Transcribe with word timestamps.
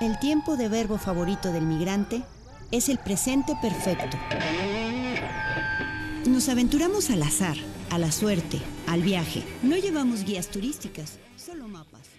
El 0.00 0.16
tiempo 0.20 0.56
de 0.56 0.68
verbo 0.68 0.96
favorito 0.96 1.50
del 1.50 1.66
migrante 1.66 2.22
es 2.70 2.88
el 2.88 2.98
presente 2.98 3.54
perfecto. 3.60 4.16
Nos 6.24 6.48
aventuramos 6.48 7.10
al 7.10 7.24
azar, 7.24 7.56
a 7.90 7.98
la 7.98 8.12
suerte, 8.12 8.60
al 8.86 9.02
viaje. 9.02 9.42
No 9.64 9.76
llevamos 9.76 10.24
guías 10.24 10.48
turísticas, 10.48 11.18
solo 11.36 11.66
mapas. 11.66 12.17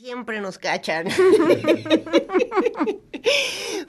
Siempre 0.00 0.40
nos 0.40 0.56
cachan. 0.56 1.08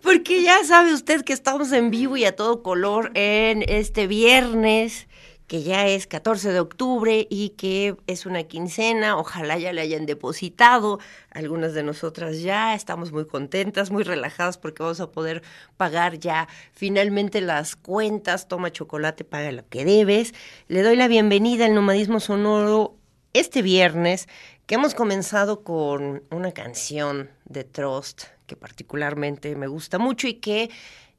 Porque 0.03 0.43
ya 0.43 0.61
sabe 0.65 0.93
usted 0.93 1.23
que 1.23 1.31
estamos 1.31 1.71
en 1.71 1.89
vivo 1.89 2.17
y 2.17 2.25
a 2.25 2.35
todo 2.35 2.61
color 2.63 3.11
en 3.13 3.63
este 3.65 4.07
viernes 4.07 5.07
que 5.47 5.63
ya 5.63 5.87
es 5.87 6.07
14 6.07 6.51
de 6.51 6.59
octubre 6.59 7.27
y 7.29 7.49
que 7.51 7.95
es 8.07 8.25
una 8.25 8.43
quincena, 8.43 9.17
ojalá 9.17 9.57
ya 9.57 9.71
le 9.73 9.81
hayan 9.81 10.05
depositado, 10.05 10.99
algunas 11.29 11.73
de 11.73 11.83
nosotras 11.83 12.41
ya 12.41 12.73
estamos 12.73 13.13
muy 13.13 13.25
contentas, 13.25 13.91
muy 13.91 14.03
relajadas 14.03 14.57
porque 14.57 14.83
vamos 14.83 14.99
a 15.01 15.11
poder 15.11 15.43
pagar 15.77 16.19
ya 16.19 16.47
finalmente 16.73 17.39
las 17.41 17.75
cuentas, 17.77 18.49
toma 18.49 18.71
chocolate, 18.71 19.23
paga 19.23 19.51
lo 19.51 19.67
que 19.67 19.85
debes. 19.85 20.33
Le 20.67 20.83
doy 20.83 20.95
la 20.97 21.07
bienvenida 21.07 21.65
al 21.65 21.75
Nomadismo 21.75 22.19
Sonoro 22.19 22.95
este 23.33 23.61
viernes, 23.61 24.27
que 24.71 24.75
hemos 24.75 24.95
comenzado 24.95 25.65
con 25.65 26.23
una 26.31 26.53
canción 26.53 27.29
de 27.43 27.65
Trust 27.65 28.23
que 28.47 28.55
particularmente 28.55 29.53
me 29.57 29.67
gusta 29.67 29.99
mucho 29.99 30.29
y 30.29 30.35
que 30.35 30.69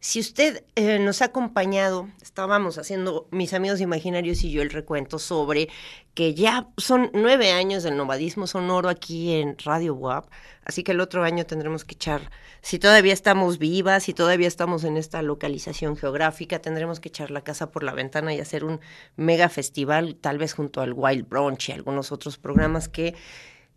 si 0.02 0.18
usted 0.18 0.64
eh, 0.74 0.98
nos 0.98 1.22
ha 1.22 1.26
acompañado, 1.26 2.08
estábamos 2.20 2.76
haciendo 2.76 3.28
mis 3.30 3.54
amigos 3.54 3.80
imaginarios 3.80 4.42
y 4.42 4.50
yo 4.50 4.60
el 4.60 4.70
recuento 4.70 5.20
sobre 5.20 5.68
que 6.14 6.34
ya 6.34 6.66
son 6.76 7.12
nueve 7.14 7.52
años 7.52 7.84
del 7.84 7.96
nomadismo 7.96 8.48
sonoro 8.48 8.88
aquí 8.88 9.34
en 9.34 9.56
Radio 9.64 9.94
WAP, 9.94 10.28
así 10.64 10.82
que 10.82 10.90
el 10.90 11.00
otro 11.00 11.22
año 11.22 11.46
tendremos 11.46 11.84
que 11.84 11.94
echar, 11.94 12.32
si 12.62 12.80
todavía 12.80 13.12
estamos 13.12 13.58
vivas, 13.58 14.02
si 14.02 14.12
todavía 14.12 14.48
estamos 14.48 14.82
en 14.82 14.96
esta 14.96 15.22
localización 15.22 15.96
geográfica, 15.96 16.58
tendremos 16.58 16.98
que 16.98 17.08
echar 17.08 17.30
la 17.30 17.44
casa 17.44 17.70
por 17.70 17.84
la 17.84 17.92
ventana 17.92 18.34
y 18.34 18.40
hacer 18.40 18.64
un 18.64 18.80
mega 19.14 19.48
festival, 19.48 20.16
tal 20.16 20.36
vez 20.36 20.52
junto 20.52 20.80
al 20.80 20.94
Wild 20.94 21.28
Brunch 21.28 21.68
y 21.68 21.72
algunos 21.72 22.10
otros 22.10 22.38
programas 22.38 22.88
que 22.88 23.14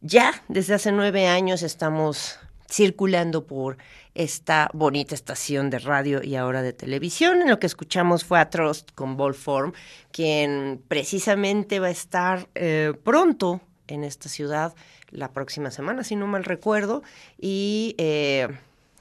ya 0.01 0.43
desde 0.47 0.73
hace 0.73 0.91
nueve 0.91 1.27
años 1.27 1.61
estamos 1.61 2.39
circulando 2.69 3.45
por 3.45 3.77
esta 4.13 4.69
bonita 4.73 5.13
estación 5.13 5.69
de 5.69 5.79
radio 5.79 6.23
y 6.23 6.35
ahora 6.35 6.61
de 6.61 6.73
televisión. 6.73 7.41
En 7.41 7.49
lo 7.49 7.59
que 7.59 7.67
escuchamos 7.67 8.23
fue 8.23 8.39
a 8.39 8.49
Trust 8.49 8.91
con 8.95 9.17
Form, 9.33 9.73
quien 10.11 10.81
precisamente 10.87 11.79
va 11.79 11.87
a 11.87 11.91
estar 11.91 12.47
eh, 12.55 12.93
pronto 13.03 13.61
en 13.87 14.03
esta 14.03 14.29
ciudad 14.29 14.73
la 15.09 15.31
próxima 15.31 15.71
semana, 15.71 16.03
si 16.03 16.15
no 16.15 16.27
mal 16.27 16.43
recuerdo, 16.43 17.03
y 17.39 17.95
eh, 17.97 18.47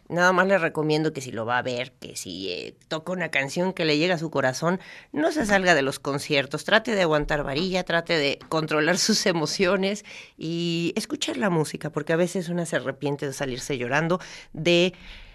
Nada 0.09 0.33
más 0.33 0.47
le 0.47 0.59
recomiendo 0.59 1.13
que 1.13 1.23
si 1.23 1.33
lo 1.33 1.47
va 1.47 1.59
a 1.59 1.63
ver, 1.63 1.93
que 1.93 2.15
si 2.15 2.51
eh, 2.51 2.77
toca 2.89 3.13
una 3.13 3.31
canción 3.31 3.73
que 3.73 3.87
le 3.87 3.97
llega 3.97 4.17
a 4.17 4.19
su 4.19 4.31
corazón, 4.31 4.79
no 5.13 5.33
se 5.33 5.47
salga 5.47 5.75
de 5.75 5.81
los 5.83 5.99
conciertos, 5.99 6.65
trate 6.65 6.95
de 6.95 7.03
aguantar 7.03 7.43
varilla, 7.43 7.85
trate 7.85 8.19
de 8.19 8.39
controlar 8.49 8.99
sus 8.99 9.25
emociones 9.27 10.05
y 10.37 10.93
escuchar 10.97 11.39
la 11.39 11.49
música, 11.49 11.91
porque 11.91 12.13
a 12.13 12.17
veces 12.17 12.51
una 12.51 12.67
se 12.67 12.77
arrepiente 12.77 13.27
de 13.27 13.33
salirse 13.33 13.79
llorando 13.79 14.21
de 14.53 14.93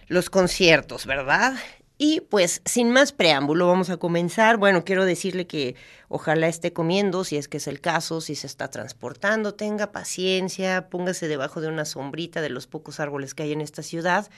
los 0.08 0.30
conciertos, 0.30 1.06
¿verdad? 1.06 1.54
Y 2.02 2.22
pues 2.22 2.62
sin 2.64 2.92
más 2.92 3.12
preámbulo 3.12 3.68
vamos 3.68 3.90
a 3.90 3.98
comenzar. 3.98 4.56
Bueno, 4.56 4.86
quiero 4.86 5.04
decirle 5.04 5.48
que 5.48 5.76
ojalá 6.08 6.48
esté 6.48 6.72
comiendo, 6.72 7.26
si 7.26 7.36
es 7.36 7.50
que 7.50 7.58
es 7.58 7.68
el 7.68 7.82
caso, 7.82 8.22
si 8.22 8.36
se 8.36 8.48
está 8.48 8.70
transportando, 8.70 9.54
tenga 9.54 9.92
paciencia, 9.92 10.90
póngase 10.90 11.28
debajo 11.28 11.60
de 11.60 11.68
una 11.68 11.84
sombrita 11.84 12.42
de 12.42 12.50
los 12.50 12.68
pocos 12.68 13.02
árboles 13.02 13.36
que 13.36 13.44
hay 13.44 13.52
en 13.52 13.60
esta 13.60 13.84
ciudad. 13.84 14.30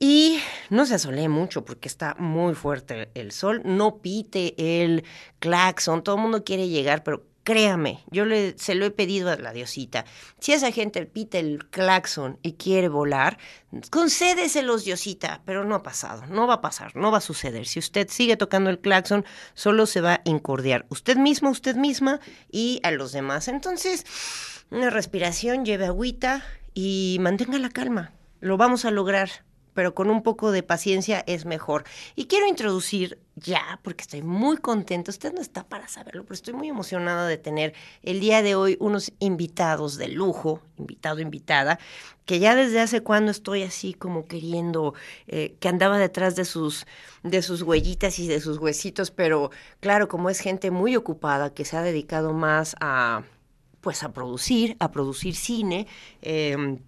Y 0.00 0.40
no 0.68 0.86
se 0.86 0.96
asolee 0.96 1.28
mucho 1.28 1.64
porque 1.64 1.86
está 1.86 2.16
muy 2.18 2.56
fuerte 2.56 3.10
el 3.14 3.30
sol. 3.30 3.62
No 3.64 3.98
pite 3.98 4.82
el 4.82 5.04
claxon. 5.38 6.02
Todo 6.02 6.16
el 6.16 6.22
mundo 6.22 6.42
quiere 6.42 6.68
llegar, 6.68 7.04
pero 7.04 7.22
Créame, 7.46 8.02
yo 8.10 8.24
le, 8.24 8.58
se 8.58 8.74
lo 8.74 8.86
he 8.86 8.90
pedido 8.90 9.30
a 9.30 9.36
la 9.36 9.52
diosita. 9.52 10.04
Si 10.40 10.52
esa 10.52 10.72
gente 10.72 11.06
pita 11.06 11.38
el 11.38 11.70
claxon 11.70 12.40
y 12.42 12.54
quiere 12.54 12.88
volar, 12.88 13.38
concédeselos, 13.88 14.84
diosita. 14.84 15.42
Pero 15.44 15.64
no 15.64 15.76
ha 15.76 15.82
pasado, 15.84 16.26
no 16.26 16.48
va 16.48 16.54
a 16.54 16.60
pasar, 16.60 16.96
no 16.96 17.12
va 17.12 17.18
a 17.18 17.20
suceder. 17.20 17.68
Si 17.68 17.78
usted 17.78 18.08
sigue 18.10 18.36
tocando 18.36 18.68
el 18.68 18.80
claxon, 18.80 19.24
solo 19.54 19.86
se 19.86 20.00
va 20.00 20.14
a 20.14 20.22
incordiar 20.24 20.86
usted 20.88 21.18
mismo, 21.18 21.48
usted 21.48 21.76
misma 21.76 22.18
y 22.50 22.80
a 22.82 22.90
los 22.90 23.12
demás. 23.12 23.46
Entonces, 23.46 24.04
una 24.70 24.90
respiración, 24.90 25.64
lleve 25.64 25.86
agüita 25.86 26.44
y 26.74 27.18
mantenga 27.20 27.60
la 27.60 27.70
calma. 27.70 28.12
Lo 28.40 28.56
vamos 28.56 28.84
a 28.84 28.90
lograr 28.90 29.30
pero 29.76 29.94
con 29.94 30.08
un 30.08 30.22
poco 30.22 30.50
de 30.52 30.62
paciencia 30.62 31.22
es 31.26 31.44
mejor. 31.44 31.84
Y 32.16 32.26
quiero 32.26 32.46
introducir 32.46 33.18
ya, 33.34 33.78
porque 33.82 34.00
estoy 34.00 34.22
muy 34.22 34.56
contenta, 34.56 35.10
usted 35.10 35.34
no 35.34 35.42
está 35.42 35.68
para 35.68 35.86
saberlo, 35.86 36.22
pero 36.24 36.34
estoy 36.34 36.54
muy 36.54 36.68
emocionada 36.68 37.28
de 37.28 37.36
tener 37.36 37.74
el 38.02 38.18
día 38.18 38.42
de 38.42 38.54
hoy 38.54 38.78
unos 38.80 39.12
invitados 39.18 39.98
de 39.98 40.08
lujo, 40.08 40.62
invitado, 40.78 41.20
invitada, 41.20 41.78
que 42.24 42.38
ya 42.38 42.56
desde 42.56 42.80
hace 42.80 43.02
cuando 43.02 43.30
estoy 43.30 43.64
así 43.64 43.92
como 43.92 44.26
queriendo, 44.26 44.94
eh, 45.26 45.56
que 45.60 45.68
andaba 45.68 45.98
detrás 45.98 46.36
de 46.36 46.46
sus, 46.46 46.86
de 47.22 47.42
sus 47.42 47.60
huellitas 47.60 48.18
y 48.18 48.28
de 48.28 48.40
sus 48.40 48.56
huesitos, 48.56 49.10
pero 49.10 49.50
claro, 49.80 50.08
como 50.08 50.30
es 50.30 50.40
gente 50.40 50.70
muy 50.70 50.96
ocupada, 50.96 51.52
que 51.52 51.66
se 51.66 51.76
ha 51.76 51.82
dedicado 51.82 52.32
más 52.32 52.76
a, 52.80 53.24
pues 53.82 54.02
a 54.02 54.14
producir, 54.14 54.74
a 54.80 54.90
producir 54.90 55.36
cine, 55.36 55.86
eh, 56.22 56.78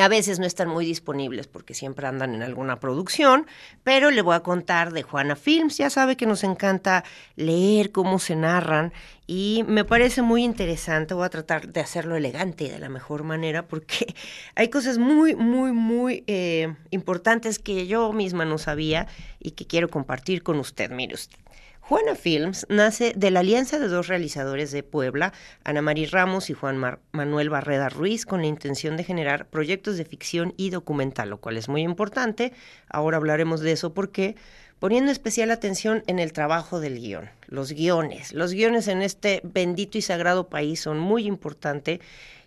a 0.00 0.08
veces 0.08 0.38
no 0.38 0.46
están 0.46 0.68
muy 0.68 0.84
disponibles 0.84 1.46
porque 1.46 1.74
siempre 1.74 2.06
andan 2.06 2.34
en 2.34 2.42
alguna 2.42 2.80
producción, 2.80 3.46
pero 3.82 4.10
le 4.10 4.22
voy 4.22 4.34
a 4.34 4.40
contar 4.40 4.92
de 4.92 5.02
Juana 5.02 5.36
Films. 5.36 5.76
Ya 5.78 5.90
sabe 5.90 6.16
que 6.16 6.26
nos 6.26 6.44
encanta 6.44 7.04
leer 7.36 7.92
cómo 7.92 8.18
se 8.18 8.36
narran 8.36 8.92
y 9.26 9.64
me 9.66 9.84
parece 9.84 10.22
muy 10.22 10.44
interesante. 10.44 11.14
Voy 11.14 11.24
a 11.24 11.30
tratar 11.30 11.68
de 11.68 11.80
hacerlo 11.80 12.16
elegante 12.16 12.64
y 12.64 12.68
de 12.68 12.78
la 12.78 12.88
mejor 12.88 13.22
manera 13.22 13.66
porque 13.66 14.14
hay 14.54 14.68
cosas 14.68 14.98
muy, 14.98 15.34
muy, 15.34 15.72
muy 15.72 16.24
eh, 16.26 16.74
importantes 16.90 17.58
que 17.58 17.86
yo 17.86 18.12
misma 18.12 18.44
no 18.44 18.58
sabía 18.58 19.06
y 19.40 19.52
que 19.52 19.66
quiero 19.66 19.88
compartir 19.88 20.42
con 20.42 20.58
usted. 20.58 20.90
Mire 20.90 21.14
usted. 21.14 21.43
Juana 21.86 22.14
Films 22.14 22.64
nace 22.70 23.12
de 23.14 23.30
la 23.30 23.40
alianza 23.40 23.78
de 23.78 23.88
dos 23.88 24.08
realizadores 24.08 24.72
de 24.72 24.82
Puebla, 24.82 25.34
Ana 25.64 25.82
María 25.82 26.08
Ramos 26.10 26.48
y 26.48 26.54
Juan 26.54 26.80
Manuel 27.12 27.50
Barreda 27.50 27.90
Ruiz, 27.90 28.24
con 28.24 28.40
la 28.40 28.46
intención 28.46 28.96
de 28.96 29.04
generar 29.04 29.50
proyectos 29.50 29.98
de 29.98 30.06
ficción 30.06 30.54
y 30.56 30.70
documental, 30.70 31.28
lo 31.28 31.42
cual 31.42 31.58
es 31.58 31.68
muy 31.68 31.82
importante. 31.82 32.54
Ahora 32.88 33.18
hablaremos 33.18 33.60
de 33.60 33.72
eso 33.72 33.92
porque 33.92 34.34
poniendo 34.78 35.12
especial 35.12 35.50
atención 35.50 36.02
en 36.06 36.20
el 36.20 36.32
trabajo 36.32 36.80
del 36.80 36.98
guion, 36.98 37.28
los 37.48 37.72
guiones. 37.72 38.32
Los 38.32 38.54
guiones 38.54 38.88
en 38.88 39.02
este 39.02 39.42
bendito 39.44 39.98
y 39.98 40.02
sagrado 40.02 40.48
país 40.48 40.80
son 40.80 40.98
muy 40.98 41.26
importantes 41.26 42.00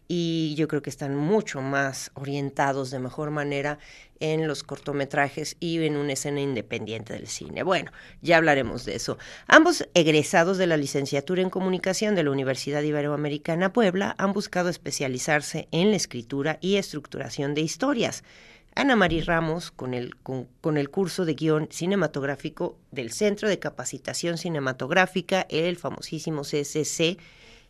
y 0.08 0.56
yo 0.56 0.68
creo 0.68 0.82
que 0.82 0.90
están 0.90 1.16
mucho 1.16 1.62
más 1.62 2.12
orientados 2.14 2.92
de 2.92 3.00
mejor 3.00 3.30
manera 3.30 3.78
en 4.20 4.48
los 4.48 4.64
cortometrajes 4.64 5.58
y 5.60 5.84
en 5.84 5.98
una 5.98 6.14
escena 6.14 6.42
independiente 6.42 7.14
del 7.14 7.28
cine. 7.28 7.64
Bueno, 7.64 7.92
ya 8.22 8.38
hablaremos 8.38 8.86
de 8.86 8.96
eso. 8.96 9.18
Ambos 9.48 9.88
egresados 9.94 10.58
de 10.58 10.68
la 10.68 10.78
licenciatura 10.78 11.42
en 11.42 11.50
comunicación 11.50 12.16
de 12.16 12.24
la 12.24 12.32
Universidad 12.32 12.82
Iberoamericana 12.82 13.74
Puebla 13.74 14.16
han 14.18 14.34
buscado 14.34 14.70
especializarse 14.70 15.68
en 15.72 15.92
la 15.92 15.98
escritura 15.98 16.58
y 16.62 16.78
estructuración 16.78 17.54
de 17.54 17.62
historias. 17.62 18.24
Ana 18.76 18.96
María 18.96 19.24
Ramos, 19.26 19.72
con 19.72 19.94
el, 19.94 20.16
con, 20.18 20.48
con 20.62 20.78
el 20.78 20.90
curso 20.90 21.26
de 21.26 21.34
guion 21.34 21.68
cinematográfico 21.72 22.78
del 22.92 23.12
Centro 23.12 23.50
de 23.50 23.58
Capacitación 23.58 24.38
Cinematográfica, 24.38 25.48
el 25.50 25.78
famosísimo 25.78 26.44
CSC, 26.44 27.18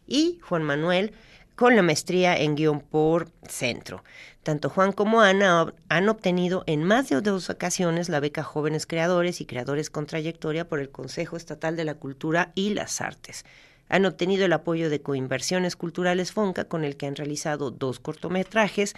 y 0.05 0.39
Juan 0.41 0.63
Manuel, 0.63 1.13
con 1.57 1.75
la 1.75 1.81
maestría 1.81 2.37
en 2.37 2.55
guion 2.55 2.81
por 2.81 3.31
centro. 3.49 4.03
Tanto 4.43 4.69
Juan 4.69 4.91
como 4.91 5.21
Ana 5.21 5.73
han 5.89 6.07
obtenido 6.07 6.63
en 6.67 6.83
más 6.83 7.09
de 7.09 7.19
dos 7.19 7.49
ocasiones 7.49 8.09
la 8.09 8.19
beca 8.19 8.43
Jóvenes 8.43 8.85
Creadores 8.85 9.41
y 9.41 9.47
Creadores 9.47 9.89
con 9.89 10.05
Trayectoria 10.05 10.69
por 10.69 10.79
el 10.79 10.91
Consejo 10.91 11.35
Estatal 11.35 11.75
de 11.75 11.83
la 11.83 11.95
Cultura 11.95 12.51
y 12.53 12.75
las 12.75 13.01
Artes. 13.01 13.43
Han 13.89 14.05
obtenido 14.05 14.45
el 14.45 14.53
apoyo 14.53 14.91
de 14.91 15.01
Coinversiones 15.01 15.75
Culturales 15.75 16.31
Fonca, 16.31 16.65
con 16.65 16.83
el 16.83 16.95
que 16.95 17.07
han 17.07 17.15
realizado 17.15 17.71
dos 17.71 17.99
cortometrajes 17.99 18.93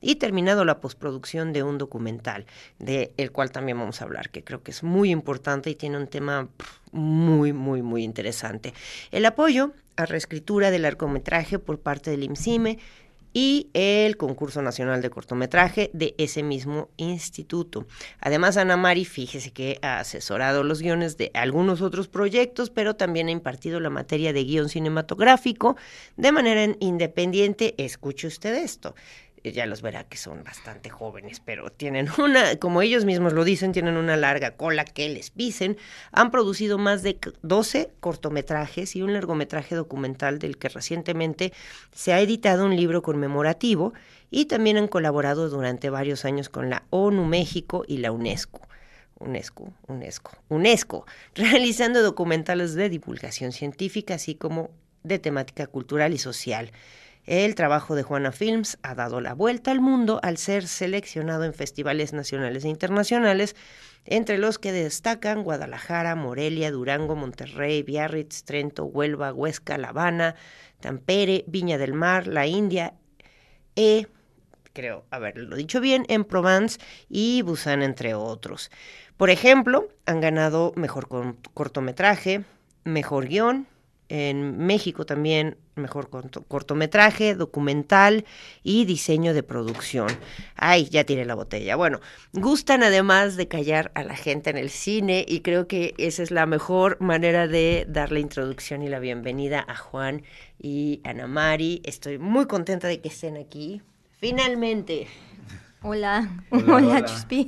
y 0.00 0.16
terminado 0.16 0.64
la 0.64 0.80
postproducción 0.80 1.52
de 1.52 1.62
un 1.62 1.78
documental, 1.78 2.46
de 2.78 3.12
el 3.16 3.32
cual 3.32 3.50
también 3.50 3.78
vamos 3.78 4.00
a 4.00 4.04
hablar, 4.04 4.30
que 4.30 4.42
creo 4.42 4.62
que 4.62 4.70
es 4.70 4.82
muy 4.82 5.10
importante 5.10 5.70
y 5.70 5.74
tiene 5.74 5.96
un 5.96 6.06
tema 6.06 6.48
muy, 6.92 7.52
muy, 7.52 7.82
muy 7.82 8.04
interesante. 8.04 8.74
El 9.10 9.26
apoyo 9.26 9.72
a 9.96 10.06
reescritura 10.06 10.70
del 10.70 10.82
largometraje 10.82 11.58
por 11.58 11.78
parte 11.78 12.10
del 12.10 12.24
IMCIME 12.24 12.78
y 13.32 13.68
el 13.74 14.16
concurso 14.16 14.60
nacional 14.60 15.02
de 15.02 15.10
cortometraje 15.10 15.90
de 15.92 16.14
ese 16.18 16.42
mismo 16.42 16.88
instituto. 16.96 17.86
Además, 18.20 18.56
Ana 18.56 18.76
Mari, 18.76 19.04
fíjese 19.04 19.52
que 19.52 19.78
ha 19.82 20.00
asesorado 20.00 20.64
los 20.64 20.82
guiones 20.82 21.16
de 21.16 21.30
algunos 21.34 21.80
otros 21.80 22.08
proyectos, 22.08 22.70
pero 22.70 22.96
también 22.96 23.28
ha 23.28 23.32
impartido 23.32 23.78
la 23.78 23.90
materia 23.90 24.32
de 24.32 24.44
guion 24.44 24.68
cinematográfico 24.68 25.76
de 26.16 26.32
manera 26.32 26.74
independiente. 26.80 27.74
Escuche 27.78 28.26
usted 28.26 28.54
esto. 28.54 28.94
Ya 29.44 29.66
los 29.66 29.82
verá 29.82 30.04
que 30.04 30.16
son 30.16 30.44
bastante 30.44 30.90
jóvenes, 30.90 31.40
pero 31.40 31.70
tienen 31.70 32.08
una, 32.18 32.56
como 32.56 32.82
ellos 32.82 33.04
mismos 33.04 33.32
lo 33.32 33.44
dicen, 33.44 33.72
tienen 33.72 33.96
una 33.96 34.16
larga 34.16 34.56
cola 34.56 34.84
que 34.84 35.08
les 35.08 35.30
pisen. 35.30 35.76
Han 36.12 36.30
producido 36.30 36.78
más 36.78 37.02
de 37.02 37.18
12 37.42 37.90
cortometrajes 38.00 38.96
y 38.96 39.02
un 39.02 39.12
largometraje 39.12 39.74
documental 39.74 40.38
del 40.38 40.58
que 40.58 40.68
recientemente 40.68 41.52
se 41.92 42.12
ha 42.12 42.20
editado 42.20 42.66
un 42.66 42.76
libro 42.76 43.02
conmemorativo 43.02 43.92
y 44.30 44.46
también 44.46 44.76
han 44.76 44.88
colaborado 44.88 45.48
durante 45.48 45.90
varios 45.90 46.24
años 46.24 46.48
con 46.48 46.70
la 46.70 46.84
ONU 46.90 47.24
México 47.24 47.84
y 47.86 47.98
la 47.98 48.12
UNESCO. 48.12 48.60
UNESCO, 49.18 49.72
UNESCO, 49.86 50.32
UNESCO, 50.48 51.06
realizando 51.34 52.02
documentales 52.02 52.74
de 52.74 52.88
divulgación 52.88 53.52
científica, 53.52 54.14
así 54.14 54.34
como 54.34 54.70
de 55.02 55.18
temática 55.18 55.66
cultural 55.66 56.14
y 56.14 56.18
social. 56.18 56.72
El 57.26 57.54
trabajo 57.54 57.94
de 57.94 58.02
Juana 58.02 58.32
Films 58.32 58.78
ha 58.82 58.94
dado 58.94 59.20
la 59.20 59.34
vuelta 59.34 59.70
al 59.70 59.80
mundo 59.80 60.20
al 60.22 60.36
ser 60.36 60.66
seleccionado 60.66 61.44
en 61.44 61.52
festivales 61.52 62.12
nacionales 62.12 62.64
e 62.64 62.68
internacionales, 62.68 63.56
entre 64.06 64.38
los 64.38 64.58
que 64.58 64.72
destacan 64.72 65.42
Guadalajara, 65.42 66.16
Morelia, 66.16 66.70
Durango, 66.70 67.16
Monterrey, 67.16 67.82
Biarritz, 67.82 68.44
Trento, 68.44 68.84
Huelva, 68.84 69.32
Huesca, 69.32 69.76
La 69.76 69.88
Habana, 69.88 70.34
Tampere, 70.80 71.44
Viña 71.46 71.76
del 71.76 71.92
Mar, 71.92 72.26
la 72.26 72.46
India, 72.46 72.94
e, 73.76 74.06
creo 74.72 75.04
haberlo 75.10 75.56
dicho 75.56 75.80
bien, 75.80 76.06
en 76.08 76.24
Provence 76.24 76.78
y 77.08 77.42
Busan, 77.42 77.82
entre 77.82 78.14
otros. 78.14 78.70
Por 79.18 79.28
ejemplo, 79.28 79.88
han 80.06 80.20
ganado 80.20 80.72
mejor 80.76 81.08
cortometraje, 81.52 82.44
mejor 82.84 83.26
guion, 83.26 83.66
en 84.10 84.58
México 84.58 85.06
también 85.06 85.56
mejor 85.76 86.10
cortometraje, 86.48 87.34
documental 87.34 88.26
y 88.62 88.84
diseño 88.84 89.32
de 89.32 89.42
producción. 89.42 90.08
Ay, 90.56 90.88
ya 90.90 91.04
tiene 91.04 91.24
la 91.24 91.36
botella. 91.36 91.76
Bueno, 91.76 92.00
gustan 92.32 92.82
además 92.82 93.36
de 93.36 93.48
callar 93.48 93.92
a 93.94 94.02
la 94.02 94.16
gente 94.16 94.50
en 94.50 94.58
el 94.58 94.68
cine 94.68 95.24
y 95.26 95.40
creo 95.40 95.68
que 95.68 95.94
esa 95.96 96.22
es 96.24 96.32
la 96.32 96.44
mejor 96.44 97.00
manera 97.00 97.46
de 97.46 97.86
dar 97.88 98.10
la 98.10 98.18
introducción 98.18 98.82
y 98.82 98.88
la 98.88 98.98
bienvenida 98.98 99.64
a 99.66 99.76
Juan 99.76 100.24
y 100.58 101.00
Ana 101.04 101.28
Mari. 101.28 101.80
Estoy 101.84 102.18
muy 102.18 102.46
contenta 102.46 102.88
de 102.88 103.00
que 103.00 103.08
estén 103.08 103.36
aquí. 103.36 103.80
Finalmente. 104.18 105.06
Hola, 105.82 106.44
hola, 106.50 107.04
Chispi. 107.06 107.46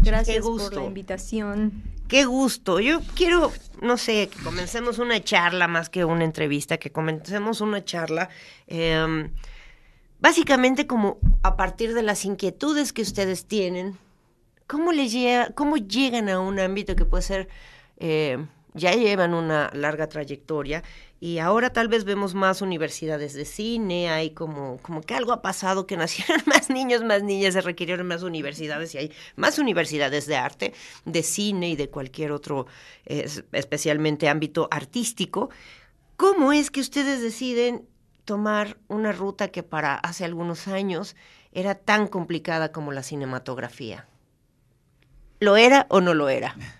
Gracias 0.00 0.44
por 0.44 0.74
la 0.74 0.84
invitación. 0.84 1.97
Qué 2.08 2.24
gusto. 2.24 2.80
Yo 2.80 3.00
quiero, 3.14 3.52
no 3.82 3.98
sé, 3.98 4.28
que 4.28 4.42
comencemos 4.42 4.98
una 4.98 5.22
charla 5.22 5.68
más 5.68 5.90
que 5.90 6.06
una 6.06 6.24
entrevista, 6.24 6.78
que 6.78 6.90
comencemos 6.90 7.60
una 7.60 7.84
charla. 7.84 8.30
Em, 8.66 9.30
básicamente 10.18 10.86
como 10.86 11.18
a 11.42 11.56
partir 11.56 11.92
de 11.92 12.02
las 12.02 12.24
inquietudes 12.24 12.94
que 12.94 13.02
ustedes 13.02 13.44
tienen, 13.44 13.98
¿cómo, 14.66 14.92
les 14.92 15.12
llega, 15.12 15.50
cómo 15.50 15.76
llegan 15.76 16.30
a 16.30 16.40
un 16.40 16.58
ámbito 16.58 16.96
que 16.96 17.04
puede 17.04 17.22
ser, 17.22 17.48
eh, 17.98 18.38
ya 18.74 18.92
llevan 18.92 19.34
una 19.34 19.70
larga 19.72 20.08
trayectoria 20.08 20.82
y 21.20 21.38
ahora 21.38 21.70
tal 21.70 21.88
vez 21.88 22.04
vemos 22.04 22.34
más 22.34 22.62
universidades 22.62 23.34
de 23.34 23.44
cine, 23.44 24.10
hay 24.10 24.30
como, 24.30 24.78
como 24.82 25.00
que 25.00 25.14
algo 25.14 25.32
ha 25.32 25.42
pasado, 25.42 25.86
que 25.86 25.96
nacieron 25.98 26.42
más 26.46 26.70
niños, 26.70 27.02
más 27.02 27.22
niñas, 27.22 27.54
se 27.54 27.60
requirieron 27.60 28.06
más 28.06 28.22
universidades 28.22 28.94
y 28.94 28.98
hay 28.98 29.12
más 29.36 29.58
universidades 29.58 30.26
de 30.26 30.36
arte, 30.36 30.74
de 31.04 31.22
cine 31.22 31.70
y 31.70 31.76
de 31.76 31.90
cualquier 31.90 32.32
otro, 32.32 32.66
especialmente 33.04 34.28
ámbito 34.28 34.68
artístico. 34.70 35.50
¿Cómo 36.16 36.52
es 36.52 36.70
que 36.70 36.80
ustedes 36.80 37.22
deciden 37.22 37.88
tomar 38.24 38.76
una 38.88 39.12
ruta 39.12 39.48
que 39.48 39.62
para 39.62 39.94
hace 39.94 40.24
algunos 40.24 40.68
años 40.68 41.16
era 41.52 41.74
tan 41.74 42.06
complicada 42.06 42.72
como 42.72 42.92
la 42.92 43.02
cinematografía? 43.02 44.06
¿Lo 45.40 45.56
era 45.56 45.86
o 45.88 46.00
no 46.00 46.14
lo 46.14 46.28
era? 46.28 46.54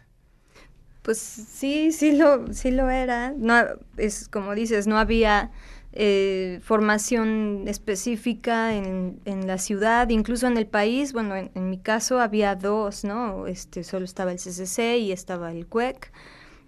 Pues 1.09 1.21
sí, 1.21 1.91
sí 1.91 2.13
lo, 2.13 2.53
sí 2.53 2.71
lo 2.71 2.91
era. 2.91 3.33
No, 3.35 3.65
es 3.97 4.29
como 4.29 4.55
dices, 4.55 4.87
no 4.87 4.99
había 4.99 5.51
eh, 5.95 6.61
formación 6.63 7.65
específica 7.67 8.75
en, 8.75 9.19
en, 9.25 9.47
la 9.47 9.57
ciudad, 9.57 10.11
incluso 10.11 10.47
en 10.49 10.59
el 10.59 10.67
país. 10.67 11.15
Bueno, 11.15 11.35
en, 11.35 11.71
mi 11.71 11.79
caso 11.79 12.21
había 12.21 12.57
dos, 12.57 13.05
¿no? 13.05 13.47
Este, 13.47 13.85
solo 13.85 14.05
estaba 14.05 14.33
el 14.33 14.37
CCC 14.37 14.99
y 14.99 15.13
estaba 15.13 15.51
el 15.51 15.67
CUEC. 15.67 16.13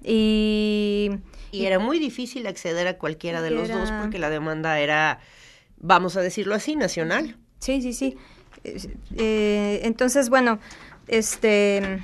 Y, 0.02 1.10
y, 1.52 1.66
era 1.66 1.78
muy 1.78 1.98
difícil 1.98 2.46
acceder 2.46 2.86
a 2.88 2.96
cualquiera 2.96 3.42
de 3.42 3.50
los 3.50 3.68
dos 3.68 3.92
porque 3.92 4.18
la 4.18 4.30
demanda 4.30 4.80
era, 4.80 5.20
vamos 5.76 6.16
a 6.16 6.22
decirlo 6.22 6.54
así, 6.54 6.76
nacional. 6.76 7.36
Sí, 7.58 7.82
sí, 7.82 7.92
sí. 7.92 8.16
Eh, 8.64 9.80
entonces, 9.82 10.30
bueno, 10.30 10.60
este 11.08 12.00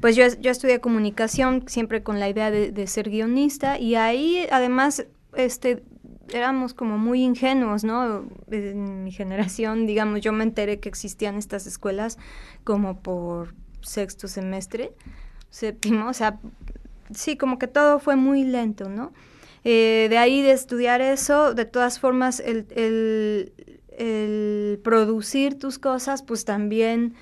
pues 0.00 0.16
yo, 0.16 0.24
yo 0.40 0.50
estudié 0.50 0.80
comunicación 0.80 1.64
siempre 1.66 2.02
con 2.02 2.20
la 2.20 2.28
idea 2.28 2.50
de, 2.50 2.86
ser 2.86 3.10
guionista 3.10 3.78
y 3.78 3.94
ahí 3.94 4.46
además 4.50 5.06
este 5.34 5.82
éramos 6.32 6.72
como 6.74 6.96
muy 6.96 7.22
ingenuos, 7.22 7.84
¿no? 7.84 8.24
En 8.50 9.04
mi 9.04 9.12
generación, 9.12 9.86
digamos, 9.86 10.20
yo 10.22 10.32
me 10.32 10.44
enteré 10.44 10.80
que 10.80 10.88
existían 10.88 11.36
estas 11.36 11.66
escuelas 11.66 12.18
como 12.64 13.00
por 13.00 13.54
sexto 13.82 14.26
semestre, 14.26 14.92
séptimo, 15.50 16.08
o 16.08 16.14
sea, 16.14 16.40
sí, 17.14 17.36
como 17.36 17.58
que 17.58 17.66
todo 17.66 17.98
fue 17.98 18.16
muy 18.16 18.44
lento, 18.44 18.88
¿no? 18.88 19.12
Eh, 19.64 20.08
de 20.10 20.18
ahí 20.18 20.42
de 20.42 20.52
estudiar 20.52 21.00
eso, 21.00 21.54
de 21.54 21.64
todas 21.64 21.98
formas, 21.98 22.40
el, 22.40 22.66
el, 22.74 23.52
el 23.96 24.80
producir 24.82 25.58
tus 25.58 25.78
cosas, 25.78 26.22
pues 26.22 26.44
también 26.44 27.14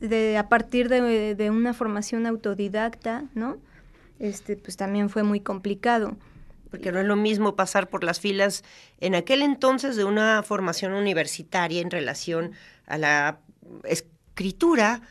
de, 0.00 0.36
a 0.36 0.48
partir 0.48 0.88
de, 0.88 1.50
una 1.50 1.74
formación 1.74 2.26
autodidacta, 2.26 3.24
¿no? 3.34 3.58
Este, 4.18 4.56
pues 4.56 4.76
también 4.76 5.10
fue 5.10 5.22
muy 5.22 5.40
complicado. 5.40 6.16
Porque 6.70 6.92
no 6.92 7.00
es 7.00 7.06
lo 7.06 7.16
mismo 7.16 7.54
pasar 7.54 7.88
por 7.88 8.02
las 8.02 8.20
filas 8.20 8.64
en 9.00 9.14
aquel 9.14 9.42
entonces 9.42 9.96
de 9.96 10.04
una 10.04 10.42
formación 10.42 10.94
universitaria 10.94 11.80
en 11.80 11.90
relación 11.90 12.52
a 12.86 12.98
la 12.98 13.38
escritura, 13.84 15.02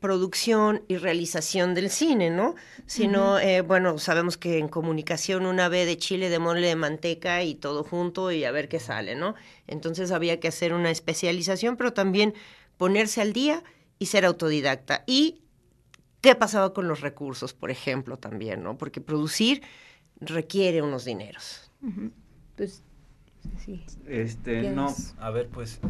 producción 0.00 0.82
y 0.88 0.96
realización 0.96 1.74
del 1.74 1.90
cine, 1.90 2.30
¿no? 2.30 2.54
Sino, 2.86 3.38
eh, 3.38 3.62
bueno, 3.62 3.98
sabemos 3.98 4.36
que 4.36 4.58
en 4.58 4.68
comunicación 4.68 5.46
una 5.46 5.68
vez 5.68 5.86
de 5.86 5.96
chile, 5.96 6.28
de 6.28 6.38
mole, 6.38 6.66
de 6.66 6.76
manteca 6.76 7.42
y 7.42 7.54
todo 7.54 7.82
junto 7.82 8.30
y 8.30 8.44
a 8.44 8.50
ver 8.50 8.68
qué 8.68 8.78
sale, 8.78 9.14
¿no? 9.14 9.34
Entonces 9.66 10.12
había 10.12 10.38
que 10.38 10.48
hacer 10.48 10.74
una 10.74 10.90
especialización, 10.90 11.76
pero 11.76 11.92
también 11.92 12.34
ponerse 12.76 13.20
al 13.20 13.32
día 13.32 13.62
y 13.98 14.06
ser 14.06 14.24
autodidacta. 14.24 15.04
¿Y 15.06 15.42
qué 16.20 16.34
pasaba 16.34 16.72
con 16.72 16.88
los 16.88 17.00
recursos, 17.00 17.54
por 17.54 17.70
ejemplo, 17.70 18.16
también, 18.16 18.62
¿no? 18.62 18.76
Porque 18.78 19.00
producir 19.00 19.62
requiere 20.20 20.82
unos 20.82 21.04
dineros. 21.04 21.70
Pues, 22.56 22.82
sí. 23.64 23.84
Este, 24.06 24.70
no, 24.70 24.94
a 25.18 25.30
ver, 25.30 25.48
pues, 25.48 25.80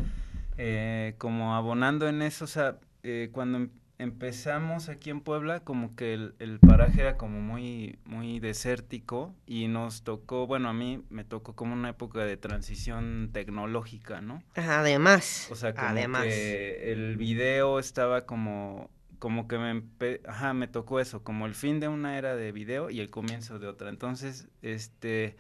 eh, 0.59 1.15
como 1.19 1.55
abonando 1.55 2.09
en 2.09 2.23
eso, 2.23 2.45
o 2.45 2.49
sea, 2.49 2.79
eh, 3.03 3.31
cuando 3.33 3.59
em, 3.59 3.71
empezamos 3.99 4.89
aquí 4.89 5.11
en 5.11 5.21
Puebla, 5.21 5.61
como 5.61 5.95
que 5.97 6.15
el, 6.15 6.59
paraje 6.61 7.01
era 7.01 7.17
como 7.17 7.41
muy, 7.41 7.99
muy 8.05 8.41
desértico 8.41 9.35
y 9.47 9.69
nos 9.69 10.03
tocó, 10.03 10.47
bueno, 10.47 10.69
a 10.69 10.73
mí 10.73 11.03
me 11.09 11.25
tocó 11.25 11.55
como 11.55 11.75
una 11.75 11.91
época 11.91 12.25
de 12.25 12.37
transición 12.37 13.31
tecnológica, 13.33 14.21
¿no? 14.21 14.43
Además. 14.55 15.49
O 15.51 15.57
sea, 15.57 15.75
como 15.75 15.95
que 16.23 16.93
el 16.93 17.17
video 17.17 17.79
estaba 17.79 18.27
como, 18.27 18.91
como 19.19 19.49
que 19.49 19.59
me, 19.59 19.83
ajá, 20.27 20.53
me 20.53 20.69
tocó 20.69 21.01
eso, 21.01 21.23
como 21.23 21.47
el 21.47 21.55
fin 21.55 21.81
de 21.81 21.89
una 21.89 22.19
era 22.19 22.37
de 22.37 22.53
video 22.53 22.91
y 22.91 23.01
el 23.01 23.11
comienzo 23.11 23.59
de 23.59 23.67
otra. 23.67 23.89
Entonces, 23.89 24.49
este, 24.63 25.37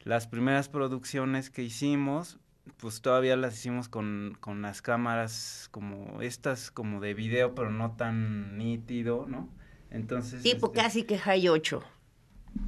las 0.00 0.26
primeras 0.26 0.68
producciones 0.68 1.50
que 1.50 1.62
hicimos, 1.62 2.38
pues 2.78 3.00
todavía 3.00 3.36
las 3.36 3.54
hicimos 3.54 3.88
con, 3.88 4.36
con 4.40 4.62
las 4.62 4.82
cámaras 4.82 5.68
como 5.70 6.20
estas, 6.20 6.70
como 6.70 7.00
de 7.00 7.14
video, 7.14 7.54
pero 7.54 7.70
no 7.70 7.92
tan 7.92 8.58
nítido, 8.58 9.26
¿no? 9.28 9.48
Entonces... 9.90 10.42
Tipo 10.42 10.66
este 10.66 10.80
casi 10.80 11.02
que 11.04 11.18
High 11.18 11.48
8. 11.48 11.82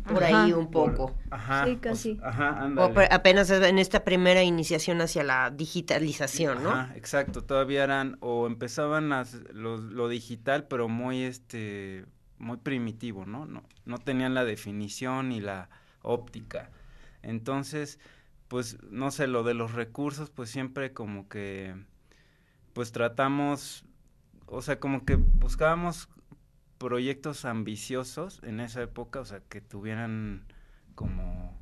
Por 0.06 0.22
ahí 0.22 0.52
un 0.52 0.70
poco. 0.70 1.14
ajá. 1.30 1.64
Sí, 1.64 1.76
casi. 1.76 2.18
ajá, 2.22 2.70
O 2.76 2.92
apenas 3.10 3.50
en 3.50 3.78
esta 3.78 4.04
primera 4.04 4.42
iniciación 4.42 5.00
hacia 5.00 5.24
la 5.24 5.50
digitalización, 5.50 6.62
¿no? 6.62 6.70
Ajá, 6.70 6.92
exacto. 6.94 7.42
Todavía 7.42 7.84
eran, 7.84 8.18
o 8.20 8.46
empezaban 8.46 9.08
las, 9.08 9.34
lo 9.52 10.08
digital, 10.08 10.66
pero 10.68 10.88
muy, 10.88 11.22
este, 11.22 12.04
muy 12.38 12.58
primitivo, 12.58 13.24
¿no? 13.24 13.46
No, 13.46 13.62
no 13.84 13.98
tenían 13.98 14.34
la 14.34 14.44
definición 14.44 15.32
y 15.32 15.40
la 15.40 15.68
óptica. 16.02 16.70
Entonces, 17.22 17.98
pues 18.48 18.82
no 18.90 19.10
sé, 19.10 19.26
lo 19.26 19.44
de 19.44 19.54
los 19.54 19.72
recursos, 19.72 20.30
pues 20.30 20.50
siempre 20.50 20.92
como 20.92 21.28
que, 21.28 21.74
pues 22.72 22.92
tratamos, 22.92 23.84
o 24.46 24.62
sea, 24.62 24.80
como 24.80 25.04
que 25.04 25.16
buscábamos 25.16 26.08
proyectos 26.78 27.44
ambiciosos 27.44 28.40
en 28.42 28.60
esa 28.60 28.82
época, 28.82 29.20
o 29.20 29.24
sea, 29.24 29.40
que 29.48 29.60
tuvieran 29.60 30.46
como, 30.94 31.60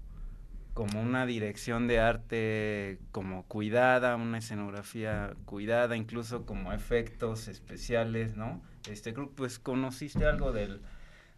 como 0.74 1.02
una 1.02 1.26
dirección 1.26 1.88
de 1.88 1.98
arte 1.98 3.00
como 3.10 3.44
cuidada, 3.46 4.14
una 4.14 4.38
escenografía 4.38 5.34
cuidada, 5.44 5.96
incluso 5.96 6.46
como 6.46 6.72
efectos 6.72 7.48
especiales, 7.48 8.36
¿no? 8.36 8.62
Este, 8.88 9.12
creo 9.12 9.30
pues 9.30 9.58
conociste 9.58 10.24
algo 10.24 10.52
del, 10.52 10.82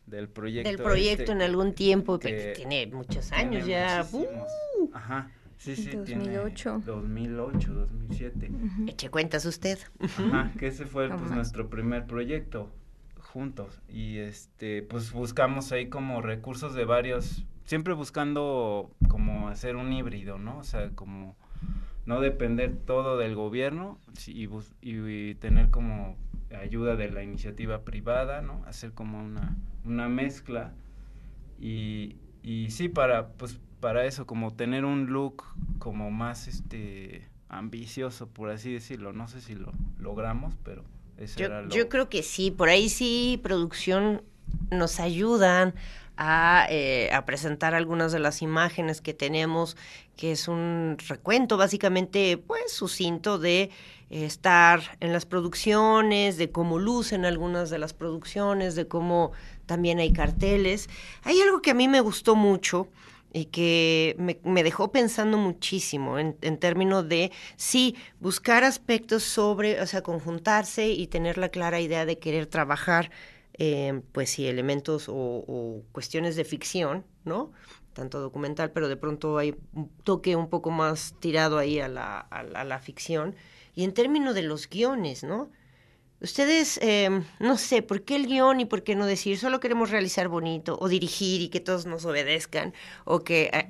del 0.06 0.28
proyecto. 0.28 0.68
Del 0.68 0.82
proyecto 0.82 1.22
este 1.22 1.32
en 1.32 1.42
algún 1.42 1.72
tiempo, 1.72 2.18
que 2.18 2.36
que 2.36 2.52
tiene 2.56 2.86
muchos 2.88 3.30
tiene 3.30 3.56
años 3.56 3.66
ya. 3.66 4.06
Ajá. 4.92 5.30
Sí, 5.58 5.74
sí, 5.76 5.90
2008. 5.90 6.04
tiene 6.04 6.86
2008, 6.86 7.74
2007. 7.74 8.50
eche 8.86 9.10
cuentas 9.10 9.44
usted. 9.44 9.78
Ajá, 10.00 10.52
que 10.58 10.68
ese 10.68 10.86
fue 10.86 11.08
pues, 11.08 11.30
nuestro 11.30 11.68
primer 11.68 12.06
proyecto 12.06 12.70
juntos 13.20 13.80
y 13.88 14.18
este 14.18 14.82
pues 14.82 15.12
buscamos 15.12 15.70
ahí 15.72 15.88
como 15.88 16.22
recursos 16.22 16.74
de 16.74 16.84
varios 16.86 17.44
siempre 17.64 17.92
buscando 17.92 18.90
como 19.08 19.48
hacer 19.48 19.76
un 19.76 19.92
híbrido 19.92 20.38
no 20.38 20.56
o 20.58 20.64
sea 20.64 20.88
como 20.94 21.36
no 22.06 22.20
depender 22.22 22.74
todo 22.86 23.18
del 23.18 23.34
gobierno 23.34 23.98
y, 24.26 24.46
bus- 24.46 24.72
y- 24.80 24.96
y 25.30 25.34
tener 25.34 25.68
como 25.68 26.16
ayuda 26.58 26.96
de 26.96 27.10
la 27.10 27.22
iniciativa 27.22 27.82
privada 27.82 28.40
no 28.40 28.64
hacer 28.66 28.92
como 28.92 29.18
una 29.22 29.58
una 29.84 30.08
mezcla 30.08 30.72
y, 31.60 32.16
y 32.42 32.70
sí 32.70 32.88
para 32.88 33.28
pues 33.32 33.60
para 33.80 34.04
eso 34.04 34.26
como 34.26 34.54
tener 34.54 34.84
un 34.84 35.06
look 35.06 35.44
como 35.78 36.10
más 36.10 36.48
este 36.48 37.28
ambicioso 37.48 38.28
por 38.28 38.50
así 38.50 38.72
decirlo 38.72 39.12
no 39.12 39.28
sé 39.28 39.40
si 39.40 39.54
lo 39.54 39.72
logramos 39.98 40.54
pero 40.64 40.84
era 41.18 41.62
Yo, 41.62 41.66
lo 41.66 41.68
yo 41.70 41.88
creo 41.88 42.08
que 42.08 42.22
sí, 42.22 42.50
por 42.50 42.68
ahí 42.68 42.88
sí, 42.88 43.40
producción 43.42 44.22
nos 44.70 45.00
ayudan 45.00 45.74
a, 46.16 46.66
eh, 46.70 47.10
a 47.12 47.24
presentar 47.24 47.74
algunas 47.74 48.12
de 48.12 48.18
las 48.18 48.42
imágenes 48.42 49.00
que 49.00 49.14
tenemos, 49.14 49.76
que 50.16 50.32
es 50.32 50.48
un 50.48 50.96
recuento 51.08 51.56
básicamente, 51.56 52.38
pues, 52.38 52.72
sucinto 52.72 53.38
de 53.38 53.62
eh, 53.62 53.70
estar 54.24 54.80
en 55.00 55.12
las 55.12 55.26
producciones, 55.26 56.36
de 56.36 56.50
cómo 56.50 56.78
lucen 56.78 57.24
algunas 57.24 57.70
de 57.70 57.78
las 57.78 57.94
producciones, 57.94 58.74
de 58.74 58.88
cómo 58.88 59.32
también 59.66 59.98
hay 59.98 60.12
carteles. 60.12 60.88
Hay 61.24 61.40
algo 61.40 61.62
que 61.62 61.70
a 61.72 61.74
mí 61.74 61.88
me 61.88 62.00
gustó 62.00 62.34
mucho 62.34 62.88
y 63.32 63.46
que 63.46 64.16
me, 64.44 64.62
dejó 64.62 64.90
pensando 64.90 65.36
muchísimo 65.36 66.18
en, 66.18 66.34
términos 66.58 67.08
de, 67.08 67.30
sí, 67.56 67.96
buscar 68.20 68.64
aspectos 68.64 69.22
sobre, 69.22 69.80
o 69.80 69.86
sea, 69.86 70.02
conjuntarse 70.02 70.88
y 70.88 71.06
tener 71.06 71.38
la 71.38 71.50
clara 71.50 71.80
idea 71.80 72.06
de 72.06 72.18
querer 72.18 72.46
trabajar, 72.46 73.10
eh, 73.54 74.00
pues 74.12 74.30
sí, 74.30 74.46
elementos 74.46 75.06
o, 75.08 75.82
cuestiones 75.92 76.36
de 76.36 76.44
ficción, 76.44 77.04
¿no? 77.24 77.52
Tanto 77.92 78.20
documental, 78.20 78.70
pero 78.70 78.88
de 78.88 78.96
pronto 78.96 79.38
hay 79.38 79.56
un 79.74 79.88
toque 80.04 80.36
un 80.36 80.48
poco 80.48 80.70
más 80.70 81.14
tirado 81.20 81.58
ahí 81.58 81.80
a 81.80 81.88
la, 81.88 82.20
a 82.20 82.64
la 82.64 82.78
ficción. 82.78 83.34
Y 83.74 83.84
en 83.84 83.92
términos 83.92 84.34
de 84.34 84.42
los 84.42 84.68
guiones, 84.68 85.24
¿no? 85.24 85.50
Ustedes, 86.20 86.80
eh, 86.82 87.22
no 87.38 87.56
sé, 87.56 87.82
¿por 87.82 88.02
qué 88.02 88.16
el 88.16 88.26
guion 88.26 88.60
y 88.60 88.64
por 88.64 88.82
qué 88.82 88.96
no 88.96 89.06
decir 89.06 89.38
solo 89.38 89.60
queremos 89.60 89.90
realizar 89.90 90.26
bonito 90.26 90.76
o 90.80 90.88
dirigir 90.88 91.42
y 91.42 91.48
que 91.48 91.60
todos 91.60 91.86
nos 91.86 92.04
obedezcan? 92.04 92.74
O 93.04 93.20
que, 93.20 93.50
eh, 93.52 93.68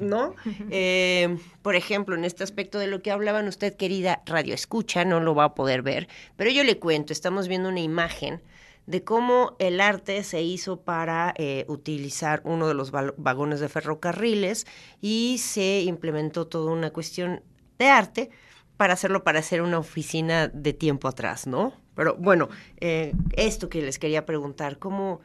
¿no? 0.00 0.34
Eh, 0.70 1.38
por 1.62 1.76
ejemplo, 1.76 2.16
en 2.16 2.24
este 2.24 2.42
aspecto 2.42 2.78
de 2.78 2.88
lo 2.88 3.00
que 3.00 3.12
hablaban 3.12 3.46
usted, 3.46 3.76
querida 3.76 4.22
radio 4.26 4.54
escucha, 4.54 5.04
no 5.04 5.20
lo 5.20 5.34
va 5.34 5.44
a 5.44 5.54
poder 5.54 5.82
ver, 5.82 6.08
pero 6.36 6.50
yo 6.50 6.64
le 6.64 6.78
cuento, 6.78 7.12
estamos 7.12 7.46
viendo 7.46 7.68
una 7.68 7.80
imagen 7.80 8.42
de 8.86 9.04
cómo 9.04 9.56
el 9.58 9.80
arte 9.80 10.22
se 10.24 10.42
hizo 10.42 10.80
para 10.80 11.32
eh, 11.36 11.64
utilizar 11.68 12.42
uno 12.44 12.68
de 12.68 12.74
los 12.74 12.90
vagones 12.90 13.60
de 13.60 13.68
ferrocarriles 13.68 14.66
y 15.00 15.36
se 15.38 15.82
implementó 15.82 16.46
toda 16.46 16.72
una 16.72 16.90
cuestión 16.90 17.42
de 17.78 17.88
arte 17.88 18.30
para 18.76 18.94
hacerlo 18.94 19.24
para 19.24 19.38
hacer 19.38 19.62
una 19.62 19.78
oficina 19.78 20.48
de 20.48 20.72
tiempo 20.72 21.08
atrás, 21.08 21.46
¿no? 21.46 21.83
Pero 21.94 22.16
bueno, 22.16 22.48
eh, 22.80 23.12
esto 23.36 23.68
que 23.68 23.82
les 23.82 23.98
quería 23.98 24.26
preguntar, 24.26 24.78
¿cómo, 24.78 25.20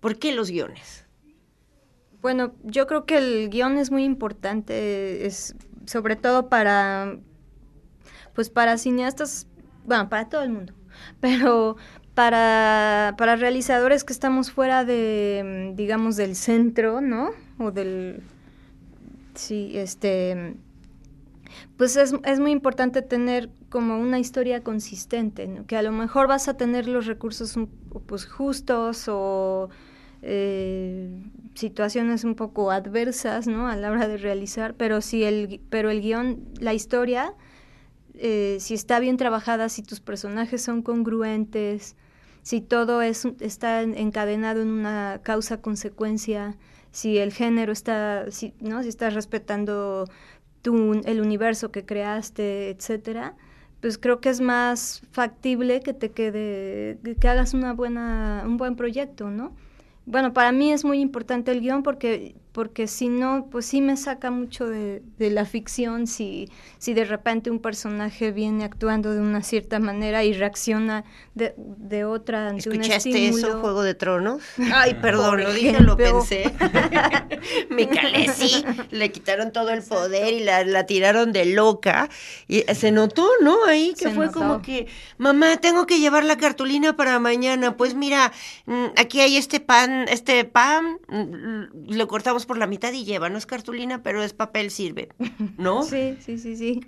¿por 0.00 0.18
qué 0.18 0.32
los 0.32 0.50
guiones? 0.50 1.04
Bueno, 2.20 2.54
yo 2.64 2.86
creo 2.86 3.04
que 3.04 3.18
el 3.18 3.48
guion 3.48 3.78
es 3.78 3.90
muy 3.90 4.04
importante, 4.04 5.26
es 5.26 5.54
sobre 5.86 6.16
todo 6.16 6.48
para, 6.48 7.16
pues 8.34 8.50
para 8.50 8.78
cineastas, 8.78 9.46
bueno, 9.84 10.08
para 10.08 10.28
todo 10.28 10.42
el 10.42 10.50
mundo, 10.50 10.74
pero 11.20 11.76
para, 12.14 13.14
para 13.16 13.36
realizadores 13.36 14.04
que 14.04 14.12
estamos 14.12 14.50
fuera 14.50 14.84
de, 14.84 15.72
digamos, 15.76 16.16
del 16.16 16.34
centro, 16.34 17.00
¿no? 17.00 17.30
O 17.58 17.70
del, 17.70 18.22
sí, 19.34 19.78
este, 19.78 20.56
pues 21.76 21.96
es, 21.96 22.14
es 22.24 22.40
muy 22.40 22.50
importante 22.52 23.02
tener 23.02 23.50
como 23.68 23.98
una 23.98 24.18
historia 24.18 24.62
consistente, 24.62 25.62
que 25.66 25.76
a 25.76 25.82
lo 25.82 25.92
mejor 25.92 26.26
vas 26.28 26.48
a 26.48 26.56
tener 26.56 26.88
los 26.88 27.06
recursos 27.06 27.58
pues 28.06 28.26
justos 28.26 29.06
o 29.08 29.68
eh, 30.22 31.08
situaciones 31.54 32.24
un 32.24 32.34
poco 32.34 32.70
adversas, 32.70 33.46
¿no? 33.46 33.68
A 33.68 33.76
la 33.76 33.90
hora 33.90 34.08
de 34.08 34.16
realizar, 34.16 34.74
pero 34.74 35.00
si 35.00 35.24
el, 35.24 35.60
pero 35.70 35.90
el 35.90 36.00
guion, 36.00 36.40
la 36.60 36.74
historia, 36.74 37.34
eh, 38.14 38.56
si 38.60 38.74
está 38.74 38.98
bien 39.00 39.16
trabajada, 39.16 39.68
si 39.68 39.82
tus 39.82 40.00
personajes 40.00 40.62
son 40.62 40.82
congruentes, 40.82 41.94
si 42.42 42.60
todo 42.60 43.02
es, 43.02 43.26
está 43.40 43.82
en- 43.82 43.96
encadenado 43.96 44.62
en 44.62 44.68
una 44.70 45.20
causa-consecuencia, 45.22 46.56
si 46.90 47.18
el 47.18 47.32
género 47.32 47.72
está, 47.72 48.30
si, 48.30 48.54
¿no? 48.60 48.82
Si 48.82 48.88
estás 48.88 49.14
respetando 49.14 50.08
tu, 50.62 50.94
el 51.04 51.20
universo 51.20 51.70
que 51.70 51.84
creaste, 51.84 52.70
etcétera, 52.70 53.36
pues 53.80 53.98
creo 53.98 54.20
que 54.20 54.28
es 54.30 54.40
más 54.40 55.02
factible 55.12 55.80
que 55.80 55.94
te 55.94 56.10
quede, 56.10 56.98
que- 57.20 57.28
hagas 57.28 57.54
una 57.54 57.72
buena, 57.74 58.42
un 58.46 58.56
buen 58.56 58.76
proyecto, 58.76 59.30
¿no? 59.30 59.54
Bueno, 60.06 60.32
para 60.32 60.52
mí 60.52 60.72
es 60.72 60.84
muy 60.84 61.00
importante 61.00 61.52
el 61.52 61.60
guion 61.60 61.82
porque, 61.82 62.34
porque 62.52 62.86
si 62.88 63.08
no, 63.08 63.46
pues 63.50 63.66
sí 63.66 63.80
me 63.80 63.96
saca 63.96 64.30
mucho 64.30 64.66
de, 64.68 65.02
de 65.18 65.30
la 65.30 65.44
ficción 65.44 66.06
si, 66.06 66.50
si 66.78 66.94
de 66.94 67.04
repente 67.04 67.50
un 67.50 67.60
personaje 67.60 68.32
viene 68.32 68.64
actuando 68.64 69.12
de 69.12 69.20
una 69.20 69.42
cierta 69.42 69.78
manera 69.78 70.24
y 70.24 70.32
reacciona 70.32 71.04
de, 71.34 71.54
de 71.56 72.04
otra 72.04 72.48
ante 72.48 72.68
un 72.68 72.76
¿Escuchaste 72.80 73.10
estímulo. 73.10 73.48
eso, 73.48 73.60
Juego 73.60 73.82
de 73.82 73.94
Tronos? 73.94 74.42
Ay, 74.72 74.94
perdón, 75.02 75.42
lo 75.42 75.52
dije, 75.52 75.78
lo 75.80 75.96
pensé. 75.96 76.52
Me 77.70 77.88
calé, 77.88 78.28
sí. 78.32 78.64
Le 78.90 79.10
quitaron 79.12 79.52
todo 79.52 79.70
el 79.70 79.82
poder 79.82 80.32
y 80.34 80.40
la, 80.40 80.64
la 80.64 80.86
tiraron 80.86 81.32
de 81.32 81.44
loca. 81.46 82.08
Y 82.48 82.62
se 82.74 82.90
notó, 82.92 83.28
¿no? 83.42 83.64
Ahí 83.66 83.92
que 83.94 84.04
Se 84.08 84.10
fue 84.10 84.26
notó. 84.26 84.38
como 84.38 84.62
que, 84.62 84.86
mamá, 85.18 85.56
tengo 85.58 85.86
que 85.86 86.00
llevar 86.00 86.24
la 86.24 86.36
cartulina 86.38 86.96
para 86.96 87.18
mañana. 87.18 87.76
Pues 87.76 87.94
mira, 87.94 88.32
mm, 88.66 88.86
aquí 88.96 89.20
hay 89.20 89.36
este 89.36 89.60
pan, 89.60 90.06
este 90.08 90.44
pan, 90.44 90.98
mm, 91.08 91.92
lo 91.94 92.08
cortamos 92.08 92.37
por 92.46 92.58
la 92.58 92.66
mitad 92.66 92.92
y 92.92 93.04
lleva. 93.04 93.28
No 93.28 93.38
es 93.38 93.46
cartulina, 93.46 94.02
pero 94.02 94.22
es 94.22 94.32
papel, 94.32 94.70
sirve. 94.70 95.08
¿No? 95.56 95.82
Sí, 95.90 96.16
sí, 96.20 96.38
sí, 96.38 96.56
sí. 96.56 96.80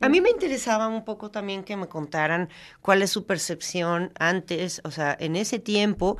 A 0.00 0.08
mí 0.10 0.20
me 0.20 0.30
interesaba 0.30 0.88
un 0.88 1.04
poco 1.04 1.30
también 1.30 1.64
que 1.64 1.76
me 1.76 1.88
contaran 1.88 2.50
cuál 2.82 3.02
es 3.02 3.10
su 3.10 3.24
percepción 3.26 4.12
antes, 4.18 4.82
o 4.84 4.90
sea, 4.90 5.16
en 5.18 5.36
ese 5.36 5.58
tiempo 5.58 6.18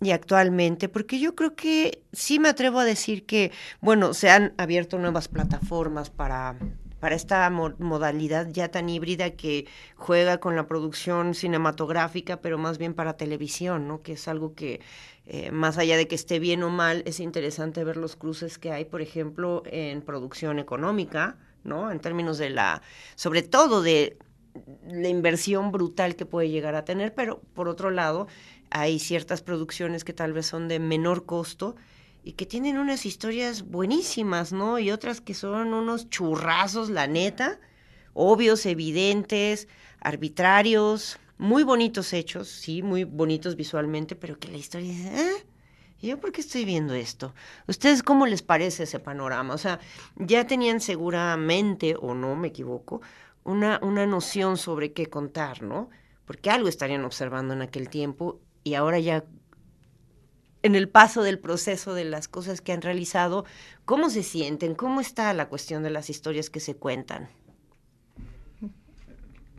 y 0.00 0.12
actualmente, 0.12 0.88
porque 0.88 1.18
yo 1.18 1.34
creo 1.34 1.56
que 1.56 2.02
sí 2.12 2.38
me 2.38 2.48
atrevo 2.48 2.78
a 2.80 2.84
decir 2.84 3.26
que, 3.26 3.50
bueno, 3.80 4.14
se 4.14 4.30
han 4.30 4.54
abierto 4.56 4.98
nuevas 4.98 5.28
plataformas 5.28 6.10
para, 6.10 6.56
para 7.00 7.16
esta 7.16 7.50
mo- 7.50 7.74
modalidad 7.78 8.48
ya 8.50 8.68
tan 8.70 8.88
híbrida 8.88 9.30
que 9.32 9.66
juega 9.96 10.38
con 10.38 10.54
la 10.56 10.68
producción 10.68 11.34
cinematográfica, 11.34 12.40
pero 12.40 12.58
más 12.58 12.78
bien 12.78 12.94
para 12.94 13.16
televisión, 13.16 13.88
¿no? 13.88 14.02
Que 14.02 14.12
es 14.12 14.28
algo 14.28 14.54
que, 14.54 14.80
eh, 15.30 15.50
más 15.50 15.76
allá 15.76 15.98
de 15.98 16.08
que 16.08 16.14
esté 16.14 16.38
bien 16.38 16.62
o 16.62 16.70
mal, 16.70 17.02
es 17.04 17.20
interesante 17.20 17.84
ver 17.84 17.98
los 17.98 18.16
cruces 18.16 18.56
que 18.56 18.72
hay, 18.72 18.86
por 18.86 19.02
ejemplo, 19.02 19.62
en 19.66 20.00
producción 20.00 20.58
económica, 20.58 21.36
¿no? 21.64 21.90
En 21.90 22.00
términos 22.00 22.38
de 22.38 22.48
la, 22.48 22.80
sobre 23.14 23.42
todo 23.42 23.82
de 23.82 24.16
la 24.86 25.08
inversión 25.08 25.70
brutal 25.70 26.16
que 26.16 26.24
puede 26.24 26.48
llegar 26.48 26.74
a 26.74 26.86
tener, 26.86 27.14
pero 27.14 27.42
por 27.52 27.68
otro 27.68 27.90
lado, 27.90 28.26
hay 28.70 28.98
ciertas 28.98 29.42
producciones 29.42 30.02
que 30.02 30.14
tal 30.14 30.32
vez 30.32 30.46
son 30.46 30.66
de 30.66 30.78
menor 30.78 31.26
costo 31.26 31.76
y 32.24 32.32
que 32.32 32.46
tienen 32.46 32.78
unas 32.78 33.04
historias 33.04 33.68
buenísimas, 33.68 34.54
¿no? 34.54 34.78
Y 34.78 34.90
otras 34.90 35.20
que 35.20 35.34
son 35.34 35.74
unos 35.74 36.08
churrazos, 36.08 36.88
la 36.88 37.06
neta, 37.06 37.60
obvios, 38.14 38.64
evidentes, 38.64 39.68
arbitrarios, 40.00 41.18
muy 41.38 41.62
bonitos 41.62 42.12
hechos, 42.12 42.48
sí, 42.48 42.82
muy 42.82 43.04
bonitos 43.04 43.56
visualmente, 43.56 44.16
pero 44.16 44.38
que 44.38 44.48
la 44.48 44.58
historia 44.58 44.92
es, 44.92 45.20
¿eh? 45.20 45.46
¿Y 46.00 46.08
yo 46.08 46.20
por 46.20 46.30
qué 46.30 46.40
estoy 46.40 46.64
viendo 46.64 46.94
esto? 46.94 47.34
¿Ustedes 47.66 48.02
cómo 48.02 48.26
les 48.26 48.42
parece 48.42 48.84
ese 48.84 49.00
panorama? 49.00 49.54
O 49.54 49.58
sea, 49.58 49.80
ya 50.16 50.46
tenían 50.46 50.80
seguramente, 50.80 51.96
o 52.00 52.14
no 52.14 52.36
me 52.36 52.48
equivoco, 52.48 53.00
una, 53.42 53.80
una 53.82 54.06
noción 54.06 54.56
sobre 54.56 54.92
qué 54.92 55.06
contar, 55.06 55.62
¿no? 55.62 55.88
Porque 56.24 56.50
algo 56.50 56.68
estarían 56.68 57.04
observando 57.04 57.54
en 57.54 57.62
aquel 57.62 57.88
tiempo 57.88 58.40
y 58.62 58.74
ahora 58.74 59.00
ya 59.00 59.24
en 60.62 60.74
el 60.74 60.88
paso 60.88 61.22
del 61.22 61.38
proceso 61.38 61.94
de 61.94 62.04
las 62.04 62.28
cosas 62.28 62.60
que 62.60 62.72
han 62.72 62.82
realizado, 62.82 63.44
¿cómo 63.84 64.10
se 64.10 64.22
sienten? 64.22 64.74
¿Cómo 64.74 65.00
está 65.00 65.32
la 65.32 65.48
cuestión 65.48 65.82
de 65.82 65.90
las 65.90 66.10
historias 66.10 66.50
que 66.50 66.60
se 66.60 66.76
cuentan? 66.76 67.28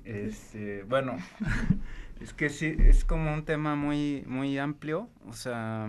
Este, 0.10 0.82
bueno, 0.86 1.18
es 2.20 2.34
que 2.34 2.50
sí, 2.50 2.76
es 2.80 3.06
como 3.06 3.32
un 3.32 3.46
tema 3.46 3.76
muy, 3.76 4.24
muy 4.26 4.58
amplio, 4.58 5.08
o 5.28 5.34
sea, 5.34 5.88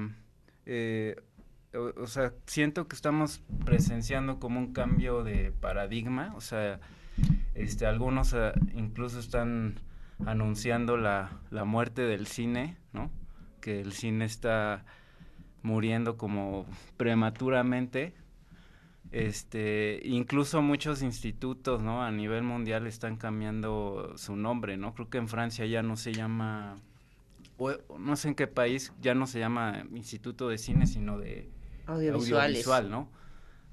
eh, 0.67 1.17
o, 1.73 2.07
sea, 2.07 2.35
siento 2.45 2.87
que 2.87 2.97
estamos 2.97 3.43
presenciando 3.65 4.39
como 4.39 4.61
un 4.61 4.75
cambio 4.75 5.25
de 5.25 5.53
paradigma, 5.53 6.35
o 6.37 6.43
sea, 6.43 6.81
este, 7.55 7.87
algunos 7.87 8.35
eh, 8.35 8.53
incluso 8.75 9.21
están 9.21 9.81
anunciando 10.27 10.99
la, 10.99 11.41
la 11.51 11.65
muerte 11.65 12.03
del 12.03 12.27
cine, 12.27 12.77
¿no? 12.93 13.11
Que 13.63 13.81
el 13.81 13.93
cine 13.93 14.27
está 14.27 14.85
muriendo 15.63 16.19
como 16.19 16.67
prematuramente. 16.99 18.13
Este, 19.13 20.01
incluso 20.05 20.63
muchos 20.63 21.03
institutos, 21.03 21.83
¿no? 21.83 22.03
A 22.03 22.11
nivel 22.13 22.43
mundial 22.43 22.87
están 22.87 23.17
cambiando 23.17 24.13
su 24.17 24.37
nombre, 24.37 24.77
¿no? 24.77 24.95
Creo 24.95 25.11
que 25.11 25.19
en 25.19 25.29
Francia 25.29 25.67
ya 25.67 25.83
no 25.83 25.97
se 25.97 26.13
llama, 26.13 26.77
no 27.99 28.17
sé 28.17 28.29
en 28.29 28.35
qué 28.37 28.47
país, 28.47 28.93
ya 29.01 29.15
no 29.15 29.27
se 29.27 29.41
llama 29.41 29.85
Instituto 29.95 30.49
de 30.49 30.59
Cine, 30.59 30.87
sino 30.87 31.19
de 31.19 31.49
audiovisual, 31.87 32.91
¿no? 32.91 33.09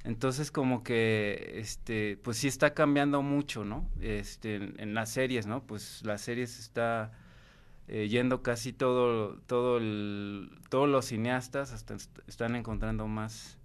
Entonces 0.04 0.52
como 0.52 0.84
que, 0.84 1.56
este, 1.56 2.18
pues 2.24 2.38
sí 2.38 2.48
está 2.48 2.74
cambiando 2.74 3.22
mucho, 3.22 3.66
¿no? 3.66 3.90
Este, 4.00 4.56
en, 4.56 4.94
las 4.94 5.10
series, 5.10 5.48
¿no? 5.48 5.64
Pues 5.64 6.02
las 6.06 6.22
series 6.22 6.60
está 6.60 7.12
eh, 7.90 8.08
yendo 8.08 8.42
casi 8.42 8.72
todo, 8.72 9.38
todo 9.48 9.78
el, 9.78 10.50
todos 10.70 10.88
los 10.88 11.06
cineastas 11.06 11.74
hasta 11.74 11.98
están 12.28 12.56
encontrando 12.56 13.08
más, 13.08 13.58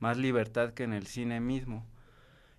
más 0.00 0.18
libertad 0.18 0.74
que 0.74 0.84
en 0.84 0.92
el 0.92 1.06
cine 1.06 1.40
mismo. 1.40 1.86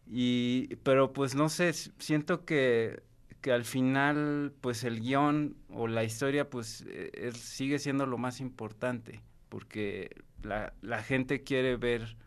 Y, 0.08 0.76
pero 0.84 1.14
pues 1.14 1.36
no 1.36 1.50
sé, 1.50 1.74
siento 1.74 2.46
que, 2.46 3.04
que 3.42 3.52
al 3.52 3.66
final, 3.66 4.54
pues 4.62 4.84
el 4.84 5.00
guion 5.02 5.56
o 5.70 5.88
la 5.88 6.04
historia, 6.04 6.50
pues 6.50 6.86
e, 6.88 7.32
sigue 7.34 7.80
siendo 7.80 8.06
lo 8.06 8.18
más 8.18 8.40
importante, 8.40 9.22
porque 9.50 10.16
la, 10.44 10.74
la 10.82 11.02
gente 11.02 11.44
quiere 11.44 11.76
ver, 11.76 12.18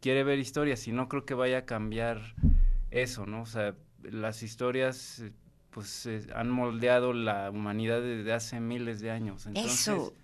quiere 0.00 0.24
ver 0.24 0.38
historias 0.38 0.86
y 0.88 0.92
no 0.92 1.08
creo 1.08 1.26
que 1.26 1.34
vaya 1.34 1.58
a 1.58 1.64
cambiar 1.66 2.34
eso, 2.90 3.26
¿no? 3.26 3.42
O 3.42 3.46
sea, 3.46 3.74
las 4.02 4.42
historias 4.42 5.22
pues 5.70 6.08
han 6.34 6.48
moldeado 6.48 7.12
la 7.12 7.50
humanidad 7.50 8.00
desde 8.00 8.32
hace 8.32 8.60
miles 8.60 9.00
de 9.00 9.10
años. 9.10 9.44
Entonces, 9.44 9.80
eso, 9.80 10.14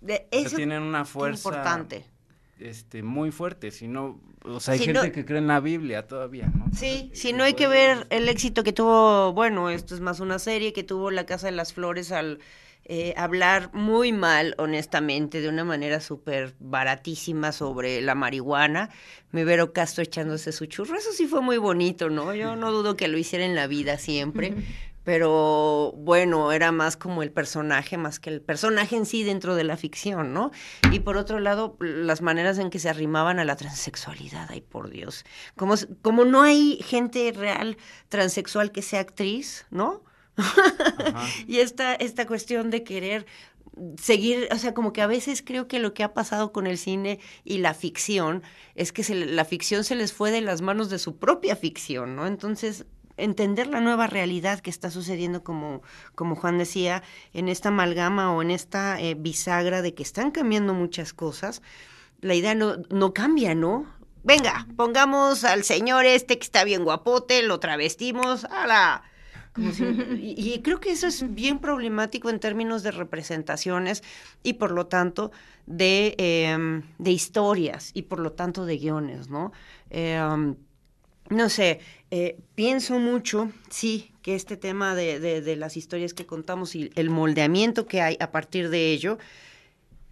de, 0.00 0.26
eso 0.30 0.56
tienen 0.56 0.82
una 0.82 1.04
fuerza 1.04 1.50
importante. 1.50 2.06
Este, 2.58 3.02
muy 3.02 3.32
fuerte, 3.32 3.72
si 3.72 3.88
no, 3.88 4.20
o 4.44 4.60
sea, 4.60 4.74
hay 4.74 4.80
gente 4.80 5.10
que 5.10 5.24
cree 5.24 5.38
en 5.38 5.48
la 5.48 5.58
Biblia 5.58 6.06
todavía, 6.06 6.46
¿no? 6.46 6.66
Sí, 6.72 7.10
si 7.12 7.32
no 7.32 7.42
hay 7.42 7.54
que 7.54 7.66
ver 7.66 8.06
el 8.10 8.28
éxito 8.28 8.62
que 8.62 8.72
tuvo, 8.72 9.32
bueno, 9.32 9.70
esto 9.70 9.94
es 9.94 10.00
más 10.00 10.20
una 10.20 10.38
serie 10.38 10.72
que 10.72 10.84
tuvo 10.84 11.10
La 11.10 11.26
Casa 11.26 11.46
de 11.46 11.52
las 11.52 11.72
Flores 11.72 12.12
al 12.12 12.38
eh, 12.86 13.14
hablar 13.16 13.70
muy 13.72 14.12
mal, 14.12 14.54
honestamente, 14.58 15.40
de 15.40 15.48
una 15.48 15.64
manera 15.64 16.00
súper 16.00 16.54
baratísima 16.60 17.50
sobre 17.50 18.02
la 18.02 18.14
marihuana. 18.14 18.90
Me 19.32 19.44
vero 19.44 19.72
Castro 19.72 20.02
echándose 20.02 20.52
su 20.52 20.66
churro. 20.66 20.96
Eso 20.96 21.12
sí 21.12 21.26
fue 21.26 21.40
muy 21.40 21.56
bonito, 21.56 22.10
¿no? 22.10 22.34
Yo 22.34 22.56
no 22.56 22.72
dudo 22.72 22.94
que 22.96 23.08
lo 23.08 23.16
hiciera 23.16 23.46
en 23.46 23.54
la 23.54 23.66
vida 23.66 23.96
siempre 23.96 24.54
pero 25.04 25.92
bueno, 25.96 26.50
era 26.50 26.72
más 26.72 26.96
como 26.96 27.22
el 27.22 27.30
personaje, 27.30 27.98
más 27.98 28.18
que 28.18 28.30
el 28.30 28.40
personaje 28.40 28.96
en 28.96 29.06
sí 29.06 29.22
dentro 29.22 29.54
de 29.54 29.64
la 29.64 29.76
ficción, 29.76 30.32
¿no? 30.32 30.50
Y 30.90 31.00
por 31.00 31.18
otro 31.18 31.40
lado, 31.40 31.76
las 31.80 32.22
maneras 32.22 32.58
en 32.58 32.70
que 32.70 32.78
se 32.78 32.88
arrimaban 32.88 33.38
a 33.38 33.44
la 33.44 33.56
transexualidad, 33.56 34.48
ay 34.50 34.62
por 34.62 34.90
Dios, 34.90 35.24
como, 35.56 35.74
como 36.02 36.24
no 36.24 36.42
hay 36.42 36.78
gente 36.82 37.32
real 37.32 37.76
transexual 38.08 38.72
que 38.72 38.82
sea 38.82 39.00
actriz, 39.00 39.66
¿no? 39.70 40.02
y 41.46 41.58
esta, 41.58 41.94
esta 41.94 42.26
cuestión 42.26 42.70
de 42.70 42.82
querer 42.82 43.26
seguir, 44.00 44.48
o 44.52 44.58
sea, 44.58 44.72
como 44.72 44.92
que 44.92 45.02
a 45.02 45.06
veces 45.06 45.42
creo 45.44 45.68
que 45.68 45.80
lo 45.80 45.94
que 45.94 46.02
ha 46.02 46.14
pasado 46.14 46.52
con 46.52 46.66
el 46.66 46.78
cine 46.78 47.18
y 47.44 47.58
la 47.58 47.74
ficción 47.74 48.42
es 48.74 48.92
que 48.92 49.02
la 49.14 49.44
ficción 49.44 49.84
se 49.84 49.96
les 49.96 50.12
fue 50.12 50.30
de 50.30 50.40
las 50.40 50.62
manos 50.62 50.90
de 50.90 50.98
su 50.98 51.18
propia 51.18 51.56
ficción, 51.56 52.16
¿no? 52.16 52.26
Entonces 52.26 52.86
entender 53.16 53.66
la 53.66 53.80
nueva 53.80 54.06
realidad 54.06 54.60
que 54.60 54.70
está 54.70 54.90
sucediendo, 54.90 55.42
como, 55.44 55.82
como 56.14 56.36
Juan 56.36 56.58
decía, 56.58 57.02
en 57.32 57.48
esta 57.48 57.68
amalgama 57.68 58.32
o 58.32 58.42
en 58.42 58.50
esta 58.50 59.00
eh, 59.00 59.14
bisagra 59.14 59.82
de 59.82 59.94
que 59.94 60.02
están 60.02 60.30
cambiando 60.30 60.74
muchas 60.74 61.12
cosas, 61.12 61.62
la 62.20 62.34
idea 62.34 62.54
no, 62.54 62.76
no 62.90 63.12
cambia, 63.12 63.54
¿no? 63.54 63.86
Venga, 64.22 64.66
pongamos 64.76 65.44
al 65.44 65.64
señor 65.64 66.06
este 66.06 66.38
que 66.38 66.44
está 66.44 66.64
bien 66.64 66.82
guapote, 66.84 67.42
lo 67.42 67.60
travestimos, 67.60 68.44
a 68.46 68.66
la... 68.66 69.02
y, 70.18 70.60
creo 70.62 70.80
que 70.80 70.90
eso 70.90 71.06
es 71.06 71.34
bien 71.34 71.58
problemático 71.58 72.30
en 72.30 72.40
términos 72.40 72.82
de 72.82 72.90
representaciones 72.90 74.02
y 74.42 74.54
por 74.54 74.72
lo 74.72 74.86
tanto 74.86 75.30
de, 75.66 76.14
em, 76.18 76.82
de 76.98 77.10
historias 77.12 77.90
y 77.94 78.02
por 78.02 78.18
lo 78.18 78.32
tanto 78.32 78.64
de 78.64 78.78
guiones, 78.78 79.28
¿no? 79.28 79.52
Em, 79.90 80.56
no 81.34 81.48
sé, 81.48 81.80
eh, 82.10 82.38
pienso 82.54 82.98
mucho, 82.98 83.50
sí, 83.70 84.12
que 84.22 84.34
este 84.34 84.56
tema 84.56 84.94
de, 84.94 85.20
de, 85.20 85.56
las 85.56 85.76
historias 85.76 86.14
que 86.14 86.26
contamos 86.26 86.74
y 86.74 86.90
el 86.94 87.10
moldeamiento 87.10 87.86
que 87.86 88.00
hay 88.00 88.16
a 88.20 88.30
partir 88.30 88.70
de 88.70 88.92
ello, 88.92 89.18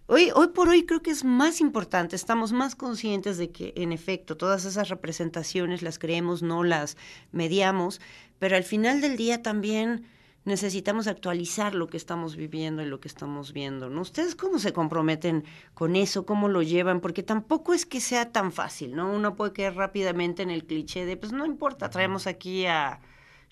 hoy, 0.07 0.29
hoy 0.35 0.49
por 0.49 0.69
hoy 0.69 0.85
creo 0.85 1.01
que 1.01 1.11
es 1.11 1.23
más 1.23 1.61
importante, 1.61 2.15
estamos 2.15 2.51
más 2.51 2.75
conscientes 2.75 3.37
de 3.37 3.49
que 3.51 3.73
en 3.75 3.91
efecto 3.91 4.37
todas 4.37 4.65
esas 4.65 4.89
representaciones 4.89 5.81
las 5.81 5.97
creemos, 5.97 6.43
no 6.43 6.63
las 6.63 6.97
mediamos, 7.31 8.01
pero 8.37 8.55
al 8.55 8.63
final 8.63 9.01
del 9.01 9.17
día 9.17 9.41
también 9.41 10.05
necesitamos 10.45 11.07
actualizar 11.07 11.75
lo 11.75 11.87
que 11.87 11.97
estamos 11.97 12.35
viviendo 12.35 12.81
y 12.81 12.85
lo 12.85 12.99
que 12.99 13.07
estamos 13.07 13.53
viendo, 13.53 13.89
¿no? 13.89 14.01
¿Ustedes 14.01 14.35
cómo 14.35 14.59
se 14.59 14.73
comprometen 14.73 15.45
con 15.73 15.95
eso? 15.95 16.25
¿Cómo 16.25 16.49
lo 16.49 16.61
llevan? 16.61 16.99
Porque 16.99 17.23
tampoco 17.23 17.73
es 17.73 17.85
que 17.85 18.01
sea 18.01 18.31
tan 18.31 18.51
fácil, 18.51 18.95
¿no? 18.95 19.11
Uno 19.11 19.35
puede 19.35 19.53
caer 19.53 19.75
rápidamente 19.75 20.43
en 20.43 20.49
el 20.49 20.65
cliché 20.65 21.05
de, 21.05 21.17
pues 21.17 21.31
no 21.31 21.45
importa, 21.45 21.89
traemos 21.89 22.27
aquí 22.27 22.65
a, 22.65 22.99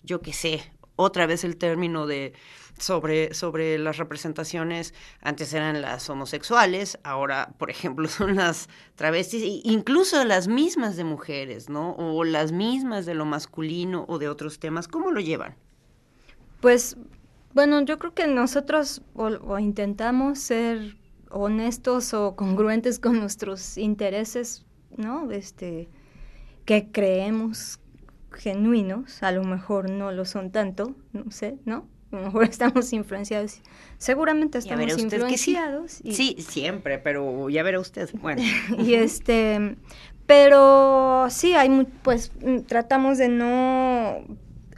yo 0.03 0.21
qué 0.21 0.33
sé, 0.33 0.61
otra 0.95 1.25
vez 1.25 1.43
el 1.43 1.57
término 1.57 2.05
de 2.05 2.33
sobre, 2.77 3.33
sobre 3.33 3.77
las 3.77 3.97
representaciones, 3.97 4.93
antes 5.21 5.53
eran 5.53 5.81
las 5.81 6.09
homosexuales, 6.09 6.99
ahora, 7.03 7.53
por 7.57 7.69
ejemplo, 7.69 8.07
son 8.09 8.35
las 8.35 8.69
travestis, 8.95 9.61
incluso 9.63 10.23
las 10.25 10.47
mismas 10.47 10.97
de 10.97 11.03
mujeres, 11.03 11.69
¿no? 11.69 11.91
O 11.93 12.23
las 12.23 12.51
mismas 12.51 13.05
de 13.05 13.13
lo 13.13 13.25
masculino 13.25 14.05
o 14.07 14.19
de 14.19 14.29
otros 14.29 14.59
temas, 14.59 14.87
¿cómo 14.87 15.11
lo 15.11 15.21
llevan? 15.21 15.55
Pues 16.61 16.95
bueno, 17.53 17.81
yo 17.81 17.99
creo 17.99 18.13
que 18.13 18.27
nosotros 18.27 19.01
o, 19.13 19.59
intentamos 19.59 20.39
ser 20.39 20.95
honestos 21.29 22.13
o 22.13 22.35
congruentes 22.35 22.99
con 22.99 23.19
nuestros 23.19 23.77
intereses, 23.77 24.65
¿no? 24.95 25.29
Este, 25.31 25.89
que 26.65 26.91
creemos 26.91 27.79
genuinos, 28.31 29.23
a 29.23 29.31
lo 29.31 29.43
mejor 29.43 29.89
no 29.89 30.11
lo 30.11 30.23
son 30.25 30.51
tanto, 30.51 30.95
no 31.11 31.31
sé, 31.31 31.57
¿no? 31.65 31.87
A 32.11 32.17
lo 32.17 32.21
mejor 32.23 32.43
estamos 32.49 32.93
influenciados. 32.93 33.61
Seguramente 33.97 34.57
estamos 34.57 34.97
influenciados. 34.97 35.91
Sí. 35.91 36.13
sí, 36.13 36.35
siempre, 36.39 36.99
pero 36.99 37.49
ya 37.49 37.63
verá 37.63 37.79
usted. 37.79 38.09
Bueno. 38.21 38.41
y 38.77 38.93
este, 38.93 39.77
pero 40.25 41.27
sí, 41.29 41.53
hay, 41.53 41.85
pues 42.03 42.31
tratamos 42.67 43.17
de 43.17 43.29
no 43.29 44.23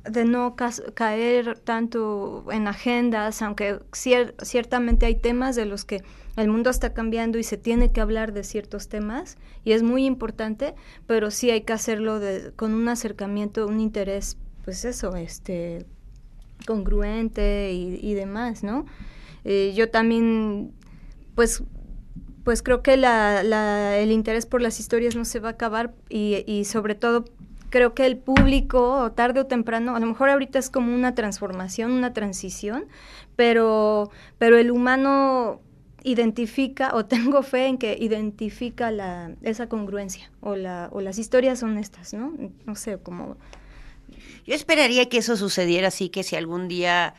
de 0.04 0.26
no 0.26 0.56
caer 0.56 1.60
tanto 1.60 2.46
en 2.52 2.68
agendas, 2.68 3.42
aunque 3.42 3.80
ciertamente 3.94 5.06
hay 5.06 5.16
temas 5.16 5.56
de 5.56 5.66
los 5.66 5.86
que 5.86 6.04
el 6.36 6.50
mundo 6.50 6.70
está 6.70 6.94
cambiando 6.94 7.38
y 7.38 7.44
se 7.44 7.58
tiene 7.58 7.92
que 7.92 8.02
hablar 8.02 8.34
de 8.34 8.44
ciertos 8.44 8.90
temas 8.90 9.38
y 9.64 9.72
es 9.72 9.84
muy 9.84 10.06
importante, 10.06 10.74
pero 11.08 11.32
sí 11.32 11.52
hay 11.52 11.62
que 11.62 11.74
hacerlo 11.74 12.20
con 12.56 12.74
un 12.74 12.90
acercamiento, 12.90 13.66
un 13.66 13.80
interés, 13.80 14.38
pues 14.66 14.84
eso, 14.84 15.16
este, 15.16 15.86
congruente 16.66 17.72
y, 17.72 18.14
demás, 18.14 18.64
¿no? 18.64 18.86
Eh, 19.46 19.74
yo 19.76 19.90
también, 19.90 20.74
pues 21.36 21.64
pues 22.44 22.62
creo 22.62 22.82
que 22.84 22.98
la, 22.98 23.98
el 23.98 24.12
interés 24.12 24.46
por 24.46 24.62
las 24.62 24.78
historias 24.82 25.16
no 25.16 25.24
se 25.24 25.40
va 25.40 25.48
a 25.48 25.52
acabar 25.54 25.94
y 26.10 26.66
sobre 26.66 26.94
todo 26.94 27.24
creo 27.74 27.96
que 27.96 28.06
el 28.06 28.18
público, 28.18 29.12
tarde 29.14 29.40
o 29.40 29.48
temprano, 29.48 29.96
a 29.96 30.00
lo 30.00 30.06
mejor 30.06 30.30
ahorita 30.30 30.60
es 30.60 30.70
como 30.70 30.94
una 30.94 31.16
transformación, 31.16 31.92
una 31.92 32.14
transición, 32.14 32.86
pero, 33.36 34.12
pero 34.38 34.60
el 34.60 34.70
humano 34.70 35.60
identifica 36.04 36.94
o 36.94 37.06
tengo 37.08 37.42
fe 37.42 37.66
en 37.66 37.80
que 37.80 37.98
identifica 38.00 38.92
la, 38.92 39.32
esa 39.42 39.70
congruencia 39.70 40.32
o, 40.40 40.56
la, 40.56 40.90
o 40.92 41.02
las 41.02 41.18
historias 41.18 41.64
honestas, 41.64 42.14
¿no? 42.14 42.32
No 42.68 42.76
sé, 42.76 43.00
como... 43.00 43.38
Yo 44.46 44.54
esperaría 44.54 45.10
que 45.10 45.18
eso 45.18 45.36
sucediera 45.36 45.88
así, 45.88 46.10
que 46.10 46.22
si 46.22 46.36
algún 46.36 46.68
día, 46.68 47.16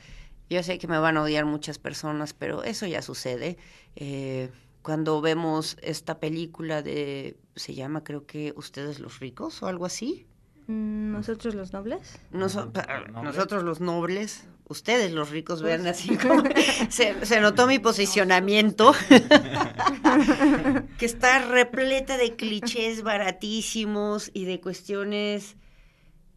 yo 0.48 0.62
sé 0.62 0.78
que 0.78 0.86
me 0.86 0.98
van 0.98 1.16
a 1.16 1.22
odiar 1.22 1.46
muchas 1.46 1.80
personas, 1.80 2.32
pero 2.32 2.62
eso 2.62 2.86
ya 2.86 3.02
sucede. 3.02 3.58
Eh, 3.96 4.50
cuando 4.82 5.20
vemos 5.20 5.78
esta 5.82 6.20
película 6.20 6.80
de, 6.80 7.36
se 7.56 7.74
llama 7.74 8.04
creo 8.04 8.24
que 8.24 8.54
Ustedes 8.54 9.00
los 9.00 9.18
ricos 9.18 9.60
o 9.60 9.66
algo 9.66 9.84
así. 9.84 10.28
Mm, 10.66 11.12
¿Nosotros 11.12 11.55
los 11.55 11.72
nobles? 11.72 12.18
nosotros 12.33 13.62
los 13.62 13.81
nobles, 13.81 14.46
ustedes 14.66 15.12
los 15.12 15.31
ricos, 15.31 15.61
vean 15.62 15.83
pues 15.83 15.98
así 15.98 16.16
como 16.16 16.42
se, 16.88 17.27
se, 17.27 17.40
notó 17.40 17.66
mi 17.66 17.79
posicionamiento, 17.79 18.94
que 20.98 21.05
está 21.05 21.40
repleta 21.40 22.16
de 22.16 22.35
clichés 22.35 23.03
baratísimos 23.03 24.31
y 24.33 24.46
de 24.46 24.61
cuestiones 24.61 25.57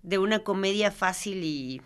de 0.04 0.18
una 0.18 0.40
comedia 0.40 0.92
fácil 0.92 1.44
y 1.44 1.82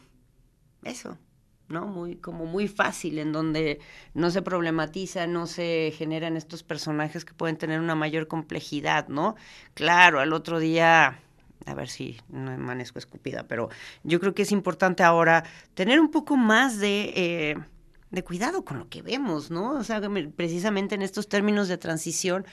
eso, 0.84 1.20
¿no? 1.68 1.86
Muy, 1.86 2.16
como 2.16 2.46
muy 2.46 2.68
fácil, 2.68 3.20
en 3.20 3.32
donde 3.32 3.80
no 4.16 4.32
se 4.32 4.42
problematiza, 4.42 5.28
no 5.28 5.46
se 5.46 5.94
generan 5.96 6.38
estos 6.38 6.64
personajes 6.64 7.24
que 7.24 7.36
pueden 7.36 7.58
tener 7.58 7.80
una 7.80 7.96
mayor 7.96 8.28
complejidad, 8.28 9.10
¿no? 9.10 9.36
Claro, 9.76 10.20
al 10.20 10.34
otro 10.34 10.60
día 10.60 11.20
a 11.66 11.74
ver 11.74 11.90
si 11.90 12.20
no 12.30 12.52
amanezco 12.52 13.00
escupida, 13.00 13.46
pero 13.48 13.70
yo 14.04 14.20
creo 14.20 14.34
que 14.34 14.44
es 14.44 14.52
importante 14.52 15.04
ahora 15.04 15.44
tener 15.74 16.00
un 16.00 16.12
poco 16.12 16.38
más 16.38 16.80
de, 16.80 17.14
eh, 17.16 17.58
de 18.10 18.24
cuidado 18.24 18.66
con 18.66 18.80
lo 18.80 18.90
que 18.90 19.02
vemos, 19.02 19.52
¿no? 19.52 19.72
O 19.74 19.84
sea, 19.84 20.02
precisamente 20.36 20.96
en 20.96 21.02
estos 21.02 21.28
términos 21.28 21.68
de 21.68 21.78
transición 21.78 22.46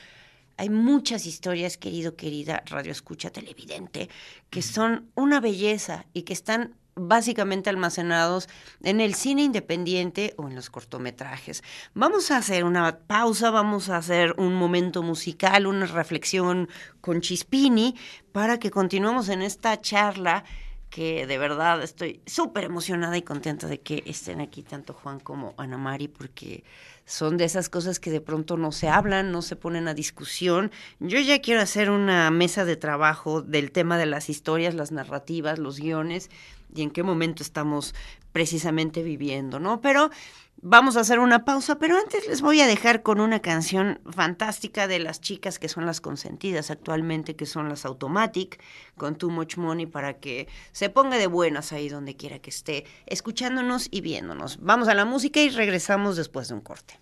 hay 0.59 0.71
muchas 0.71 1.25
historias, 1.25 1.79
querido, 1.79 2.17
querida 2.17 2.65
radio 2.67 2.91
escucha 2.91 3.31
televidente, 3.31 4.11
que 4.51 4.61
son 4.61 5.09
una 5.15 5.41
belleza 5.41 6.07
y 6.13 6.23
que 6.23 6.33
están 6.33 6.75
básicamente 7.01 7.71
almacenados 7.71 8.49
en 8.83 9.01
el 9.01 9.15
cine 9.15 9.43
independiente 9.43 10.35
o 10.37 10.49
en 10.49 10.55
los 10.55 10.71
cortometrajes. 10.71 11.63
Vamos 11.95 12.31
a 12.31 12.39
hacer 12.39 12.65
una 12.65 12.99
pausa, 12.99 13.51
vamos 13.51 13.89
a 13.89 13.97
hacer 13.97 14.35
un 14.39 14.55
momento 14.55 15.03
musical, 15.03 15.67
una 15.67 15.87
reflexión 15.87 16.69
con 17.01 17.21
Chispini 17.21 17.95
para 18.33 18.59
que 18.59 18.71
continuemos 18.71 19.29
en 19.29 19.43
esta 19.43 19.81
charla 19.81 20.45
que 20.91 21.27
de 21.27 21.39
verdad 21.39 21.83
estoy 21.83 22.21
súper 22.27 22.65
emocionada 22.65 23.17
y 23.17 23.23
contenta 23.23 23.67
de 23.67 23.81
que 23.81 24.03
estén 24.07 24.41
aquí 24.41 24.63
tanto 24.63 24.95
Juan 24.95 25.21
como 25.21 25.55
Ana 25.59 25.77
Mari 25.77 26.09
porque 26.09 26.65
son 27.05 27.37
de 27.37 27.45
esas 27.45 27.69
cosas 27.69 28.01
que 28.01 28.11
de 28.11 28.21
pronto 28.21 28.57
no 28.57 28.73
se 28.73 28.89
hablan, 28.89 29.33
no 29.33 29.43
se 29.43 29.57
ponen 29.57 29.89
a 29.89 29.95
discusión. 29.95 30.71
Yo 31.01 31.19
ya 31.21 31.41
quiero 31.41 31.61
hacer 31.61 31.91
una 31.91 32.31
mesa 32.31 32.65
de 32.65 32.77
trabajo 32.77 33.43
del 33.43 33.71
tema 33.71 33.99
de 33.99 34.07
las 34.07 34.29
historias, 34.29 34.75
las 34.75 34.93
narrativas, 34.93 35.59
los 35.59 35.79
guiones 35.79 36.31
y 36.75 36.83
en 36.83 36.91
qué 36.91 37.03
momento 37.03 37.43
estamos 37.43 37.95
precisamente 38.33 39.03
viviendo, 39.03 39.59
¿no? 39.59 39.81
Pero 39.81 40.11
vamos 40.61 40.97
a 40.97 41.01
hacer 41.01 41.19
una 41.19 41.45
pausa, 41.45 41.79
pero 41.79 41.97
antes 41.97 42.27
les 42.27 42.41
voy 42.41 42.61
a 42.61 42.67
dejar 42.67 43.03
con 43.03 43.21
una 43.21 43.41
canción 43.41 44.01
fantástica 44.11 44.89
de 44.89 44.99
las 44.99 45.21
chicas 45.21 45.59
que 45.59 45.69
son 45.69 45.87
las 45.87 46.01
consentidas 46.01 46.71
actualmente, 46.71 47.37
que 47.37 47.47
son 47.47 47.69
las 47.69 47.85
Automatic, 47.85 48.61
con 48.97 49.17
Too 49.17 49.31
Much 49.31 49.57
Money, 49.57 49.87
para 49.87 50.15
que 50.15 50.49
se 50.73 50.91
ponga 50.91 51.17
de 51.19 51.27
buenas 51.27 51.73
ahí 51.73 51.89
donde 51.89 52.17
quiera 52.17 52.39
que 52.39 52.51
esté, 52.51 52.85
escuchándonos 53.07 53.89
y 53.91 54.01
viéndonos. 54.01 54.59
Vamos 54.61 54.89
a 54.89 54.95
la 54.95 55.05
música 55.05 55.41
y 55.41 55.51
regresamos 55.51 56.17
después 56.17 56.49
de 56.49 56.55
un 56.55 56.61
corte. 56.61 57.01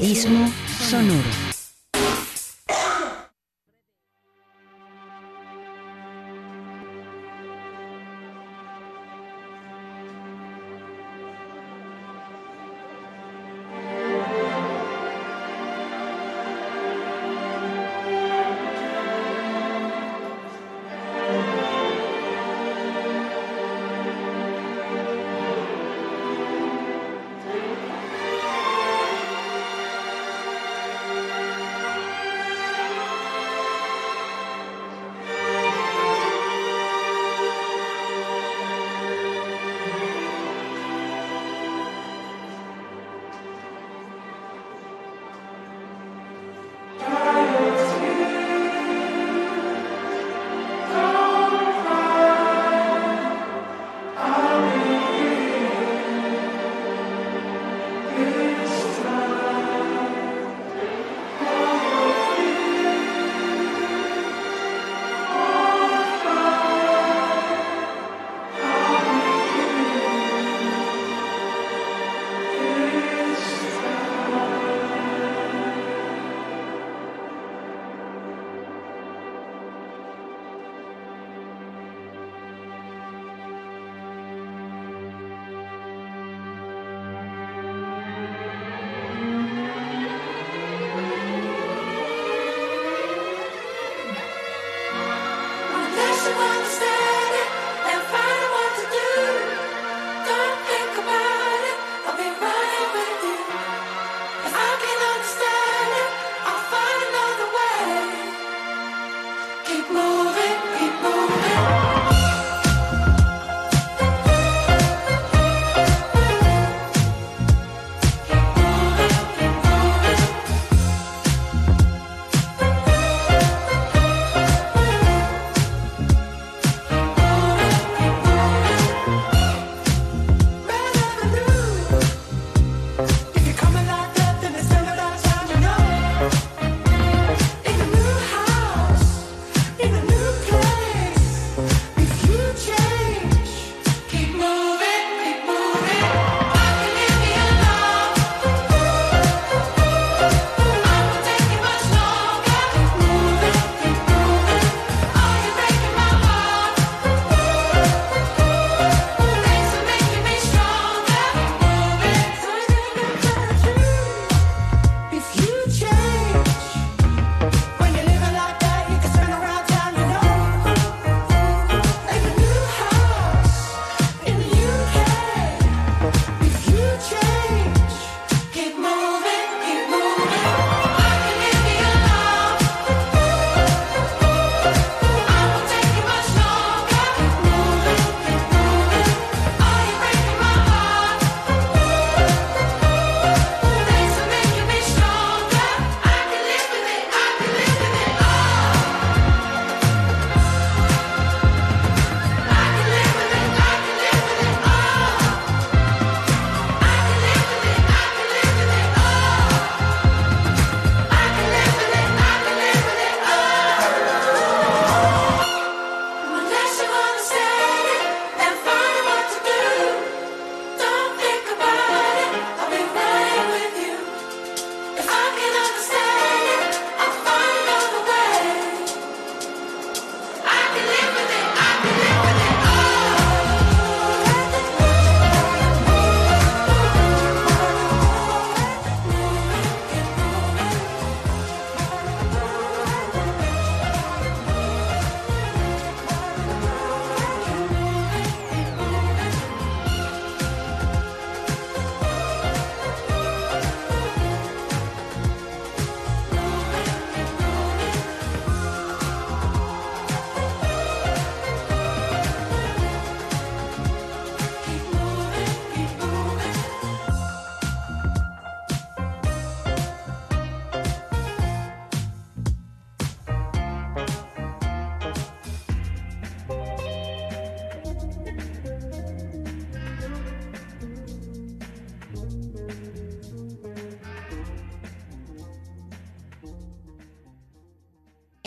Nomadismo 0.00 0.50
sonoro. 0.88 1.49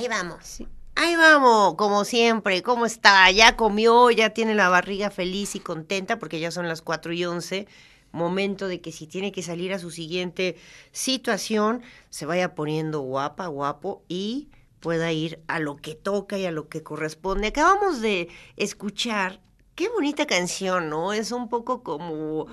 Ahí 0.03 0.09
vamos. 0.09 0.61
Ahí 0.95 1.15
vamos, 1.15 1.75
como 1.75 2.03
siempre, 2.03 2.61
¿cómo 2.61 2.85
está? 2.85 3.31
Ya 3.31 3.55
comió, 3.55 4.11
ya 4.11 4.31
tiene 4.31 4.53
la 4.53 4.67
barriga 4.67 5.09
feliz 5.09 5.55
y 5.55 5.61
contenta 5.61 6.19
porque 6.19 6.41
ya 6.41 6.51
son 6.51 6.67
las 6.67 6.81
4 6.81 7.13
y 7.13 7.23
11. 7.23 7.67
Momento 8.11 8.67
de 8.67 8.81
que 8.81 8.91
si 8.91 9.07
tiene 9.07 9.31
que 9.31 9.41
salir 9.41 9.71
a 9.71 9.79
su 9.79 9.91
siguiente 9.91 10.57
situación, 10.91 11.83
se 12.09 12.25
vaya 12.25 12.53
poniendo 12.53 12.99
guapa, 12.99 13.47
guapo 13.47 14.03
y 14.09 14.49
pueda 14.81 15.09
ir 15.13 15.41
a 15.47 15.59
lo 15.59 15.77
que 15.77 15.95
toca 15.95 16.37
y 16.37 16.45
a 16.45 16.51
lo 16.51 16.67
que 16.67 16.83
corresponde. 16.83 17.47
Acabamos 17.47 18.01
de 18.01 18.27
escuchar 18.57 19.39
Qué 19.75 19.89
bonita 19.89 20.27
canción, 20.27 20.89
¿no? 20.89 21.13
Es 21.13 21.31
un 21.31 21.49
poco 21.49 21.81
como 21.81 22.45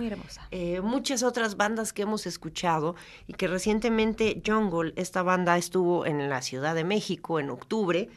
eh, 0.51 0.81
muchas 0.81 1.23
otras 1.23 1.59
bandas 1.59 1.93
que 1.93 2.03
hemos 2.03 2.27
escuchado 2.27 2.97
y 3.27 3.35
que 3.35 3.47
recientemente 3.47 4.41
Jungle, 4.45 4.95
esta 4.97 5.23
banda 5.23 5.59
estuvo 5.59 6.07
en 6.07 6.31
la 6.31 6.41
Ciudad 6.41 6.75
de 6.75 6.85
México 6.85 7.39
en 7.39 7.51
octubre. 7.51 8.09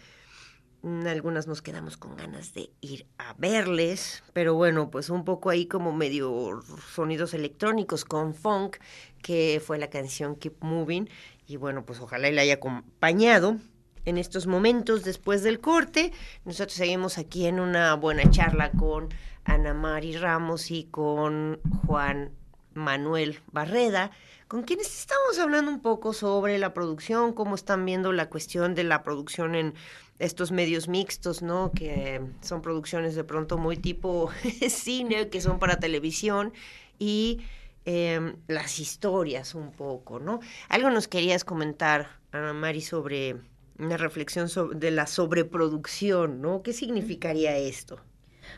Mm, 0.83 1.05
algunas 1.07 1.47
nos 1.47 1.61
quedamos 1.61 1.97
con 1.97 2.15
ganas 2.15 2.53
de 2.53 2.69
ir 2.79 3.05
a 3.17 3.33
verles, 3.37 4.23
pero 4.31 4.53
bueno, 4.53 4.89
pues 4.89 5.09
un 5.09 5.25
poco 5.25 5.49
ahí 5.49 5.65
como 5.65 5.91
medio 5.91 6.61
sonidos 6.93 7.33
electrónicos 7.33 8.05
con 8.05 8.33
funk, 8.33 8.77
que 9.21 9.61
fue 9.65 9.79
la 9.79 9.89
canción 9.89 10.37
Keep 10.37 10.63
Moving. 10.63 11.09
Y 11.45 11.57
bueno, 11.57 11.85
pues 11.85 11.99
ojalá 11.99 12.31
le 12.31 12.39
haya 12.39 12.53
acompañado 12.53 13.57
en 14.05 14.17
estos 14.17 14.47
momentos 14.47 15.03
después 15.03 15.43
del 15.43 15.59
corte. 15.59 16.11
Nosotros 16.45 16.73
seguimos 16.73 17.17
aquí 17.17 17.45
en 17.45 17.59
una 17.59 17.93
buena 17.95 18.29
charla 18.29 18.71
con 18.71 19.09
Ana 19.45 19.73
Mari 19.73 20.15
Ramos 20.17 20.71
y 20.71 20.85
con 20.85 21.59
Juan 21.85 22.31
Manuel 22.73 23.39
Barreda, 23.51 24.11
con 24.47 24.63
quienes 24.63 24.87
estamos 24.87 25.39
hablando 25.39 25.71
un 25.71 25.81
poco 25.81 26.13
sobre 26.13 26.57
la 26.57 26.73
producción, 26.73 27.33
cómo 27.33 27.55
están 27.55 27.85
viendo 27.85 28.11
la 28.11 28.29
cuestión 28.29 28.75
de 28.75 28.83
la 28.83 29.03
producción 29.03 29.55
en 29.55 29.73
estos 30.19 30.51
medios 30.51 30.87
mixtos, 30.87 31.41
¿no? 31.41 31.71
Que 31.71 32.21
son 32.41 32.61
producciones 32.61 33.15
de 33.15 33.23
pronto 33.23 33.57
muy 33.57 33.77
tipo 33.77 34.29
cine, 34.69 35.29
que 35.29 35.41
son 35.41 35.59
para 35.59 35.79
televisión 35.79 36.53
y 36.99 37.41
em, 37.85 38.35
las 38.47 38.79
historias 38.79 39.55
un 39.55 39.71
poco, 39.71 40.19
¿no? 40.19 40.39
Algo 40.69 40.89
nos 40.89 41.07
querías 41.07 41.43
comentar, 41.43 42.19
Ana 42.31 42.53
Mari, 42.53 42.81
sobre 42.81 43.37
una 43.79 43.97
reflexión 43.97 44.49
sobre, 44.49 44.77
de 44.77 44.91
la 44.91 45.07
sobreproducción, 45.07 46.41
¿no? 46.41 46.61
¿Qué 46.61 46.73
significaría 46.73 47.57
esto? 47.57 47.99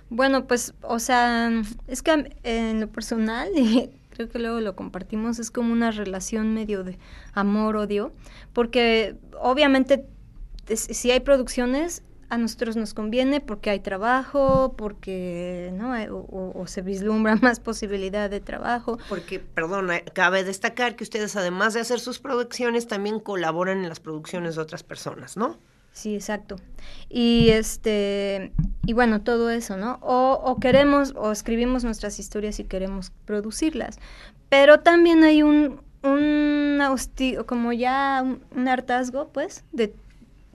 Bueno, 0.10 0.48
pues, 0.48 0.74
o 0.82 1.00
sea, 1.00 1.52
es 1.88 2.02
que 2.02 2.36
en 2.44 2.82
lo 2.82 2.88
personal, 2.88 3.50
y 3.56 3.90
creo 4.10 4.30
que 4.30 4.40
luego 4.40 4.62
lo 4.62 4.76
compartimos, 4.76 5.40
es 5.40 5.52
como 5.52 5.72
una 5.72 5.92
relación 5.92 6.54
medio 6.54 6.84
de 6.84 6.98
amor-odio, 7.34 8.14
porque 8.54 9.16
obviamente 9.40 10.06
si 10.74 11.12
hay 11.12 11.20
producciones 11.20 12.04
a 12.30 12.38
nosotros 12.38 12.76
nos 12.76 12.94
conviene 12.94 13.42
porque 13.42 13.70
hay 13.70 13.80
trabajo, 13.80 14.74
porque 14.78 15.72
no 15.74 15.94
o, 16.12 16.68
se 16.68 16.82
vislumbra 16.82 17.36
más 17.42 17.60
posibilidad 17.60 18.30
de 18.30 18.40
trabajo. 18.40 18.98
Porque, 19.10 19.40
perdón, 19.40 19.90
cabe 20.14 20.44
destacar 20.44 20.96
que 20.96 21.04
ustedes 21.04 21.36
además 21.36 21.74
de 21.74 21.82
hacer 21.82 22.00
sus 22.00 22.20
producciones 22.20 22.88
también 22.88 23.20
colaboran 23.20 23.80
en 23.80 23.90
las 23.90 24.00
producciones 24.00 24.56
de 24.56 24.62
otras 24.62 24.84
personas, 24.84 25.38
¿no? 25.38 25.58
Sí, 25.92 26.14
exacto. 26.14 26.58
Y 27.10 27.50
este 27.52 28.52
y 28.86 28.94
bueno, 28.94 29.22
todo 29.22 29.50
eso, 29.50 29.78
¿no? 29.78 29.98
O, 30.02 30.34
o 30.44 30.60
queremos 30.60 31.14
o 31.16 31.32
escribimos 31.32 31.86
nuestras 31.86 32.20
historias 32.20 32.60
y 32.60 32.66
queremos 32.66 33.14
producirlas. 33.26 34.00
Pero 34.50 34.82
también 34.82 35.24
hay 35.24 35.42
un 35.42 35.80
un 36.06 36.80
como 37.46 37.74
ya 37.74 38.24
un 38.52 38.68
hartazgo, 38.68 39.30
pues, 39.30 39.64
de 39.72 39.94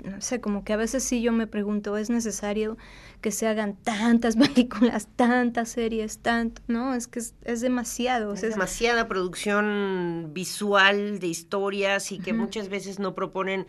no 0.05 0.21
sé, 0.21 0.41
como 0.41 0.65
que 0.65 0.73
a 0.73 0.77
veces 0.77 1.03
sí 1.03 1.23
yo 1.23 1.33
me 1.33 1.47
pregunto, 1.47 1.97
¿es 1.97 2.11
necesario 2.11 2.77
que 3.21 3.31
se 3.31 3.47
hagan 3.47 3.77
tantas 3.77 4.37
películas, 4.55 5.09
tantas 5.17 5.71
series, 5.71 6.19
tanto? 6.19 6.63
No, 6.67 6.95
es 6.95 7.07
que 7.07 7.21
es, 7.21 7.61
demasiado. 7.61 8.35
Es, 8.35 8.43
demasiada 8.43 9.09
producción 9.09 10.31
visual 10.33 11.19
de 11.19 11.27
historias 11.27 12.13
y 12.13 12.19
que 12.19 12.33
muchas 12.33 12.69
veces 12.69 12.99
no 12.99 13.15
proponen 13.15 13.67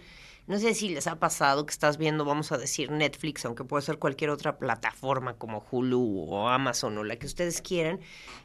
no 0.51 0.59
sé 0.59 0.73
si 0.73 0.89
les 0.89 1.07
ha 1.07 1.17
pasado 1.17 1.65
que 1.65 1.71
estás 1.71 1.97
viendo, 1.97 2.25
vamos 2.25 2.51
a 2.51 2.57
decir, 2.57 2.91
Netflix, 2.91 3.45
aunque 3.45 3.63
puede 3.63 3.83
ser 3.83 3.99
cualquier 3.99 4.31
otra 4.31 4.59
plataforma 4.59 5.37
como 5.37 5.65
Hulu 5.71 6.25
o 6.27 6.49
Amazon 6.49 6.97
o 6.97 7.05
la 7.05 7.15
que 7.15 7.25
ustedes 7.25 7.61
quieran, 7.61 8.01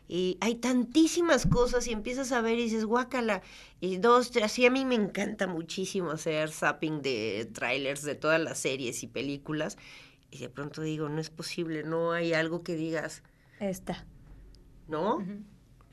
y 0.07 0.39
hay 0.41 0.55
tantísimas 0.55 1.49
cosas 1.49 1.89
y 1.89 1.93
empiezas 1.93 2.31
a 2.31 2.41
ver 2.43 2.61
y 2.61 2.63
dices, 2.63 2.85
guácala, 2.85 3.43
y 3.81 3.97
dos, 3.97 4.31
tres, 4.31 4.45
así 4.45 4.65
a 4.65 4.71
mí 4.71 4.85
me 4.85 4.95
encanta 4.95 5.49
muchísimo 5.49 6.13
hacer 6.13 6.53
zapping 6.53 7.03
de 7.03 7.51
trailers 7.53 8.03
de 8.03 8.15
todas 8.15 8.41
las 8.41 8.59
series 8.59 9.03
y 9.03 9.09
películas, 9.09 9.77
y 10.31 10.39
de 10.39 10.49
pronto 10.49 10.83
digo, 10.83 11.09
no 11.09 11.21
es 11.21 11.31
posible, 11.31 11.83
no 11.83 12.13
hay 12.13 12.35
algo 12.35 12.63
que 12.63 12.77
digas. 12.77 13.25
Esta. 13.59 14.07
¿No? 14.87 15.27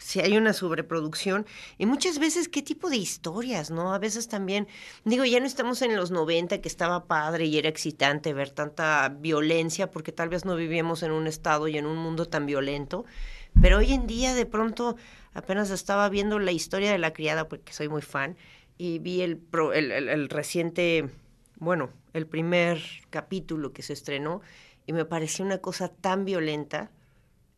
Si 0.04 0.20
hay 0.20 0.36
una 0.36 0.52
sobreproducción 0.52 1.46
y 1.78 1.86
muchas 1.86 2.20
veces 2.20 2.50
qué 2.50 2.62
tipo 2.62 2.90
de 2.90 2.98
historias, 2.98 3.72
¿no? 3.72 3.94
A 3.94 4.00
veces 4.00 4.28
también, 4.28 4.68
digo, 5.06 5.24
ya 5.24 5.40
no 5.40 5.46
estamos 5.46 5.82
en 5.82 5.96
los 5.96 6.12
90 6.12 6.60
que 6.60 6.68
estaba 6.68 7.06
padre 7.06 7.46
y 7.46 7.58
era 7.58 7.70
excitante 7.70 8.34
ver 8.34 8.50
tanta 8.50 9.08
violencia 9.08 9.90
porque 9.90 10.12
tal 10.12 10.28
vez 10.28 10.44
no 10.44 10.58
vivíamos 10.58 11.04
en 11.04 11.12
un 11.12 11.26
estado 11.26 11.70
y 11.70 11.78
en 11.78 11.86
un 11.86 11.98
mundo 11.98 12.26
tan 12.26 12.46
violento, 12.46 13.06
pero 13.62 13.78
hoy 13.78 13.94
en 13.94 14.06
día 14.06 14.34
de 14.36 14.46
pronto 14.46 14.98
apenas 15.34 15.70
estaba 15.70 16.10
viendo 16.10 16.38
la 16.38 16.52
historia 16.52 16.92
de 16.92 16.98
la 16.98 17.14
criada 17.14 17.48
porque 17.48 17.72
soy 17.72 17.88
muy 17.88 18.02
fan 18.02 18.36
y 18.78 19.00
vi 19.00 19.22
el, 19.22 19.40
el, 19.74 19.92
el 20.10 20.28
reciente, 20.28 21.10
bueno, 21.60 21.92
el 22.12 22.28
primer 22.28 22.82
capítulo 23.10 23.72
que 23.72 23.84
se 23.84 23.94
estrenó 23.94 24.42
y 24.86 24.92
me 24.92 25.06
pareció 25.06 25.46
una 25.46 25.60
cosa 25.60 25.88
tan 25.88 26.26
violenta 26.26 26.92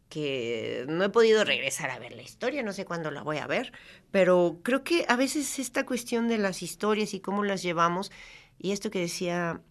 que 0.10 0.86
no 0.88 1.04
he 1.04 1.10
podido 1.10 1.44
regresar 1.44 1.90
a 1.90 2.00
ver 2.00 2.14
la 2.14 2.22
historia, 2.22 2.64
no 2.64 2.74
sé 2.74 2.86
cuándo 2.86 3.12
la 3.12 3.24
voy 3.24 3.38
a 3.38 3.48
ver, 3.48 3.74
pero 4.12 4.60
creo 4.64 4.84
que 4.84 5.06
a 5.08 5.16
veces 5.16 5.60
esta 5.60 5.86
cuestión 5.86 6.28
de 6.28 6.38
las 6.38 6.62
historias 6.62 7.14
y 7.14 7.20
cómo 7.20 7.44
las 7.44 7.64
llevamos, 7.64 8.12
y 8.60 8.72
esto 8.72 8.92
que 8.92 9.00
decía 9.00 9.62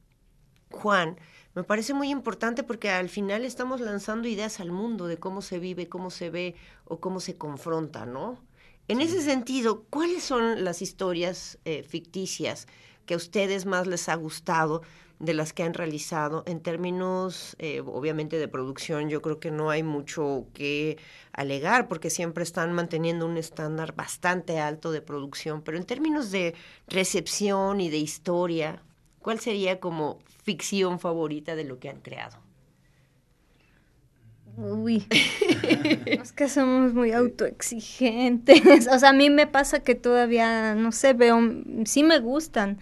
Juan, 0.71 1.19
me 1.55 1.63
parece 1.63 1.95
muy 1.95 2.11
importante 2.11 2.65
porque 2.65 2.91
al 2.91 3.09
final 3.09 3.45
estamos 3.45 3.81
lanzando 3.81 4.27
ideas 4.27 4.59
al 4.59 4.73
mundo 4.73 5.07
de 5.07 5.19
cómo 5.19 5.41
se 5.41 5.61
vive, 5.61 5.89
cómo 5.89 6.11
se 6.11 6.31
ve 6.31 6.57
o 6.85 7.01
cómo 7.01 7.21
se 7.21 7.37
confronta, 7.37 8.07
¿no? 8.07 8.43
En 8.89 9.01
ese 9.01 9.23
sentido, 9.23 9.85
¿cuáles 9.89 10.25
son 10.25 10.65
las 10.65 10.83
historias 10.83 11.59
eh, 11.65 11.85
ficticias 11.85 12.67
que 13.07 13.15
a 13.15 13.17
ustedes 13.17 13.67
más 13.67 13.87
les 13.87 14.09
ha 14.09 14.15
gustado? 14.17 14.83
De 15.19 15.35
las 15.35 15.53
que 15.53 15.63
han 15.63 15.75
realizado. 15.75 16.43
En 16.47 16.61
términos, 16.61 17.57
eh, 17.59 17.81
obviamente, 17.81 18.39
de 18.39 18.49
producción, 18.49 19.09
yo 19.09 19.23
creo 19.23 19.41
que 19.41 19.51
no 19.51 19.71
hay 19.71 19.83
mucho 19.83 20.47
que 20.55 20.99
alegar 21.33 21.89
porque 21.89 22.11
siempre 22.11 22.45
están 22.45 22.73
manteniendo 22.73 23.27
un 23.27 23.37
estándar 23.37 23.95
bastante 23.95 24.59
alto 24.59 24.93
de 24.93 25.01
producción, 25.03 25.63
pero 25.63 25.77
en 25.79 25.85
términos 25.85 26.31
de 26.31 26.55
recepción 26.89 27.81
y 27.81 27.91
de 27.91 27.99
historia, 27.99 28.83
¿cuál 29.21 29.41
sería 29.41 29.81
como 29.81 30.19
ficción 30.43 30.99
favorita 30.99 31.57
de 31.57 31.65
lo 31.65 31.79
que 31.79 31.89
han 31.91 32.01
creado? 32.01 32.45
Uy, 34.57 35.07
es 36.07 36.33
que 36.33 36.49
somos 36.49 36.95
muy 36.95 37.13
autoexigentes. 37.13 38.87
O 38.95 38.99
sea, 38.99 39.11
a 39.11 39.13
mí 39.13 39.31
me 39.31 39.47
pasa 39.47 39.81
que 39.81 39.95
todavía, 39.95 40.75
no 40.75 40.93
sé, 40.93 41.13
veo, 41.13 41.41
sí 41.85 42.03
me 42.03 42.19
gustan, 42.21 42.79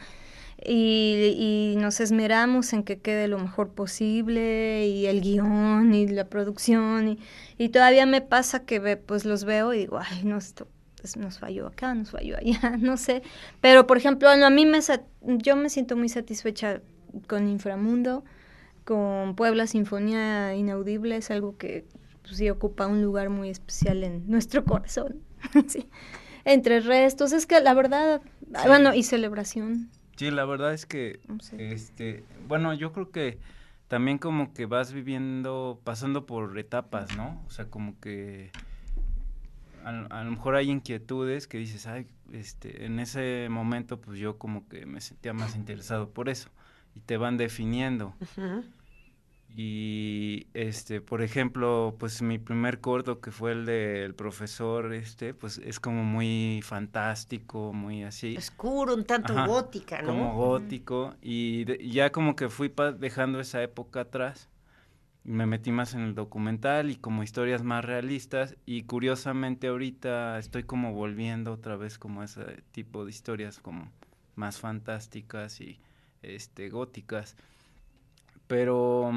y, 0.64 1.74
nos 1.78 2.00
esmeramos 2.00 2.72
en 2.72 2.84
que 2.84 3.00
quede 3.00 3.26
lo 3.26 3.38
mejor 3.38 3.70
posible 3.70 4.86
y 4.86 5.06
el 5.06 5.20
guion 5.20 5.94
y 5.94 6.06
la 6.06 6.28
producción 6.28 7.08
y, 7.08 7.18
y 7.58 7.70
todavía 7.70 8.06
me 8.06 8.20
pasa 8.20 8.64
que 8.64 8.96
pues 8.96 9.24
los 9.24 9.44
veo 9.44 9.74
y 9.74 9.78
digo, 9.78 9.98
ay, 9.98 10.22
no, 10.24 10.38
esto 10.38 10.68
pues, 11.02 11.16
nos 11.16 11.40
falló 11.40 11.66
acá, 11.66 11.94
nos 11.94 12.12
falló 12.12 12.36
allá, 12.38 12.76
no 12.78 12.96
sé. 12.96 13.22
Pero, 13.60 13.86
por 13.88 13.98
ejemplo, 13.98 14.28
a 14.28 14.50
mí 14.50 14.64
me, 14.64 14.78
yo 15.20 15.56
me 15.56 15.68
siento 15.68 15.96
muy 15.96 16.08
satisfecha 16.08 16.80
con 17.26 17.48
Inframundo, 17.48 18.24
con 18.84 19.34
Puebla 19.34 19.66
Sinfonía 19.66 20.54
Inaudible, 20.54 21.16
es 21.16 21.30
algo 21.32 21.56
que 21.58 21.84
pues, 22.22 22.36
sí 22.36 22.48
ocupa 22.50 22.86
un 22.86 23.02
lugar 23.02 23.30
muy 23.30 23.50
especial 23.50 24.04
en 24.04 24.30
nuestro 24.30 24.64
corazón. 24.64 25.20
sí. 25.66 25.88
Entre 26.44 26.80
restos, 26.80 27.32
es 27.32 27.46
que 27.46 27.60
la 27.60 27.74
verdad, 27.74 28.22
bueno, 28.66 28.94
y 28.94 29.02
celebración. 29.02 29.90
Sí, 30.16 30.30
la 30.30 30.44
verdad 30.44 30.74
es 30.74 30.86
que, 30.86 31.20
este, 31.58 32.24
bueno, 32.46 32.74
yo 32.74 32.92
creo 32.92 33.10
que 33.10 33.38
también 33.88 34.18
como 34.18 34.52
que 34.54 34.66
vas 34.66 34.92
viviendo, 34.92 35.80
pasando 35.84 36.26
por 36.26 36.58
etapas, 36.58 37.16
¿no? 37.16 37.42
O 37.46 37.50
sea, 37.50 37.66
como 37.66 37.98
que 38.00 38.50
a, 39.84 40.24
lo 40.24 40.30
mejor 40.30 40.56
hay 40.56 40.70
inquietudes 40.70 41.46
que 41.46 41.58
dices, 41.58 41.86
ay, 41.86 42.06
este, 42.32 42.86
en 42.86 43.00
ese 43.00 43.48
momento 43.50 44.00
pues 44.00 44.18
yo 44.18 44.38
como 44.38 44.68
que 44.68 44.86
me 44.86 45.00
sentía 45.00 45.32
más 45.32 45.56
interesado 45.56 46.10
por 46.10 46.28
eso 46.28 46.48
y 46.94 47.00
te 47.00 47.16
van 47.16 47.36
definiendo. 47.36 48.14
Y 49.54 50.46
este, 50.54 51.02
por 51.02 51.20
ejemplo, 51.20 51.94
pues 51.98 52.22
mi 52.22 52.38
primer 52.38 52.80
corto 52.80 53.20
que 53.20 53.30
fue 53.30 53.52
el 53.52 53.66
del 53.66 54.14
profesor, 54.14 54.94
este, 54.94 55.34
pues 55.34 55.58
es 55.58 55.78
como 55.78 56.04
muy 56.04 56.60
fantástico, 56.62 57.72
muy 57.74 58.02
así. 58.02 58.36
Oscuro, 58.36 58.94
un 58.94 59.04
tanto 59.04 59.34
gótica, 59.46 60.00
¿no? 60.00 60.08
Como 60.08 60.34
gótico. 60.34 61.14
Y, 61.20 61.90
ya 61.92 62.10
como 62.12 62.34
que 62.34 62.48
fui 62.48 62.72
dejando 62.98 63.40
esa 63.40 63.62
época 63.62 64.00
atrás. 64.00 64.48
Y 65.24 65.30
me 65.30 65.44
metí 65.44 65.70
más 65.70 65.92
en 65.94 66.00
el 66.00 66.14
documental 66.14 66.90
y 66.90 66.96
como 66.96 67.22
historias 67.22 67.62
más 67.62 67.84
realistas. 67.84 68.56
Y 68.64 68.84
curiosamente 68.84 69.68
ahorita 69.68 70.38
estoy 70.38 70.62
como 70.62 70.94
volviendo 70.94 71.52
otra 71.52 71.76
vez 71.76 71.98
como 71.98 72.22
ese 72.22 72.62
tipo 72.72 73.04
de 73.04 73.10
historias 73.10 73.58
como 73.58 73.92
más 74.34 74.58
fantásticas 74.58 75.60
y 75.60 75.78
este 76.22 76.70
góticas. 76.70 77.36
Pero 78.46 79.12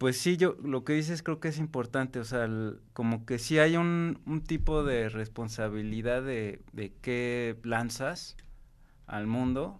pues 0.00 0.18
sí, 0.18 0.38
yo 0.38 0.56
lo 0.64 0.82
que 0.82 0.94
dices 0.94 1.22
creo 1.22 1.40
que 1.40 1.48
es 1.48 1.58
importante, 1.58 2.20
o 2.20 2.24
sea, 2.24 2.48
como 2.94 3.26
que 3.26 3.38
sí 3.38 3.58
hay 3.58 3.76
un, 3.76 4.18
un 4.24 4.40
tipo 4.40 4.82
de 4.82 5.10
responsabilidad 5.10 6.22
de, 6.22 6.62
de 6.72 6.94
qué 7.02 7.58
lanzas 7.64 8.38
al 9.06 9.26
mundo 9.26 9.78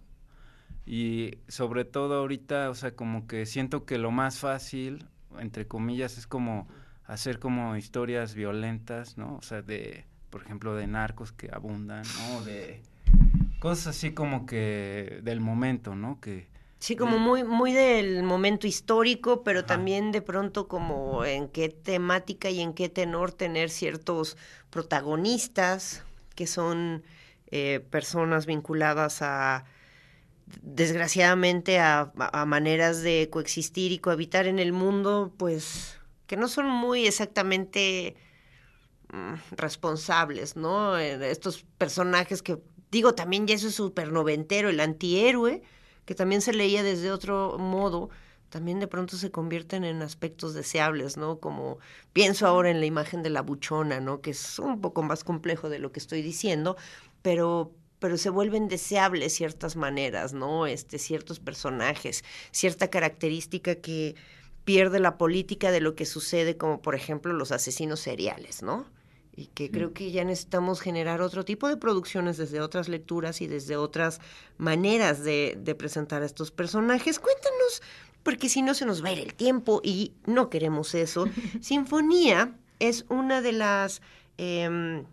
y 0.85 1.39
sobre 1.47 1.85
todo 1.85 2.19
ahorita, 2.19 2.69
o 2.69 2.75
sea, 2.75 2.95
como 2.95 3.25
que 3.25 3.47
siento 3.47 3.83
que 3.87 3.97
lo 3.97 4.11
más 4.11 4.37
fácil, 4.37 5.07
entre 5.39 5.67
comillas, 5.67 6.19
es 6.19 6.27
como 6.27 6.67
hacer 7.05 7.39
como 7.39 7.75
historias 7.75 8.35
violentas, 8.35 9.17
¿no? 9.17 9.37
O 9.37 9.41
sea, 9.41 9.63
de, 9.63 10.05
por 10.29 10.43
ejemplo, 10.43 10.75
de 10.75 10.85
narcos 10.85 11.31
que 11.31 11.49
abundan, 11.51 12.03
¿no? 12.03 12.43
De 12.43 12.83
cosas 13.59 13.87
así 13.87 14.11
como 14.11 14.45
que 14.45 15.21
del 15.23 15.39
momento, 15.39 15.95
¿no? 15.95 16.21
Que, 16.21 16.50
Sí, 16.81 16.95
como 16.95 17.19
muy, 17.19 17.43
muy 17.43 17.73
del 17.73 18.23
momento 18.23 18.65
histórico, 18.65 19.43
pero 19.43 19.65
también 19.65 20.11
de 20.11 20.23
pronto 20.23 20.67
como 20.67 21.23
en 21.25 21.47
qué 21.47 21.69
temática 21.69 22.49
y 22.49 22.59
en 22.59 22.73
qué 22.73 22.89
tenor 22.89 23.31
tener 23.31 23.69
ciertos 23.69 24.35
protagonistas 24.71 26.03
que 26.33 26.47
son 26.47 27.03
eh, 27.51 27.85
personas 27.91 28.47
vinculadas 28.47 29.21
a, 29.21 29.65
desgraciadamente, 30.63 31.77
a, 31.77 32.11
a, 32.17 32.45
maneras 32.47 33.03
de 33.03 33.29
coexistir 33.31 33.91
y 33.91 33.99
cohabitar 33.99 34.47
en 34.47 34.57
el 34.57 34.73
mundo, 34.73 35.35
pues 35.37 35.99
que 36.25 36.35
no 36.35 36.47
son 36.47 36.67
muy 36.67 37.05
exactamente 37.05 38.15
mm, 39.13 39.33
responsables, 39.55 40.55
¿no? 40.55 40.97
Eh, 40.97 41.29
estos 41.29 41.63
personajes 41.77 42.41
que, 42.41 42.57
digo, 42.89 43.13
también 43.13 43.45
ya 43.45 43.53
eso 43.53 43.67
es 43.67 43.75
súper 43.75 44.11
noventero, 44.11 44.69
el 44.69 44.79
antihéroe, 44.79 45.61
que 46.05 46.15
también 46.15 46.41
se 46.41 46.53
leía 46.53 46.83
desde 46.83 47.11
otro 47.11 47.57
modo, 47.57 48.09
también 48.49 48.79
de 48.79 48.87
pronto 48.87 49.15
se 49.17 49.31
convierten 49.31 49.83
en 49.83 50.01
aspectos 50.01 50.53
deseables, 50.53 51.17
¿no? 51.17 51.39
Como 51.39 51.79
pienso 52.13 52.47
ahora 52.47 52.69
en 52.69 52.79
la 52.79 52.85
imagen 52.85 53.23
de 53.23 53.29
la 53.29 53.41
buchona, 53.41 53.99
¿no? 54.01 54.21
Que 54.21 54.31
es 54.31 54.59
un 54.59 54.81
poco 54.81 55.03
más 55.03 55.23
complejo 55.23 55.69
de 55.69 55.79
lo 55.79 55.91
que 55.91 55.99
estoy 55.99 56.21
diciendo, 56.21 56.75
pero 57.21 57.71
pero 57.99 58.17
se 58.17 58.31
vuelven 58.31 58.67
deseables 58.67 59.31
ciertas 59.35 59.75
maneras, 59.75 60.33
¿no? 60.33 60.65
Este 60.65 60.97
ciertos 60.97 61.39
personajes, 61.39 62.23
cierta 62.51 62.89
característica 62.89 63.75
que 63.75 64.15
pierde 64.65 64.99
la 64.99 65.17
política 65.19 65.71
de 65.71 65.81
lo 65.81 65.95
que 65.95 66.05
sucede, 66.07 66.57
como 66.57 66.81
por 66.81 66.95
ejemplo 66.95 67.31
los 67.31 67.51
asesinos 67.51 67.99
seriales, 67.99 68.63
¿no? 68.63 68.87
Y 69.41 69.47
que 69.47 69.71
creo 69.71 69.91
que 69.91 70.11
ya 70.11 70.23
necesitamos 70.23 70.81
generar 70.81 71.19
otro 71.21 71.43
tipo 71.43 71.67
de 71.67 71.75
producciones 71.75 72.37
desde 72.37 72.61
otras 72.61 72.87
lecturas 72.87 73.41
y 73.41 73.47
desde 73.47 73.75
otras 73.75 74.21
maneras 74.59 75.23
de, 75.23 75.75
presentar 75.77 76.21
a 76.21 76.27
estos 76.27 76.51
personajes. 76.51 77.19
Cuéntanos, 77.19 77.81
porque 78.21 78.49
si 78.49 78.61
no 78.61 78.75
se 78.75 78.85
nos 78.85 79.03
va 79.03 79.09
a 79.09 79.13
ir 79.13 79.19
el 79.19 79.33
tiempo 79.33 79.81
y 79.83 80.13
no 80.27 80.51
queremos 80.51 80.93
eso. 80.93 81.25
Sinfonía 81.61 82.55
es 82.79 83.05
una 83.09 83.41
de 83.41 83.51
las... 83.51 84.03
Em, 84.37 85.05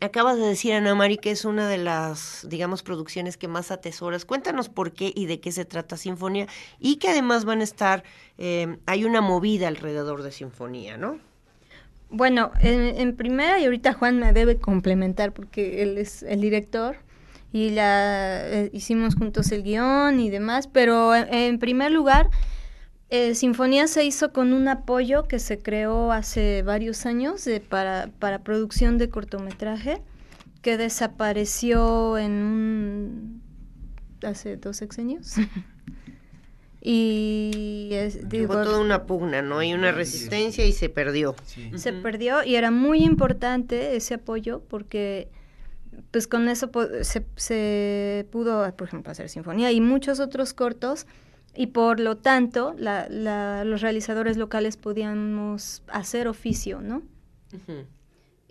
acabas 0.00 0.38
de 0.38 0.46
decir, 0.46 0.72
Ana 0.72 0.94
Mari, 0.94 1.18
que 1.18 1.30
es 1.30 1.44
una 1.44 1.68
de 1.68 1.76
las, 1.76 2.46
digamos, 2.48 2.82
producciones 2.82 3.36
que 3.36 3.48
más 3.48 3.70
atesoras. 3.70 4.24
Cuéntanos 4.24 4.70
por 4.70 4.92
qué 4.94 5.12
y 5.14 5.26
de 5.26 5.40
qué 5.40 5.52
se 5.52 5.66
trata 5.66 5.98
Sinfonía 5.98 6.48
y 6.80 6.96
que 6.96 7.10
además 7.10 7.44
van 7.44 7.60
a 7.60 7.64
estar, 7.64 8.02
eh, 8.38 8.78
hay 8.86 9.04
una 9.04 9.20
movida 9.20 9.68
alrededor 9.68 10.22
de 10.22 10.32
Sinfonía, 10.32 10.96
¿no? 10.96 11.31
Bueno, 12.14 12.52
en, 12.60 13.16
primera, 13.16 13.58
y 13.58 13.64
ahorita 13.64 13.94
Juan 13.94 14.18
me 14.18 14.34
debe 14.34 14.58
complementar 14.58 15.32
porque 15.32 15.82
él 15.82 15.96
es 15.96 16.22
el 16.22 16.42
director 16.42 16.96
y 17.52 17.70
la 17.70 18.46
eh, 18.46 18.70
hicimos 18.74 19.14
juntos 19.14 19.50
el 19.50 19.62
guion 19.62 20.20
y 20.20 20.28
demás, 20.28 20.66
pero 20.66 21.14
en 21.14 21.58
primer 21.58 21.90
lugar, 21.90 22.28
eh, 23.08 23.34
Sinfonía 23.34 23.86
se 23.86 24.04
hizo 24.04 24.30
con 24.32 24.52
un 24.52 24.68
apoyo 24.68 25.26
que 25.26 25.38
se 25.38 25.58
creó 25.58 26.12
hace 26.12 26.62
varios 26.62 27.06
años 27.06 27.48
para, 27.70 28.10
para 28.18 28.44
producción 28.44 28.98
de 28.98 29.08
cortometraje, 29.08 30.02
que 30.60 30.76
desapareció 30.76 32.18
en 32.18 32.32
un... 32.32 33.42
hace 34.22 34.58
dos 34.58 34.76
sexenios. 34.76 35.36
y 36.84 37.90
es, 37.92 38.28
digo, 38.28 38.54
toda 38.54 38.80
una 38.80 39.06
pugna, 39.06 39.40
¿no? 39.40 39.58
Hay 39.58 39.72
una 39.72 39.92
resistencia 39.92 40.66
y 40.66 40.72
se 40.72 40.88
perdió. 40.88 41.36
Se 41.76 41.92
perdió 41.92 42.42
y 42.42 42.56
era 42.56 42.72
muy 42.72 43.04
importante 43.04 43.94
ese 43.94 44.14
apoyo 44.14 44.62
porque 44.68 45.28
pues 46.10 46.26
con 46.26 46.48
eso 46.48 46.70
se, 47.02 47.24
se 47.36 48.26
pudo, 48.32 48.74
por 48.74 48.88
ejemplo, 48.88 49.12
hacer 49.12 49.28
sinfonía 49.28 49.70
y 49.70 49.80
muchos 49.80 50.18
otros 50.18 50.54
cortos 50.54 51.06
y 51.54 51.68
por 51.68 52.00
lo 52.00 52.16
tanto 52.16 52.74
la, 52.76 53.64
los 53.64 53.80
realizadores 53.80 54.36
locales 54.36 54.76
podíamos 54.76 55.82
hacer 55.86 56.26
oficio, 56.26 56.80
¿no? 56.80 57.02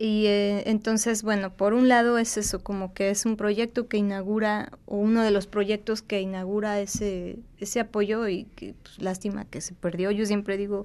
Y 0.04 0.26
eh, 0.26 0.64
entonces, 0.66 1.22
bueno, 1.22 1.54
por 1.54 1.76
un 1.76 1.88
lado 1.88 2.18
es 2.18 2.36
eso, 2.36 2.64
como 2.64 2.91
que 2.91 3.12
es 3.12 3.24
un 3.28 3.38
proyecto 3.38 3.88
que 3.88 3.97
inaugura, 3.97 4.72
o 4.88 4.97
uno 4.97 5.22
de 5.22 5.30
los 5.30 5.45
proyectos 5.45 6.02
que 6.02 6.22
inaugura 6.22 6.80
ese, 6.80 7.38
ese 7.60 7.82
apoyo 7.82 8.28
y 8.28 8.45
que 8.56 8.74
pues, 8.82 8.97
lástima 8.97 9.45
que 9.45 9.62
se 9.62 9.76
perdió. 9.76 10.10
Yo 10.10 10.26
siempre 10.26 10.58
digo 10.58 10.82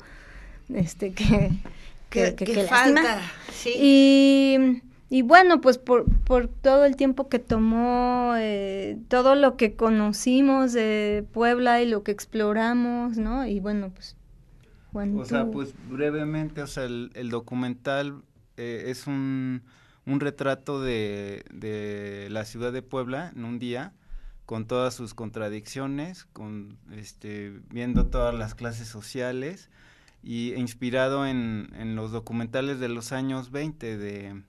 este 0.68 1.12
que, 1.14 1.50
que, 2.10 2.34
que, 2.34 2.64
falta. 2.64 3.22
Sí. 3.54 3.72
Y 3.74 4.82
y 5.08 5.22
bueno, 5.22 5.62
pues 5.62 5.78
por, 5.78 6.04
por 6.24 6.48
todo 6.48 6.84
el 6.84 6.96
tiempo 6.96 7.30
que 7.30 7.38
tomó, 7.38 8.34
eh, 8.36 8.98
todo 9.08 9.34
lo 9.34 9.56
que 9.56 9.76
conocimos 9.76 10.74
de 10.74 11.24
Puebla 11.32 11.80
y 11.80 11.88
lo 11.88 12.02
que 12.02 12.12
exploramos, 12.12 13.16
¿no? 13.16 13.46
Y 13.46 13.60
bueno, 13.60 13.92
pues... 13.94 14.14
o 14.92 15.24
sea, 15.24 15.46
pues 15.46 15.72
brevemente, 15.88 16.60
o 16.60 16.66
sea, 16.66 16.84
el, 16.84 17.12
el 17.14 17.30
documental 17.30 18.20
eh, 18.56 18.84
es 18.86 19.06
un, 19.06 19.62
un 20.04 20.20
retrato 20.20 20.80
de, 20.80 21.44
de 21.52 22.28
la 22.30 22.44
ciudad 22.44 22.72
de 22.72 22.82
Puebla 22.82 23.32
en 23.34 23.44
un 23.44 23.58
día, 23.58 23.92
con 24.44 24.66
todas 24.66 24.94
sus 24.94 25.14
contradicciones, 25.14 26.24
con 26.26 26.78
este, 26.92 27.60
viendo 27.70 28.06
todas 28.06 28.34
las 28.34 28.54
clases 28.54 28.88
sociales 28.88 29.70
y 30.22 30.52
e 30.52 30.58
inspirado 30.58 31.26
en, 31.26 31.70
en 31.74 31.96
los 31.96 32.12
documentales 32.12 32.80
de 32.80 32.88
los 32.88 33.12
años 33.12 33.50
20 33.50 33.96
de 33.96 34.42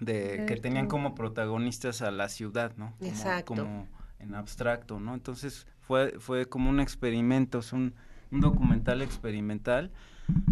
de 0.00 0.44
que 0.46 0.56
tenían 0.56 0.86
como 0.86 1.14
protagonistas 1.14 2.02
a 2.02 2.10
la 2.10 2.28
ciudad, 2.28 2.76
¿no? 2.76 2.94
Como, 2.98 3.10
Exacto. 3.10 3.54
Como 3.54 3.88
en 4.18 4.34
abstracto, 4.34 5.00
¿no? 5.00 5.14
Entonces 5.14 5.66
fue, 5.80 6.18
fue 6.18 6.46
como 6.46 6.70
un 6.70 6.80
experimento, 6.80 7.58
es 7.58 7.72
un, 7.72 7.94
un 8.30 8.40
documental 8.40 9.02
experimental 9.02 9.90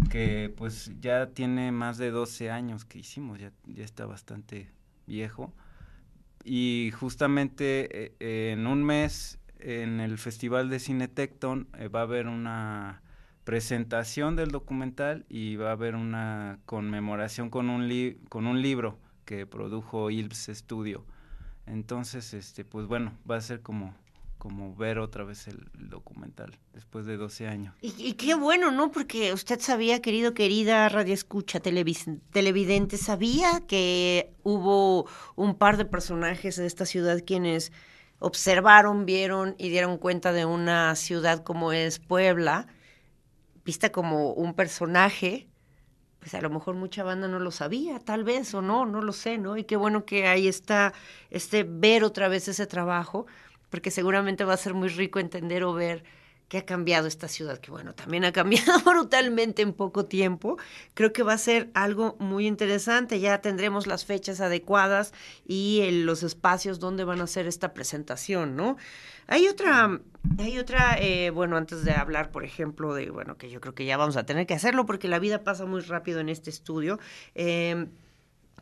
que 0.09 0.53
pues 0.55 0.91
ya 0.99 1.27
tiene 1.27 1.71
más 1.71 1.97
de 1.97 2.11
12 2.11 2.51
años 2.51 2.85
que 2.85 2.99
hicimos, 2.99 3.39
ya, 3.39 3.51
ya 3.65 3.83
está 3.83 4.05
bastante 4.05 4.69
viejo. 5.05 5.53
Y 6.43 6.91
justamente 6.97 8.15
eh, 8.19 8.51
en 8.53 8.67
un 8.67 8.83
mes 8.83 9.39
en 9.59 9.99
el 9.99 10.17
Festival 10.17 10.69
de 10.69 10.79
Cine 10.79 11.07
Tecton 11.07 11.67
eh, 11.77 11.87
va 11.87 12.01
a 12.01 12.03
haber 12.03 12.27
una 12.27 13.01
presentación 13.43 14.35
del 14.35 14.51
documental 14.51 15.25
y 15.29 15.55
va 15.55 15.69
a 15.69 15.73
haber 15.73 15.95
una 15.95 16.59
conmemoración 16.65 17.49
con 17.49 17.69
un, 17.69 18.17
con 18.29 18.45
un 18.45 18.61
libro 18.61 18.99
que 19.25 19.45
produjo 19.45 20.09
Ilps 20.09 20.49
Studio. 20.53 21.05
Entonces, 21.65 22.33
este, 22.33 22.65
pues 22.65 22.87
bueno, 22.87 23.13
va 23.29 23.35
a 23.37 23.41
ser 23.41 23.61
como 23.61 23.93
como 24.47 24.73
ver 24.73 24.97
otra 24.97 25.25
vez 25.25 25.49
el, 25.49 25.59
documental 25.89 26.57
después 26.71 27.05
de 27.05 27.17
12 27.17 27.49
años. 27.49 27.75
Y, 27.81 28.13
qué 28.13 28.33
bueno, 28.33 28.71
¿no? 28.71 28.93
Porque 28.93 29.33
usted 29.33 29.59
sabía, 29.59 30.01
querido, 30.01 30.33
querida 30.33 30.87
radio 30.87 31.13
escucha, 31.13 31.59
televidente, 31.59 32.95
sabía 32.95 33.61
que 33.67 34.31
hubo 34.43 35.05
un 35.35 35.55
par 35.55 35.75
de 35.75 35.83
personajes 35.83 36.55
de 36.55 36.65
esta 36.65 36.85
ciudad 36.85 37.19
quienes 37.27 37.73
observaron, 38.19 39.05
vieron 39.05 39.53
y 39.57 39.67
dieron 39.67 39.97
cuenta 39.97 40.31
de 40.31 40.45
una 40.45 40.95
ciudad 40.95 41.43
como 41.43 41.73
es 41.73 41.99
Puebla, 41.99 42.67
vista 43.65 43.91
como 43.91 44.31
un 44.31 44.53
personaje 44.53 45.49
pues 46.19 46.33
a 46.33 46.41
lo 46.41 46.49
mejor 46.49 46.75
mucha 46.75 47.03
banda 47.03 47.27
no 47.27 47.39
lo 47.39 47.51
sabía, 47.51 47.99
tal 47.99 48.23
vez 48.23 48.53
o 48.53 48.61
no, 48.61 48.85
no 48.85 49.01
lo 49.01 49.13
sé, 49.13 49.37
¿no? 49.37 49.55
Y 49.55 49.63
qué 49.63 49.75
bueno 49.77 50.03
que 50.03 50.27
ahí 50.27 50.47
está 50.47 50.93
este 51.29 51.63
ver 51.63 52.03
otra 52.03 52.27
vez 52.27 52.47
ese 52.47 52.67
trabajo, 52.67 53.27
porque 53.69 53.91
seguramente 53.91 54.43
va 54.43 54.53
a 54.53 54.57
ser 54.57 54.73
muy 54.73 54.89
rico 54.89 55.19
entender 55.19 55.63
o 55.63 55.73
ver 55.73 56.03
qué 56.47 56.59
ha 56.59 56.65
cambiado 56.65 57.07
esta 57.07 57.27
ciudad, 57.27 57.57
que 57.57 57.71
bueno, 57.71 57.93
también 57.93 58.23
ha 58.23 58.31
cambiado 58.31 58.79
brutalmente 58.85 59.61
en 59.61 59.73
poco 59.73 60.05
tiempo. 60.05 60.57
Creo 60.93 61.11
que 61.11 61.23
va 61.23 61.33
a 61.33 61.37
ser 61.37 61.69
algo 61.73 62.15
muy 62.19 62.47
interesante. 62.47 63.19
Ya 63.19 63.41
tendremos 63.41 63.85
las 63.87 64.05
fechas 64.05 64.39
adecuadas 64.39 65.13
y 65.45 65.89
los 65.91 66.23
espacios 66.23 66.79
donde 66.79 67.03
van 67.03 67.19
a 67.19 67.25
hacer 67.25 67.47
esta 67.47 67.73
presentación, 67.73 68.55
¿no? 68.55 68.77
Hay 69.27 69.47
otra, 69.47 69.99
hay 70.39 70.57
otra, 70.57 70.97
eh, 70.99 71.31
bueno, 71.31 71.57
antes 71.57 71.83
de 71.83 71.91
hablar, 71.91 72.31
por 72.31 72.45
ejemplo, 72.45 72.93
de, 72.93 73.09
bueno, 73.09 73.37
que 73.37 73.49
yo 73.49 73.59
creo 73.59 73.75
que 73.75 73.83
ya 73.83 73.97
vamos 73.97 74.15
a 74.15 74.25
tener 74.25 74.47
que 74.47 74.53
hacerlo 74.53 74.85
porque 74.85 75.09
la 75.09 75.19
vida 75.19 75.43
pasa 75.43 75.65
muy 75.65 75.81
rápido 75.81 76.21
en 76.21 76.29
este 76.29 76.49
estudio, 76.49 76.97
em, 77.35 77.89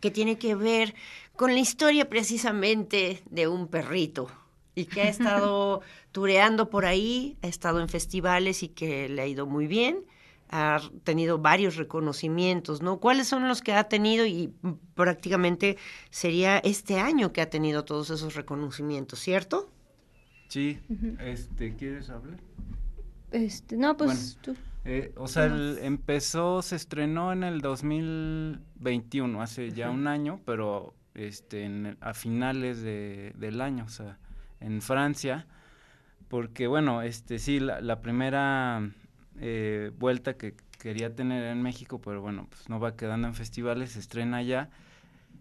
que 0.01 0.09
tiene 0.09 0.39
que 0.39 0.55
ver 0.55 0.95
con 1.35 1.53
la 1.53 1.59
historia 1.59 2.09
precisamente 2.09 3.21
de 3.29 3.47
un 3.47 3.67
perrito 3.67 4.27
y 4.75 4.85
que 4.85 5.01
ha 5.01 5.09
estado 5.09 5.81
tureando 6.11 6.69
por 6.69 6.85
ahí, 6.85 7.37
ha 7.41 7.47
estado 7.47 7.81
en 7.81 7.89
festivales 7.89 8.61
y 8.61 8.69
que 8.69 9.09
le 9.09 9.21
ha 9.21 9.27
ido 9.27 9.45
muy 9.45 9.67
bien 9.67 10.05
ha 10.49 10.79
tenido 11.03 11.39
varios 11.39 11.75
reconocimientos, 11.75 12.81
¿no? 12.81 12.99
¿Cuáles 12.99 13.27
son 13.27 13.47
los 13.47 13.61
que 13.61 13.73
ha 13.73 13.85
tenido? 13.85 14.25
Y 14.25 14.53
prácticamente 14.93 15.77
sería 16.09 16.59
este 16.59 16.99
año 16.99 17.33
que 17.33 17.41
ha 17.41 17.49
tenido 17.49 17.83
todos 17.83 18.09
esos 18.09 18.35
reconocimientos, 18.35 19.19
¿cierto? 19.19 19.69
Sí, 20.47 20.79
este, 21.19 21.75
¿quieres 21.75 22.09
hablar? 22.09 22.39
Este, 23.31 23.75
no, 23.75 23.97
pues 23.97 24.37
tú. 24.41 24.55
Eh, 24.85 25.13
o 25.17 25.27
sea, 25.27 25.45
empezó, 25.81 26.61
se 26.61 26.75
estrenó 26.75 27.33
en 27.33 27.43
el 27.43 27.59
2021, 27.59 29.41
hace 29.41 29.71
ya 29.71 29.89
un 29.89 30.05
año, 30.05 30.39
pero 30.45 30.93
este, 31.15 31.97
a 32.01 32.13
finales 32.13 32.81
de, 32.81 33.33
del 33.35 33.61
año, 33.61 33.85
o 33.85 33.89
sea, 33.89 34.19
en 34.65 34.81
Francia, 34.81 35.45
porque 36.27 36.67
bueno, 36.67 37.01
este, 37.01 37.39
sí, 37.39 37.59
la, 37.59 37.79
la 37.81 38.01
primera 38.01 38.89
eh, 39.39 39.91
vuelta 39.97 40.37
que 40.37 40.55
quería 40.79 41.15
tener 41.15 41.43
en 41.45 41.61
México, 41.61 42.01
pero 42.01 42.21
bueno, 42.21 42.47
pues 42.49 42.67
no 42.69 42.79
va 42.79 42.95
quedando 42.95 43.27
en 43.27 43.35
festivales, 43.35 43.91
se 43.91 43.99
estrena 43.99 44.41
ya, 44.41 44.69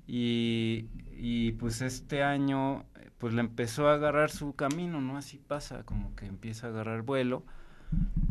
y, 0.06 0.86
y 1.16 1.52
pues 1.52 1.80
este 1.80 2.22
año 2.22 2.84
pues 3.18 3.32
le 3.32 3.40
empezó 3.40 3.88
a 3.88 3.94
agarrar 3.94 4.30
su 4.30 4.54
camino, 4.54 5.00
¿no? 5.00 5.16
Así 5.16 5.38
pasa, 5.38 5.84
como 5.84 6.14
que 6.14 6.26
empieza 6.26 6.66
a 6.66 6.70
agarrar 6.70 7.02
vuelo. 7.02 7.44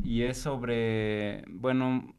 Y 0.04 0.24
es 0.24 0.38
sobre, 0.38 1.44
bueno, 1.48 2.14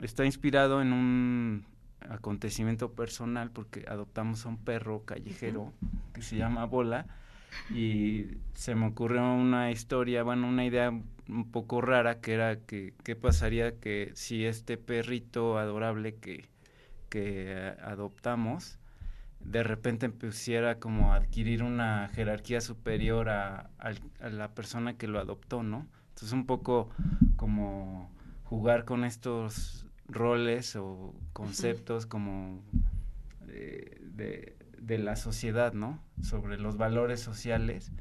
está 0.00 0.24
inspirado 0.24 0.82
en 0.82 0.92
un 0.92 1.64
acontecimiento 2.08 2.92
personal 2.92 3.50
porque 3.50 3.84
adoptamos 3.88 4.44
a 4.44 4.50
un 4.50 4.58
perro 4.58 5.04
callejero 5.04 5.72
que 6.12 6.22
se 6.22 6.36
llama 6.36 6.64
Bola 6.66 7.06
y 7.70 8.26
se 8.54 8.74
me 8.74 8.86
ocurrió 8.86 9.22
una 9.34 9.70
historia, 9.70 10.22
bueno, 10.22 10.48
una 10.48 10.64
idea 10.64 10.90
un 10.90 11.50
poco 11.50 11.80
rara 11.80 12.20
que 12.20 12.34
era 12.34 12.56
que 12.56 12.94
qué 13.04 13.16
pasaría 13.16 13.78
que 13.78 14.10
si 14.14 14.44
este 14.44 14.76
perrito 14.76 15.58
adorable 15.58 16.16
que, 16.16 16.48
que 17.08 17.74
adoptamos 17.82 18.78
de 19.44 19.62
repente 19.62 20.06
empieza 20.06 20.78
como 20.78 21.12
a 21.12 21.16
adquirir 21.16 21.62
una 21.62 22.08
jerarquía 22.14 22.60
superior 22.60 23.28
a, 23.28 23.70
la 24.20 24.54
persona 24.54 24.96
que 24.96 25.08
lo 25.08 25.18
adoptó, 25.18 25.62
¿no? 25.62 25.86
Entonces 26.10 26.32
un 26.32 26.46
poco 26.46 26.90
como 27.36 28.10
jugar 28.44 28.84
con 28.84 29.04
estos 29.04 29.86
roles 30.06 30.76
o 30.76 31.14
conceptos 31.32 32.06
como 32.06 32.62
de, 33.46 33.98
de, 34.00 34.56
la 34.88 35.16
sociedad, 35.16 35.72
¿no? 35.72 36.02
Sobre 36.20 36.58
los 36.58 36.76
valores 36.76 37.20
sociales 37.20 37.92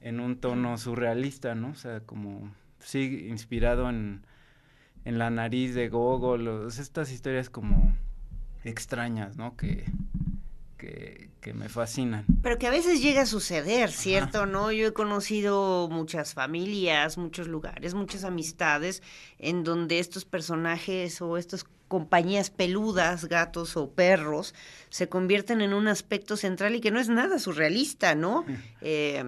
en 0.00 0.20
un 0.20 0.36
tono 0.36 0.76
surrealista, 0.78 1.54
¿no? 1.54 1.70
O 1.70 1.74
sea, 1.74 2.00
como, 2.00 2.52
sí, 2.78 3.26
inspirado 3.28 3.88
en, 3.88 4.22
en 5.04 5.18
la 5.18 5.30
nariz 5.30 5.74
de 5.74 5.88
Gogol, 5.88 6.66
estas 6.66 7.12
historias 7.12 7.48
como 7.50 7.94
extrañas, 8.64 9.36
¿no? 9.36 9.56
Que, 9.56 9.84
que, 10.86 11.30
que 11.40 11.52
me 11.52 11.68
fascinan. 11.68 12.24
Pero 12.42 12.58
que 12.58 12.66
a 12.66 12.70
veces 12.70 13.02
llega 13.02 13.22
a 13.22 13.26
suceder, 13.26 13.90
¿cierto? 13.90 14.46
¿No? 14.46 14.70
Yo 14.70 14.88
he 14.88 14.92
conocido 14.92 15.88
muchas 15.90 16.34
familias, 16.34 17.18
muchos 17.18 17.48
lugares, 17.48 17.94
muchas 17.94 18.24
amistades 18.24 19.02
en 19.38 19.64
donde 19.64 19.98
estos 19.98 20.24
personajes 20.24 21.20
o 21.20 21.36
estas 21.36 21.64
compañías 21.88 22.50
peludas, 22.50 23.26
gatos 23.26 23.76
o 23.76 23.90
perros, 23.90 24.54
se 24.88 25.08
convierten 25.08 25.60
en 25.60 25.72
un 25.72 25.88
aspecto 25.88 26.36
central 26.36 26.74
y 26.74 26.80
que 26.80 26.90
no 26.90 27.00
es 27.00 27.08
nada 27.08 27.38
surrealista, 27.38 28.14
¿no? 28.14 28.44
Eh, 28.80 29.24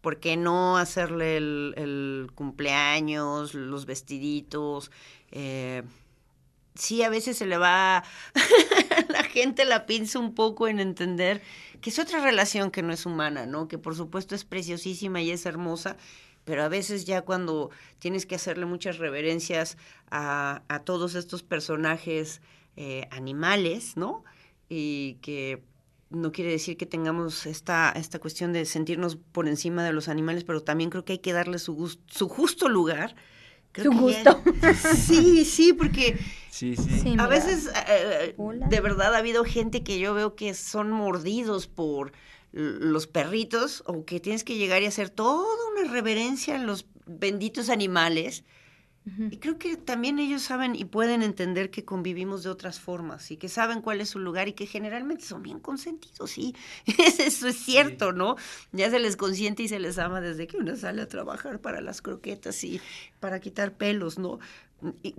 ¿Por 0.00 0.18
qué 0.18 0.36
no 0.36 0.78
hacerle 0.78 1.36
el, 1.36 1.74
el 1.76 2.30
cumpleaños, 2.34 3.54
los 3.54 3.84
vestiditos? 3.84 4.90
Eh, 5.30 5.82
sí, 6.74 7.02
a 7.02 7.10
veces 7.10 7.36
se 7.36 7.46
le 7.46 7.58
va, 7.58 8.02
gente 9.30 9.64
la 9.64 9.86
pinza 9.86 10.18
un 10.18 10.34
poco 10.34 10.68
en 10.68 10.80
entender 10.80 11.42
que 11.80 11.90
es 11.90 11.98
otra 11.98 12.22
relación 12.22 12.70
que 12.70 12.82
no 12.82 12.92
es 12.92 13.06
humana, 13.06 13.46
¿no? 13.46 13.68
Que 13.68 13.78
por 13.78 13.94
supuesto 13.96 14.34
es 14.34 14.44
preciosísima 14.44 15.22
y 15.22 15.30
es 15.30 15.46
hermosa, 15.46 15.96
pero 16.44 16.62
a 16.62 16.68
veces 16.68 17.04
ya 17.04 17.22
cuando 17.22 17.70
tienes 17.98 18.26
que 18.26 18.34
hacerle 18.34 18.66
muchas 18.66 18.98
reverencias 18.98 19.78
a, 20.10 20.62
a 20.68 20.80
todos 20.80 21.14
estos 21.14 21.42
personajes 21.42 22.42
eh, 22.76 23.06
animales, 23.10 23.96
¿no? 23.96 24.24
Y 24.68 25.14
que 25.22 25.62
no 26.10 26.32
quiere 26.32 26.50
decir 26.50 26.76
que 26.76 26.86
tengamos 26.86 27.46
esta, 27.46 27.92
esta 27.96 28.18
cuestión 28.18 28.52
de 28.52 28.64
sentirnos 28.64 29.16
por 29.16 29.48
encima 29.48 29.84
de 29.84 29.92
los 29.92 30.08
animales, 30.08 30.44
pero 30.44 30.62
también 30.62 30.90
creo 30.90 31.04
que 31.04 31.14
hay 31.14 31.18
que 31.20 31.32
darle 31.32 31.58
su, 31.58 31.96
su 32.06 32.28
justo 32.28 32.68
lugar 32.68 33.14
Creo 33.72 33.92
Su 33.92 33.98
gusto. 33.98 34.42
sí, 34.96 35.44
sí, 35.44 35.72
porque 35.72 36.18
sí, 36.50 36.76
sí. 36.76 37.16
a 37.18 37.26
veces 37.26 37.70
eh, 37.88 38.34
de 38.36 38.80
verdad 38.80 39.14
ha 39.14 39.18
habido 39.18 39.44
gente 39.44 39.82
que 39.82 39.98
yo 39.98 40.14
veo 40.14 40.34
que 40.34 40.54
son 40.54 40.90
mordidos 40.90 41.66
por 41.66 42.12
los 42.52 43.06
perritos 43.06 43.82
o 43.86 44.04
que 44.04 44.18
tienes 44.18 44.42
que 44.42 44.56
llegar 44.56 44.82
y 44.82 44.86
hacer 44.86 45.08
toda 45.08 45.46
una 45.72 45.92
reverencia 45.92 46.56
a 46.56 46.58
los 46.58 46.86
benditos 47.06 47.70
animales 47.70 48.44
y 49.06 49.38
creo 49.38 49.58
que 49.58 49.76
también 49.76 50.18
ellos 50.18 50.42
saben 50.42 50.76
y 50.76 50.84
pueden 50.84 51.22
entender 51.22 51.70
que 51.70 51.84
convivimos 51.84 52.42
de 52.42 52.50
otras 52.50 52.78
formas 52.78 53.30
y 53.30 53.38
que 53.38 53.48
saben 53.48 53.80
cuál 53.80 54.00
es 54.02 54.10
su 54.10 54.18
lugar 54.18 54.48
y 54.48 54.52
que 54.52 54.66
generalmente 54.66 55.24
son 55.24 55.42
bien 55.42 55.58
consentidos, 55.58 56.30
sí. 56.30 56.54
Eso 57.18 57.48
es 57.48 57.56
cierto, 57.56 58.12
¿no? 58.12 58.36
Ya 58.72 58.90
se 58.90 58.98
les 58.98 59.16
consiente 59.16 59.62
y 59.62 59.68
se 59.68 59.80
les 59.80 59.98
ama 59.98 60.20
desde 60.20 60.46
que 60.46 60.58
uno 60.58 60.76
sale 60.76 61.02
a 61.02 61.08
trabajar 61.08 61.60
para 61.60 61.80
las 61.80 62.02
croquetas 62.02 62.62
y 62.62 62.80
para 63.20 63.40
quitar 63.40 63.72
pelos, 63.72 64.18
¿no? 64.18 64.38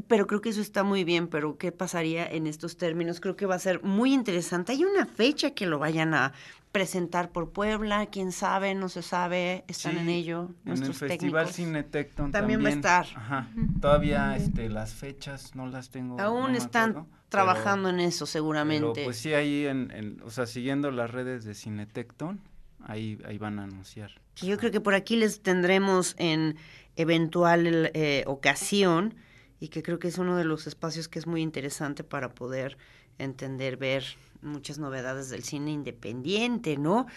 pero 0.07 0.27
creo 0.27 0.41
que 0.41 0.49
eso 0.49 0.61
está 0.61 0.83
muy 0.83 1.03
bien, 1.03 1.27
pero 1.27 1.57
¿qué 1.57 1.71
pasaría 1.71 2.25
en 2.25 2.47
estos 2.47 2.77
términos? 2.77 3.19
Creo 3.19 3.35
que 3.35 3.45
va 3.45 3.55
a 3.55 3.59
ser 3.59 3.83
muy 3.83 4.13
interesante. 4.13 4.71
Hay 4.71 4.83
una 4.83 5.05
fecha 5.05 5.51
que 5.51 5.67
lo 5.67 5.79
vayan 5.79 6.13
a 6.13 6.33
presentar 6.71 7.31
por 7.31 7.51
Puebla, 7.51 8.05
quién 8.07 8.31
sabe, 8.31 8.73
no 8.75 8.87
se 8.87 9.01
sabe, 9.01 9.65
están 9.67 9.97
en 9.97 10.09
ello. 10.09 10.49
En 10.65 10.81
el 10.83 10.93
Festival 10.93 11.49
Cinetecton 11.49 12.31
también, 12.31 12.59
también 12.59 12.63
va 12.63 12.69
a 12.69 13.01
estar. 13.01 13.17
Ajá. 13.17 13.49
Todavía 13.81 14.37
este, 14.37 14.69
las 14.69 14.93
fechas 14.93 15.53
no 15.55 15.67
las 15.67 15.89
tengo. 15.89 16.19
Aún 16.19 16.55
están 16.55 17.07
trabajando 17.29 17.89
en 17.89 17.99
eso, 17.99 18.25
seguramente. 18.25 18.91
Pero 18.93 19.05
pues 19.05 19.17
sí, 19.17 19.33
ahí, 19.33 19.65
en, 19.65 20.21
o 20.23 20.31
sea, 20.31 20.45
siguiendo 20.45 20.91
las 20.91 21.11
redes 21.11 21.43
de 21.43 21.55
Cinetecton, 21.55 22.39
ahí, 22.85 23.19
ahí 23.25 23.37
van 23.37 23.59
a 23.59 23.63
anunciar. 23.63 24.11
yo 24.35 24.57
creo 24.57 24.71
que 24.71 24.81
por 24.81 24.93
aquí 24.93 25.17
les 25.17 25.41
tendremos 25.41 26.15
en 26.17 26.55
eventual 26.95 27.91
eh, 27.93 28.23
ocasión 28.27 29.15
y 29.59 29.67
que 29.69 29.83
creo 29.83 29.99
que 29.99 30.07
es 30.07 30.17
uno 30.17 30.37
de 30.37 30.45
los 30.45 30.67
espacios 30.67 31.07
que 31.07 31.19
es 31.19 31.27
muy 31.27 31.41
interesante 31.41 32.03
para 32.03 32.33
poder 32.33 32.77
entender, 33.17 33.77
ver 33.77 34.03
muchas 34.41 34.79
novedades 34.79 35.29
del 35.29 35.43
cine 35.43 35.71
independiente, 35.71 36.77
¿no? 36.77 37.07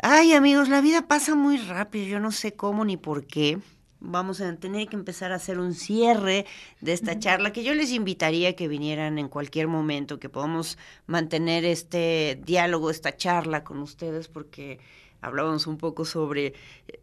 Ay, 0.00 0.32
amigos, 0.32 0.68
la 0.68 0.80
vida 0.80 1.08
pasa 1.08 1.34
muy 1.34 1.56
rápido, 1.58 2.06
yo 2.06 2.20
no 2.20 2.30
sé 2.30 2.54
cómo 2.54 2.84
ni 2.84 2.96
por 2.96 3.26
qué. 3.26 3.58
Vamos 4.00 4.40
a 4.40 4.54
tener 4.54 4.86
que 4.86 4.94
empezar 4.94 5.32
a 5.32 5.36
hacer 5.36 5.58
un 5.58 5.74
cierre 5.74 6.46
de 6.80 6.92
esta 6.92 7.18
charla, 7.18 7.52
que 7.52 7.64
yo 7.64 7.74
les 7.74 7.90
invitaría 7.90 8.50
a 8.50 8.52
que 8.52 8.68
vinieran 8.68 9.18
en 9.18 9.28
cualquier 9.28 9.66
momento, 9.66 10.20
que 10.20 10.28
podamos 10.28 10.78
mantener 11.08 11.64
este 11.64 12.40
diálogo, 12.44 12.90
esta 12.90 13.16
charla 13.16 13.64
con 13.64 13.78
ustedes, 13.78 14.28
porque 14.28 14.78
hablábamos 15.20 15.66
un 15.66 15.78
poco 15.78 16.04
sobre, 16.04 16.54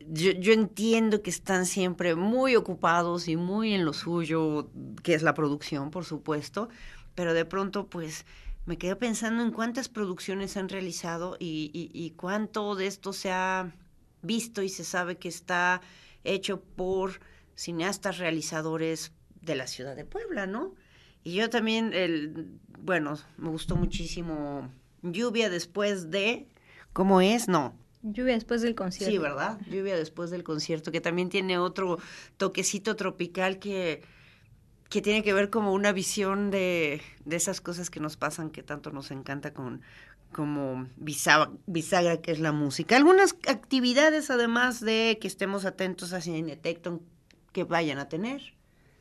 yo, 0.08 0.32
yo, 0.32 0.53
entiendo 0.53 1.22
que 1.22 1.30
están 1.30 1.66
siempre 1.66 2.16
muy 2.16 2.56
ocupados 2.56 3.28
y 3.28 3.36
muy 3.36 3.74
en 3.74 3.84
lo 3.84 3.91
suyo, 3.91 4.70
que 5.03 5.16
es 5.16 5.22
la 5.22 5.34
producción, 5.34 5.91
por 5.91 6.06
supuesto, 6.06 6.70
pero 7.14 7.34
de 7.34 7.43
pronto 7.43 7.88
pues 7.88 8.26
me 8.66 8.78
quedé 8.78 8.95
pensando 8.95 9.43
en 9.43 9.51
cuántas 9.51 9.89
producciones 9.89 10.57
han 10.57 10.70
realizado 10.70 11.38
y, 11.39 11.70
y, 11.93 12.09
cuánto 12.11 12.76
de 12.76 12.88
esto 12.88 13.13
se 13.13 13.32
ha 13.32 13.76
visto 14.22 14.63
y 14.63 14.70
se 14.70 14.84
sabe 14.84 15.18
que 15.18 15.28
está 15.28 15.82
hecho 16.24 16.61
por 16.61 17.20
cineastas 17.55 18.18
realizadores 18.18 19.11
de 19.41 19.55
la 19.55 19.68
ciudad 19.68 19.95
de 19.95 20.05
Puebla, 20.05 20.47
¿no? 20.47 20.74
Y 21.24 21.36
yo 21.36 21.49
también, 21.49 21.93
el, 21.93 22.59
bueno, 22.80 23.18
me 23.38 23.49
gustó 23.49 23.76
muchísimo 23.76 24.72
Lluvia 25.01 25.49
después 25.49 26.09
de, 26.09 26.47
¿cómo 26.93 27.22
es? 27.22 27.47
No. 27.47 27.78
Lluvia 28.01 28.34
después 28.34 28.61
del 28.61 28.76
concierto. 28.76 29.11
Sí, 29.11 29.18
¿verdad? 29.18 29.59
Lluvia 29.68 29.95
después 29.95 30.30
del 30.30 30.43
concierto, 30.43 30.91
que 30.91 31.01
también 31.01 31.30
tiene 31.30 31.57
otro 31.57 31.97
toquecito 32.38 32.95
tropical 32.95 33.57
que 33.57 34.03
que 34.96 35.02
tiene 35.02 35.24
que 35.24 35.34
ver 35.34 35.50
como 35.50 35.74
una 35.74 35.91
visión 35.91 36.52
de, 36.52 37.02
de 37.26 37.36
esas 37.36 37.60
cosas 37.60 37.89
que 37.89 38.00
nos 38.00 38.16
pasan 38.16 38.50
que 38.50 38.64
tanto 38.64 38.91
nos 38.91 39.12
encanta 39.12 39.54
con 39.54 39.82
como 40.32 40.88
bisagra, 40.96 42.22
que 42.22 42.32
es 42.32 42.39
la 42.39 42.54
música. 42.54 42.96
Algunas 42.96 43.36
actividades 43.46 44.30
además 44.30 44.80
de 44.80 45.18
que 45.20 45.28
estemos 45.28 45.66
atentos 45.66 46.14
a 46.14 46.22
Cinetecton 46.22 47.02
que 47.52 47.66
vayan 47.66 48.00
a 48.00 48.08
tener. 48.08 48.54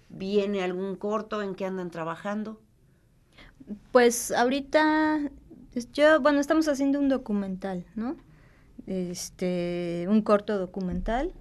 ¿Viene 0.08 0.64
algún 0.64 0.96
corto 0.96 1.42
en 1.42 1.54
que 1.54 1.64
andan 1.64 1.92
trabajando? 1.92 2.60
Pues 3.92 4.32
ahorita 4.32 5.30
yo, 5.92 6.20
bueno, 6.20 6.40
estamos 6.40 6.66
haciendo 6.66 6.98
un 6.98 7.08
documental, 7.08 7.86
¿no? 7.94 8.16
Este, 8.88 10.06
un 10.08 10.22
corto 10.22 10.58
documental 10.58 11.32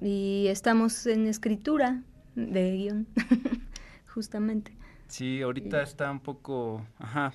y 0.00 0.46
estamos 0.48 1.04
en 1.04 1.26
escritura 1.26 2.02
de 2.38 2.76
guion, 2.76 3.06
justamente. 4.06 4.76
Sí, 5.08 5.42
ahorita 5.42 5.82
está 5.82 6.10
un 6.10 6.20
poco, 6.20 6.86
ajá, 6.98 7.32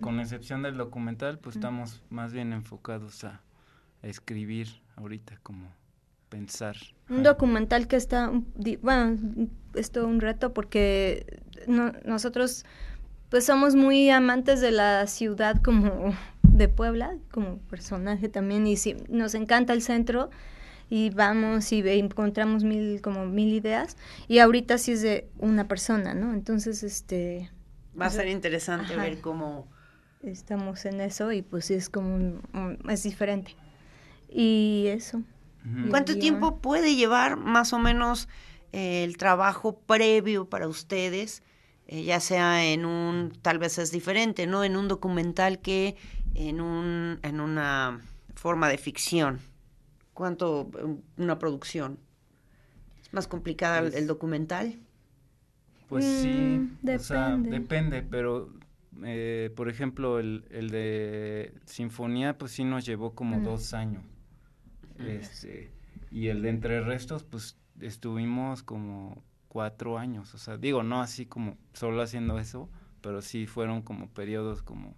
con 0.00 0.20
excepción 0.20 0.62
del 0.62 0.76
documental, 0.76 1.38
pues 1.38 1.56
estamos 1.56 2.02
más 2.08 2.32
bien 2.32 2.52
enfocados 2.52 3.24
a, 3.24 3.40
escribir 4.02 4.68
ahorita, 4.96 5.38
como 5.42 5.70
pensar. 6.30 6.74
Un 7.10 7.22
documental 7.22 7.86
que 7.86 7.96
está, 7.96 8.32
bueno, 8.80 9.18
es 9.74 9.90
todo 9.90 10.06
un 10.06 10.22
reto 10.22 10.54
porque 10.54 11.42
nosotros 11.66 12.64
pues 13.28 13.44
somos 13.44 13.74
muy 13.74 14.08
amantes 14.08 14.62
de 14.62 14.72
la 14.72 15.06
ciudad 15.06 15.60
como 15.62 16.14
de 16.42 16.68
Puebla, 16.68 17.16
como 17.30 17.58
personaje 17.58 18.28
también, 18.28 18.66
y 18.66 18.76
sí, 18.76 18.96
nos 19.08 19.34
encanta 19.34 19.72
el 19.72 19.82
centro, 19.82 20.30
y 20.90 21.10
vamos 21.10 21.70
y 21.72 21.88
encontramos 21.88 22.64
mil, 22.64 23.00
como 23.00 23.24
mil 23.24 23.54
ideas 23.54 23.96
y 24.26 24.40
ahorita 24.40 24.76
sí 24.76 24.92
es 24.92 25.02
de 25.02 25.30
una 25.38 25.68
persona, 25.68 26.14
¿no? 26.14 26.34
Entonces, 26.34 26.82
este... 26.82 27.48
Va 27.98 28.06
a 28.06 28.10
ser 28.10 28.28
interesante 28.28 28.96
ver 28.96 29.20
cómo... 29.20 29.68
Estamos 30.22 30.84
en 30.84 31.00
eso 31.00 31.32
y 31.32 31.40
pues 31.40 31.70
es 31.70 31.88
como, 31.88 32.42
es 32.90 33.04
diferente. 33.04 33.56
Y 34.28 34.84
eso. 34.88 35.22
¿Cuánto 35.88 36.18
tiempo 36.18 36.58
puede 36.58 36.94
llevar 36.94 37.36
más 37.36 37.72
o 37.72 37.78
menos 37.78 38.28
eh, 38.72 39.04
el 39.04 39.16
trabajo 39.16 39.78
previo 39.78 40.50
para 40.50 40.68
ustedes? 40.68 41.42
Eh, 41.86 42.04
ya 42.04 42.20
sea 42.20 42.64
en 42.64 42.84
un, 42.84 43.32
tal 43.40 43.58
vez 43.58 43.78
es 43.78 43.92
diferente, 43.92 44.46
¿no? 44.46 44.62
En 44.62 44.76
un 44.76 44.88
documental 44.88 45.58
que 45.60 45.96
en, 46.34 46.60
un, 46.60 47.18
en 47.22 47.40
una 47.40 48.00
forma 48.34 48.68
de 48.68 48.76
ficción 48.76 49.40
cuánto 50.20 50.70
una 51.16 51.38
producción? 51.38 51.98
¿Es 53.02 53.10
más 53.14 53.26
complicada 53.26 53.78
el 53.78 53.90
pues 53.90 54.06
documental? 54.06 54.78
Pues 55.88 56.04
sí, 56.04 56.70
depende. 56.82 56.96
o 56.96 56.98
sea, 56.98 57.36
depende, 57.38 58.02
pero 58.02 58.52
eh, 59.02 59.50
por 59.56 59.70
ejemplo 59.70 60.18
el, 60.18 60.44
el, 60.50 60.68
de 60.68 61.54
Sinfonía 61.64 62.36
pues 62.36 62.52
sí 62.52 62.64
nos 62.64 62.84
llevó 62.84 63.14
como 63.14 63.40
dos 63.40 63.72
años. 63.72 64.04
Este, 64.98 65.70
y 66.10 66.26
el 66.26 66.42
de 66.42 66.50
Entre 66.50 66.82
Restos 66.82 67.24
pues 67.24 67.56
estuvimos 67.80 68.62
como 68.62 69.24
cuatro 69.48 69.96
años, 69.96 70.34
o 70.34 70.38
sea, 70.38 70.58
digo, 70.58 70.82
no 70.82 71.00
así 71.00 71.24
como 71.24 71.56
solo 71.72 72.02
haciendo 72.02 72.38
eso, 72.38 72.68
pero 73.00 73.22
sí 73.22 73.46
fueron 73.46 73.80
como 73.80 74.10
periodos 74.10 74.60
como 74.60 74.94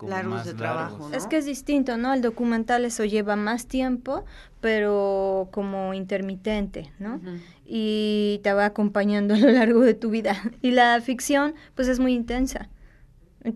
largos 0.00 0.44
de 0.44 0.54
trabajo. 0.54 1.10
Es 1.12 1.26
que 1.26 1.36
es 1.36 1.46
distinto, 1.46 1.96
¿no? 1.96 2.12
El 2.12 2.22
documental 2.22 2.84
eso 2.84 3.04
lleva 3.04 3.36
más 3.36 3.66
tiempo, 3.66 4.24
pero 4.60 5.48
como 5.52 5.94
intermitente, 5.94 6.92
¿no? 6.98 7.20
Y 7.64 8.40
te 8.42 8.52
va 8.52 8.66
acompañando 8.66 9.34
a 9.34 9.38
lo 9.38 9.50
largo 9.50 9.80
de 9.80 9.94
tu 9.94 10.10
vida. 10.10 10.36
Y 10.62 10.72
la 10.72 11.00
ficción, 11.00 11.54
pues 11.74 11.88
es 11.88 12.00
muy 12.00 12.14
intensa, 12.14 12.68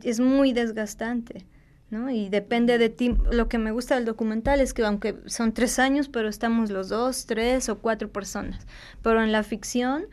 es 0.03 0.21
muy 0.21 0.53
desgastante. 0.53 1.47
¿no? 1.91 2.11
Y 2.11 2.29
depende 2.29 2.77
de 2.77 2.91
ti. 2.91 3.17
Lo 3.33 3.49
que 3.49 3.57
me 3.57 3.71
gusta 3.71 3.95
del 3.95 4.05
documental 4.05 4.61
es 4.61 4.75
que 4.75 4.85
aunque 4.85 5.17
son 5.25 5.53
tres 5.53 5.79
años, 5.79 6.11
pero 6.11 6.29
estamos 6.29 6.71
los 6.71 6.91
dos, 6.91 7.25
tres 7.25 7.71
o 7.71 7.79
cuatro 7.79 8.11
personas. 8.11 8.67
Pero 9.03 9.23
en 9.23 9.33
la 9.33 9.43
ficción, 9.43 10.05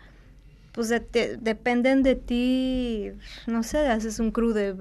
pues 0.72 0.90
dependen 0.90 2.04
de 2.04 2.16
ti, 2.16 3.12
no 3.48 3.64
sé, 3.64 3.88
haces 3.88 4.20
un 4.20 4.32
crew 4.32 4.54
de 4.54 4.76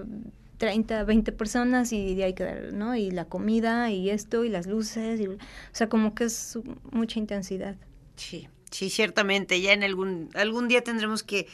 30, 0.65 1.05
20 1.05 1.33
personas 1.33 1.93
y 1.93 2.15
de 2.15 2.25
ahí 2.25 2.33
quedar, 2.33 2.73
¿no? 2.73 2.97
Y 2.97 3.11
la 3.11 3.27
comida 3.27 3.91
y 3.91 4.09
esto 4.09 4.45
y 4.45 4.49
las 4.49 4.67
luces, 4.67 5.21
y, 5.21 5.27
o 5.27 5.37
sea, 5.73 5.91
como 5.91 6.15
que 6.15 6.25
es 6.25 6.59
mucha 6.91 7.19
intensidad. 7.19 7.77
Sí, 8.17 8.49
sí, 8.71 8.89
ciertamente. 8.89 9.61
Ya 9.61 9.75
en 9.75 9.83
algún, 9.83 10.31
algún 10.33 10.67
día 10.69 10.83
tendremos 10.83 11.23
que 11.23 11.49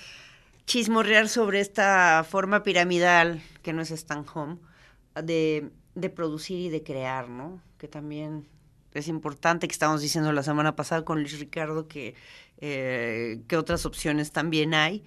chismorrear 0.64 1.28
sobre 1.28 1.58
esta 1.58 2.22
forma 2.22 2.62
piramidal 2.62 3.42
que 3.64 3.72
no 3.72 3.82
es 3.82 3.90
Stand 3.90 4.28
Home 4.32 4.58
de, 5.20 5.70
de 5.96 6.11
producir 6.11 6.61
y 6.61 6.68
de 6.68 6.84
crear, 6.84 7.28
¿no? 7.28 7.61
Que 7.78 7.88
también 7.88 8.46
es 8.94 9.08
importante, 9.08 9.66
que 9.66 9.72
estábamos 9.72 10.02
diciendo 10.02 10.30
la 10.30 10.44
semana 10.44 10.76
pasada 10.76 11.04
con 11.04 11.18
Luis 11.18 11.36
Ricardo, 11.40 11.88
que, 11.88 12.14
eh, 12.58 13.40
que 13.48 13.56
otras 13.56 13.86
opciones 13.86 14.30
también 14.30 14.72
hay. 14.72 15.02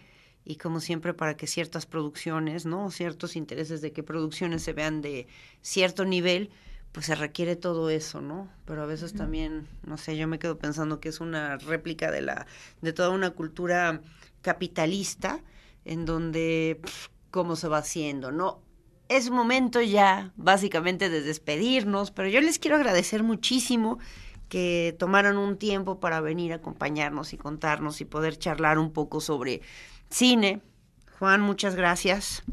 Y 0.46 0.58
como 0.58 0.80
siempre, 0.80 1.14
para 1.14 1.38
que 1.38 1.48
ciertas 1.48 1.86
producciones, 1.86 2.66
¿no? 2.66 2.92
Ciertos 2.92 3.36
intereses 3.36 3.82
de 3.82 3.92
que 3.92 4.04
producciones 4.04 4.64
se 4.64 4.74
vean 4.74 5.02
de 5.02 5.28
cierto 5.62 6.06
nivel, 6.06 6.50
pues 6.92 7.06
se 7.06 7.16
requiere 7.16 7.56
todo 7.56 7.90
eso, 7.90 8.22
¿no? 8.22 8.50
Pero 8.66 8.84
a 8.84 8.86
veces 8.86 9.14
también, 9.14 9.68
no 9.86 9.98
sé, 9.98 10.18
yo 10.18 10.28
me 10.28 10.40
quedo 10.40 10.58
pensando 10.58 11.00
que 11.00 11.10
es 11.10 11.22
una 11.22 11.58
réplica 11.58 12.12
de 12.12 12.22
la, 12.22 12.46
de 12.82 12.94
toda 12.94 13.10
una 13.10 13.32
cultura 13.32 14.02
capitalista, 14.42 15.42
en 15.86 16.06
donde 16.06 16.80
cómo 17.32 17.56
se 17.56 17.68
va 17.68 17.80
haciendo, 17.80 18.32
¿no? 18.32 18.62
es 19.10 19.30
momento 19.30 19.82
ya 19.82 20.32
básicamente 20.36 21.10
de 21.10 21.22
despedirnos, 21.22 22.12
pero 22.12 22.30
yo 22.30 22.42
les 22.42 22.60
quiero 22.60 22.78
agradecer 22.78 23.24
muchísimo 23.24 24.00
que 24.50 24.96
tomaran 24.98 25.38
un 25.38 25.58
tiempo 25.58 26.00
para 26.00 26.22
venir 26.22 26.54
a 26.54 26.58
acompañarnos 26.58 27.34
y 27.34 27.38
contarnos 27.38 28.02
y 28.02 28.06
poder 28.06 28.38
charlar 28.38 28.78
un 28.78 28.92
poco 28.92 29.20
sobre 29.22 29.62
cine. 30.14 30.62
Juan, 31.20 31.42
muchas 31.42 31.76
gracias. 31.76 32.44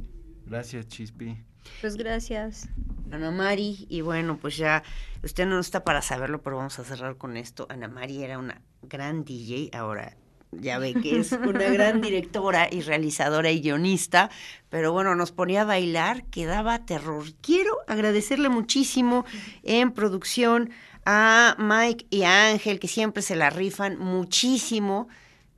Gracias, 0.46 0.88
Chispi. 0.88 1.36
Pues 1.80 1.96
gracias. 1.96 2.68
Ana 3.12 3.30
Mari, 3.30 3.86
y 3.88 4.00
bueno, 4.02 4.38
pues 4.38 4.56
ya 4.56 4.82
usted 5.22 5.46
no 5.46 5.58
está 5.58 5.84
para 5.84 6.02
saberlo, 6.02 6.42
pero 6.42 6.56
vamos 6.56 6.78
a 6.78 6.84
cerrar 6.84 7.16
con 7.16 7.36
esto. 7.36 7.66
Ana 7.68 7.88
Mari 7.88 8.22
era 8.22 8.38
una 8.38 8.60
gran 8.82 9.24
DJ, 9.24 9.70
ahora 9.72 10.16
ya 10.52 10.78
ve 10.78 10.94
que 10.94 11.18
es 11.18 11.32
una 11.32 11.68
gran 11.68 12.00
directora 12.02 12.68
y 12.70 12.80
realizadora 12.80 13.50
y 13.50 13.60
guionista, 13.60 14.30
pero 14.68 14.92
bueno, 14.92 15.14
nos 15.14 15.32
ponía 15.32 15.62
a 15.62 15.64
bailar, 15.64 16.24
que 16.24 16.46
daba 16.46 16.84
terror. 16.86 17.24
Quiero 17.40 17.78
agradecerle 17.86 18.48
muchísimo 18.48 19.24
en 19.62 19.92
producción 19.92 20.70
a 21.04 21.56
Mike 21.58 22.06
y 22.10 22.22
a 22.22 22.48
Ángel, 22.48 22.78
que 22.78 22.88
siempre 22.88 23.22
se 23.22 23.36
la 23.36 23.50
rifan 23.50 23.98
muchísimo. 23.98 25.08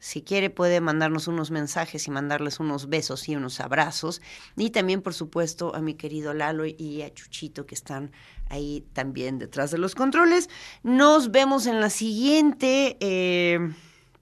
Si 0.03 0.23
quiere 0.23 0.51
puede 0.51 0.81
mandarnos 0.81 1.29
unos 1.29 1.53
mensajes 1.53 2.09
y 2.09 2.11
mandarles 2.11 2.59
unos 2.59 2.89
besos 2.89 3.29
y 3.29 3.37
unos 3.37 3.61
abrazos. 3.61 4.21
Y 4.57 4.71
también, 4.71 5.01
por 5.01 5.15
supuesto, 5.15 5.77
a 5.77 5.81
mi 5.81 5.95
querido 5.95 6.35
Lalo 6.35 6.67
y 6.67 7.03
a 7.03 7.15
Chuchito 7.15 7.67
que 7.67 7.77
están 7.77 8.11
ahí 8.51 8.85
también 8.95 9.39
detrás 9.39 9.71
de 9.71 9.79
los 9.79 9.95
controles. 9.95 10.51
Nos 10.83 11.31
vemos 11.31 11.67
en 11.67 11.81
la 11.81 11.89
siguiente. 11.89 12.97
Eh, 12.99 13.61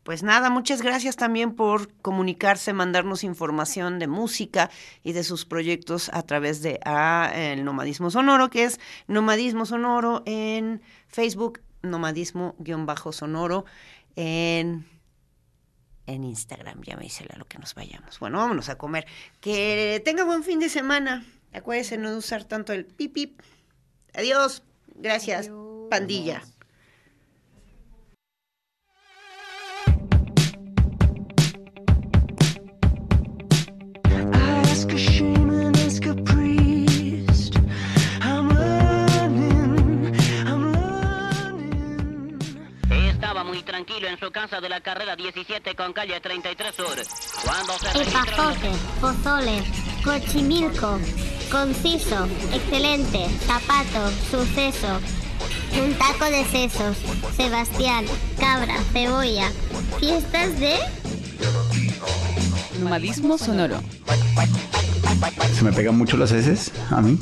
pues 0.03 0.23
nada, 0.23 0.51
muchas 0.51 0.83
gracias 0.83 1.17
también 1.17 1.55
por 1.55 1.91
comunicarse, 2.03 2.75
mandarnos 2.75 3.25
información 3.25 3.99
de 3.99 4.07
música 4.07 4.71
y 5.03 5.15
de 5.15 5.25
sus 5.25 5.47
proyectos 5.47 6.11
a 6.13 6.23
través 6.25 6.61
de 6.61 6.79
el 7.35 7.65
Nomadismo 7.65 8.11
Sonoro, 8.11 8.51
que 8.51 8.65
es 8.65 8.79
Nomadismo 9.07 9.65
Sonoro 9.65 10.23
en 10.27 10.83
Facebook, 11.09 11.63
Nomadismo-Sonoro 11.83 13.65
en 14.15 14.85
en 16.11 16.25
Instagram. 16.25 16.83
Ya 16.83 16.97
me 16.97 17.05
dice 17.05 17.27
lo 17.37 17.45
que 17.45 17.59
nos 17.59 17.75
vayamos. 17.75 18.19
Bueno, 18.19 18.39
vámonos 18.39 18.69
a 18.69 18.77
comer. 18.77 19.07
Que 19.41 20.03
tenga 20.05 20.25
buen 20.25 20.45
fin 20.45 20.61
de 20.61 20.69
semana. 20.69 21.25
Acuérdense 21.53 21.99
no 21.99 22.17
usar 22.17 22.45
tanto 22.45 22.73
el 22.73 22.85
pip 22.85 23.41
Adiós. 24.15 24.63
Gracias, 24.97 25.51
pandilla. 25.89 26.43
Tranquilo 43.59 44.09
en 44.09 44.19
su 44.19 44.31
casa 44.31 44.61
de 44.61 44.69
la 44.69 44.81
carrera 44.81 45.17
17 45.17 45.75
con 45.75 45.93
calle 45.93 46.21
33 46.21 46.75
Sur. 46.75 46.97
Cuando 47.45 47.73
se 47.79 48.03
Epazote, 48.03 48.71
pozole, 49.01 49.63
cochimilco, 50.05 50.99
conciso, 51.51 52.27
excelente, 52.53 53.27
zapato, 53.47 54.11
suceso, 54.31 55.01
un 55.83 55.95
taco 55.95 56.27
de 56.27 56.45
sesos, 56.45 56.97
Sebastián, 57.37 58.05
cabra, 58.39 58.77
cebolla, 58.93 59.51
fiestas 59.99 60.59
de... 60.61 60.77
Nomadismo 62.81 63.37
sonoro. 63.37 63.81
Se 65.55 65.65
me 65.65 65.73
pegan 65.73 65.99
mucho 65.99 66.17
las 66.17 66.33
heces 66.33 66.73
a 66.91 67.01
mí. 67.01 67.19